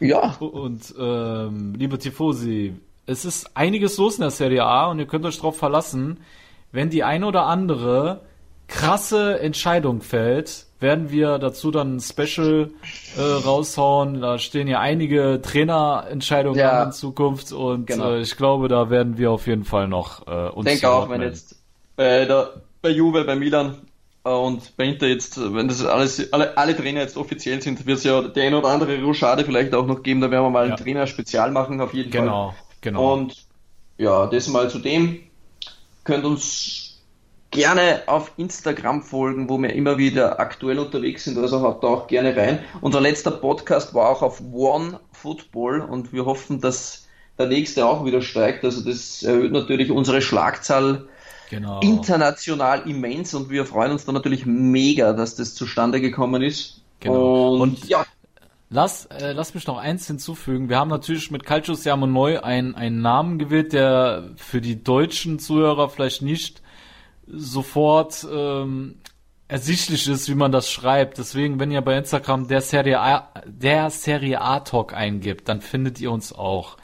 Ja. 0.00 0.36
Und 0.38 0.94
ähm, 0.98 1.74
liebe 1.76 1.98
Tifosi, 1.98 2.74
es 3.06 3.24
ist 3.24 3.56
einiges 3.56 3.96
los 3.98 4.16
in 4.16 4.22
der 4.22 4.30
Serie 4.30 4.64
A 4.64 4.86
und 4.86 4.98
ihr 4.98 5.06
könnt 5.06 5.24
euch 5.24 5.36
darauf 5.36 5.56
verlassen, 5.56 6.20
wenn 6.72 6.90
die 6.90 7.04
eine 7.04 7.26
oder 7.26 7.46
andere 7.46 8.20
krasse 8.68 9.38
Entscheidung 9.40 10.00
fällt, 10.00 10.66
werden 10.80 11.10
wir 11.10 11.38
dazu 11.38 11.70
dann 11.70 11.96
ein 11.96 12.00
Special 12.00 12.70
äh, 13.16 13.20
raushauen. 13.20 14.20
Da 14.20 14.38
stehen 14.38 14.68
ja 14.68 14.80
einige 14.80 15.40
Trainerentscheidungen 15.42 16.58
Ja. 16.58 16.82
an 16.82 16.88
in 16.88 16.92
Zukunft 16.92 17.52
und 17.52 17.86
Genau. 17.86 18.12
äh, 18.12 18.20
ich 18.20 18.36
glaube, 18.36 18.68
da 18.68 18.90
werden 18.90 19.16
wir 19.18 19.30
auf 19.30 19.46
jeden 19.46 19.64
Fall 19.64 19.88
noch 19.88 20.26
äh, 20.26 20.48
uns 20.50 20.66
Ich 20.66 20.80
denke 20.80 20.90
auch, 20.94 21.08
wenn 21.08 21.22
jetzt 21.22 21.56
bei, 21.96 22.24
der, 22.24 22.54
bei 22.82 22.90
Juve, 22.90 23.24
bei 23.24 23.34
Milan 23.36 23.76
äh, 24.24 24.30
und 24.30 24.76
bei 24.76 24.84
Inter 24.84 25.06
jetzt, 25.06 25.38
wenn 25.54 25.68
das 25.68 25.84
alles, 25.84 26.32
alle, 26.32 26.56
alle 26.58 26.76
Trainer 26.76 27.00
jetzt 27.00 27.16
offiziell 27.16 27.62
sind, 27.62 27.86
wird 27.86 27.98
es 27.98 28.04
ja 28.04 28.20
die 28.22 28.40
eine 28.40 28.58
oder 28.58 28.68
andere 28.68 29.00
Rochade 29.02 29.44
vielleicht 29.44 29.74
auch 29.74 29.86
noch 29.86 30.02
geben. 30.02 30.20
Da 30.20 30.30
werden 30.30 30.44
wir 30.44 30.50
mal 30.50 30.68
Ja. 30.68 30.74
ein 30.74 30.80
Trainer-Spezial 30.82 31.50
machen, 31.50 31.80
auf 31.80 31.94
jeden 31.94 32.10
Fall. 32.12 32.22
Genau, 32.22 32.54
genau. 32.80 33.12
Und 33.14 33.36
ja, 33.96 34.26
das 34.26 34.48
mal 34.48 34.68
zu 34.68 34.80
dem. 34.80 35.20
Könnt 36.02 36.24
uns 36.26 36.83
gerne 37.54 38.02
auf 38.06 38.32
Instagram 38.36 39.02
folgen, 39.02 39.48
wo 39.48 39.56
wir 39.58 39.72
immer 39.72 39.96
wieder 39.96 40.38
aktuell 40.40 40.78
unterwegs 40.78 41.24
sind, 41.24 41.38
also 41.38 41.62
haut 41.62 41.82
da 41.82 41.86
auch 41.88 42.06
gerne 42.06 42.36
rein. 42.36 42.58
Unser 42.82 43.00
letzter 43.00 43.30
Podcast 43.30 43.94
war 43.94 44.10
auch 44.10 44.22
auf 44.22 44.42
One 44.52 45.00
Football 45.12 45.80
und 45.80 46.12
wir 46.12 46.26
hoffen, 46.26 46.60
dass 46.60 47.06
der 47.38 47.46
nächste 47.46 47.86
auch 47.86 48.04
wieder 48.04 48.20
steigt. 48.20 48.64
Also 48.64 48.84
das 48.84 49.22
erhöht 49.22 49.52
natürlich 49.52 49.90
unsere 49.90 50.20
Schlagzahl 50.20 51.06
genau. 51.48 51.80
international 51.80 52.88
immens 52.88 53.32
und 53.34 53.48
wir 53.50 53.64
freuen 53.64 53.92
uns 53.92 54.04
da 54.04 54.12
natürlich 54.12 54.44
mega, 54.44 55.12
dass 55.12 55.36
das 55.36 55.54
zustande 55.54 56.00
gekommen 56.00 56.42
ist. 56.42 56.82
Genau. 57.00 57.54
Und, 57.54 57.60
Und- 57.60 57.88
ja, 57.88 58.04
Lass, 58.70 59.06
äh, 59.06 59.32
lass 59.32 59.54
mich 59.54 59.68
noch 59.68 59.78
eins 59.78 60.08
hinzufügen. 60.08 60.68
Wir 60.68 60.78
haben 60.78 60.88
natürlich 60.90 61.30
mit 61.30 61.44
Calcio 61.44 61.74
Siamo 61.74 62.08
Neu 62.08 62.40
einen, 62.40 62.74
einen 62.74 63.02
Namen 63.02 63.38
gewählt, 63.38 63.72
der 63.72 64.30
für 64.34 64.60
die 64.60 64.82
deutschen 64.82 65.38
Zuhörer 65.38 65.88
vielleicht 65.88 66.22
nicht 66.22 66.60
sofort 67.26 68.26
ähm, 68.30 68.96
ersichtlich 69.48 70.08
ist, 70.08 70.28
wie 70.28 70.34
man 70.34 70.52
das 70.52 70.70
schreibt. 70.70 71.18
Deswegen, 71.18 71.60
wenn 71.60 71.70
ihr 71.70 71.82
bei 71.82 71.96
Instagram 71.96 72.48
der 72.48 72.60
Serie 72.60 73.00
A, 73.00 73.28
der 73.46 73.90
Serie 73.90 74.40
A 74.40 74.60
Talk 74.60 74.94
eingibt, 74.94 75.48
dann 75.48 75.60
findet 75.60 76.00
ihr 76.00 76.10
uns 76.10 76.32
auch. 76.32 76.76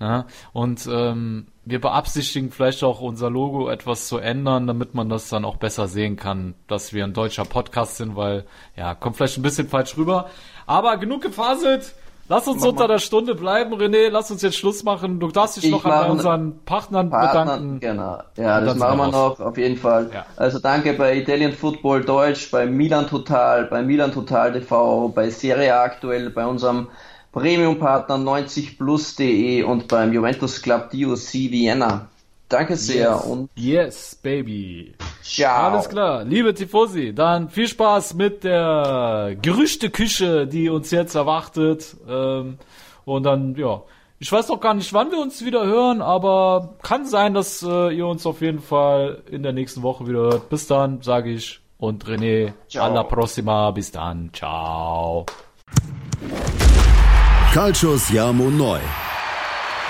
Ne? 0.00 0.26
Und 0.52 0.88
ähm, 0.90 1.46
wir 1.64 1.80
beabsichtigen 1.80 2.50
vielleicht 2.50 2.84
auch 2.84 3.00
unser 3.00 3.30
Logo 3.30 3.68
etwas 3.68 4.08
zu 4.08 4.18
ändern, 4.18 4.66
damit 4.66 4.94
man 4.94 5.08
das 5.08 5.28
dann 5.28 5.44
auch 5.44 5.56
besser 5.56 5.88
sehen 5.88 6.16
kann, 6.16 6.54
dass 6.66 6.92
wir 6.92 7.04
ein 7.04 7.14
deutscher 7.14 7.44
Podcast 7.44 7.96
sind, 7.96 8.14
weil 8.16 8.46
ja, 8.76 8.94
kommt 8.94 9.16
vielleicht 9.16 9.38
ein 9.38 9.42
bisschen 9.42 9.68
falsch 9.68 9.96
rüber. 9.96 10.30
Aber 10.66 10.96
genug 10.98 11.22
gefaselt. 11.22 11.94
Lass 12.30 12.46
uns 12.46 12.60
Mach 12.60 12.68
unter 12.68 12.82
mal. 12.82 12.88
der 12.88 12.98
Stunde 12.98 13.34
bleiben, 13.34 13.72
René. 13.74 14.10
Lass 14.10 14.30
uns 14.30 14.42
jetzt 14.42 14.56
Schluss 14.58 14.84
machen. 14.84 15.18
Du 15.18 15.28
darfst 15.28 15.56
dich 15.56 15.64
Ich 15.64 15.70
noch 15.70 15.84
an 15.86 15.90
mache- 15.90 16.10
unseren 16.12 16.58
Partnern 16.66 17.08
Partner, 17.08 17.44
bedanken. 17.56 17.80
genau. 17.80 18.18
Ja, 18.36 18.60
das 18.60 18.76
machen 18.76 18.98
wir 18.98 19.08
noch, 19.08 19.40
auf 19.40 19.56
jeden 19.56 19.78
Fall. 19.78 20.10
Ja. 20.12 20.26
Also 20.36 20.58
danke 20.58 20.92
bei 20.92 21.16
Italian 21.16 21.52
Football 21.52 22.04
Deutsch, 22.04 22.50
bei 22.50 22.66
Milan 22.66 23.06
Total, 23.06 23.64
bei 23.64 23.82
Milan 23.82 24.12
Total 24.12 24.52
TV, 24.52 25.08
bei 25.08 25.30
Serie 25.30 25.74
A 25.74 25.82
aktuell, 25.84 26.28
bei 26.30 26.44
unserem 26.46 26.88
Premium-Partner 27.32 28.18
90plus.de 28.18 29.62
und 29.62 29.88
beim 29.88 30.12
Juventus 30.12 30.60
Club 30.60 30.90
DOC 30.90 31.32
Vienna. 31.50 32.08
Danke 32.48 32.76
sehr 32.76 33.10
Yes. 33.12 33.24
und 33.26 33.50
Yes, 33.56 34.14
baby. 34.22 34.94
ciao. 35.22 35.70
Alles 35.72 35.88
klar, 35.88 36.24
liebe 36.24 36.54
Tifosi, 36.54 37.14
dann 37.14 37.50
viel 37.50 37.68
Spaß 37.68 38.14
mit 38.14 38.42
der 38.44 39.36
Gerüchteküche, 39.42 40.46
die 40.46 40.70
uns 40.70 40.90
jetzt 40.90 41.14
erwartet. 41.14 41.94
Ähm, 42.08 42.56
und 43.04 43.22
dann, 43.24 43.54
ja, 43.56 43.82
ich 44.18 44.32
weiß 44.32 44.48
noch 44.48 44.60
gar 44.60 44.74
nicht, 44.74 44.92
wann 44.94 45.10
wir 45.10 45.18
uns 45.20 45.44
wieder 45.44 45.64
hören, 45.66 46.00
aber 46.02 46.74
kann 46.82 47.04
sein, 47.06 47.34
dass 47.34 47.62
äh, 47.62 47.90
ihr 47.94 48.06
uns 48.06 48.24
auf 48.26 48.40
jeden 48.40 48.60
Fall 48.60 49.22
in 49.30 49.42
der 49.42 49.52
nächsten 49.52 49.82
Woche 49.82 50.06
wieder 50.08 50.20
hört. 50.20 50.48
Bis 50.48 50.66
dann, 50.66 51.02
sage 51.02 51.30
ich. 51.30 51.60
Und 51.78 52.06
René, 52.06 52.52
Ciao. 52.68 52.86
alla 52.86 53.04
prossima, 53.04 53.70
bis 53.70 53.92
dann, 53.92 54.30
ciao. 54.32 55.26
Calcius 57.52 58.10
Jamo 58.10 58.50
Neu. 58.50 58.80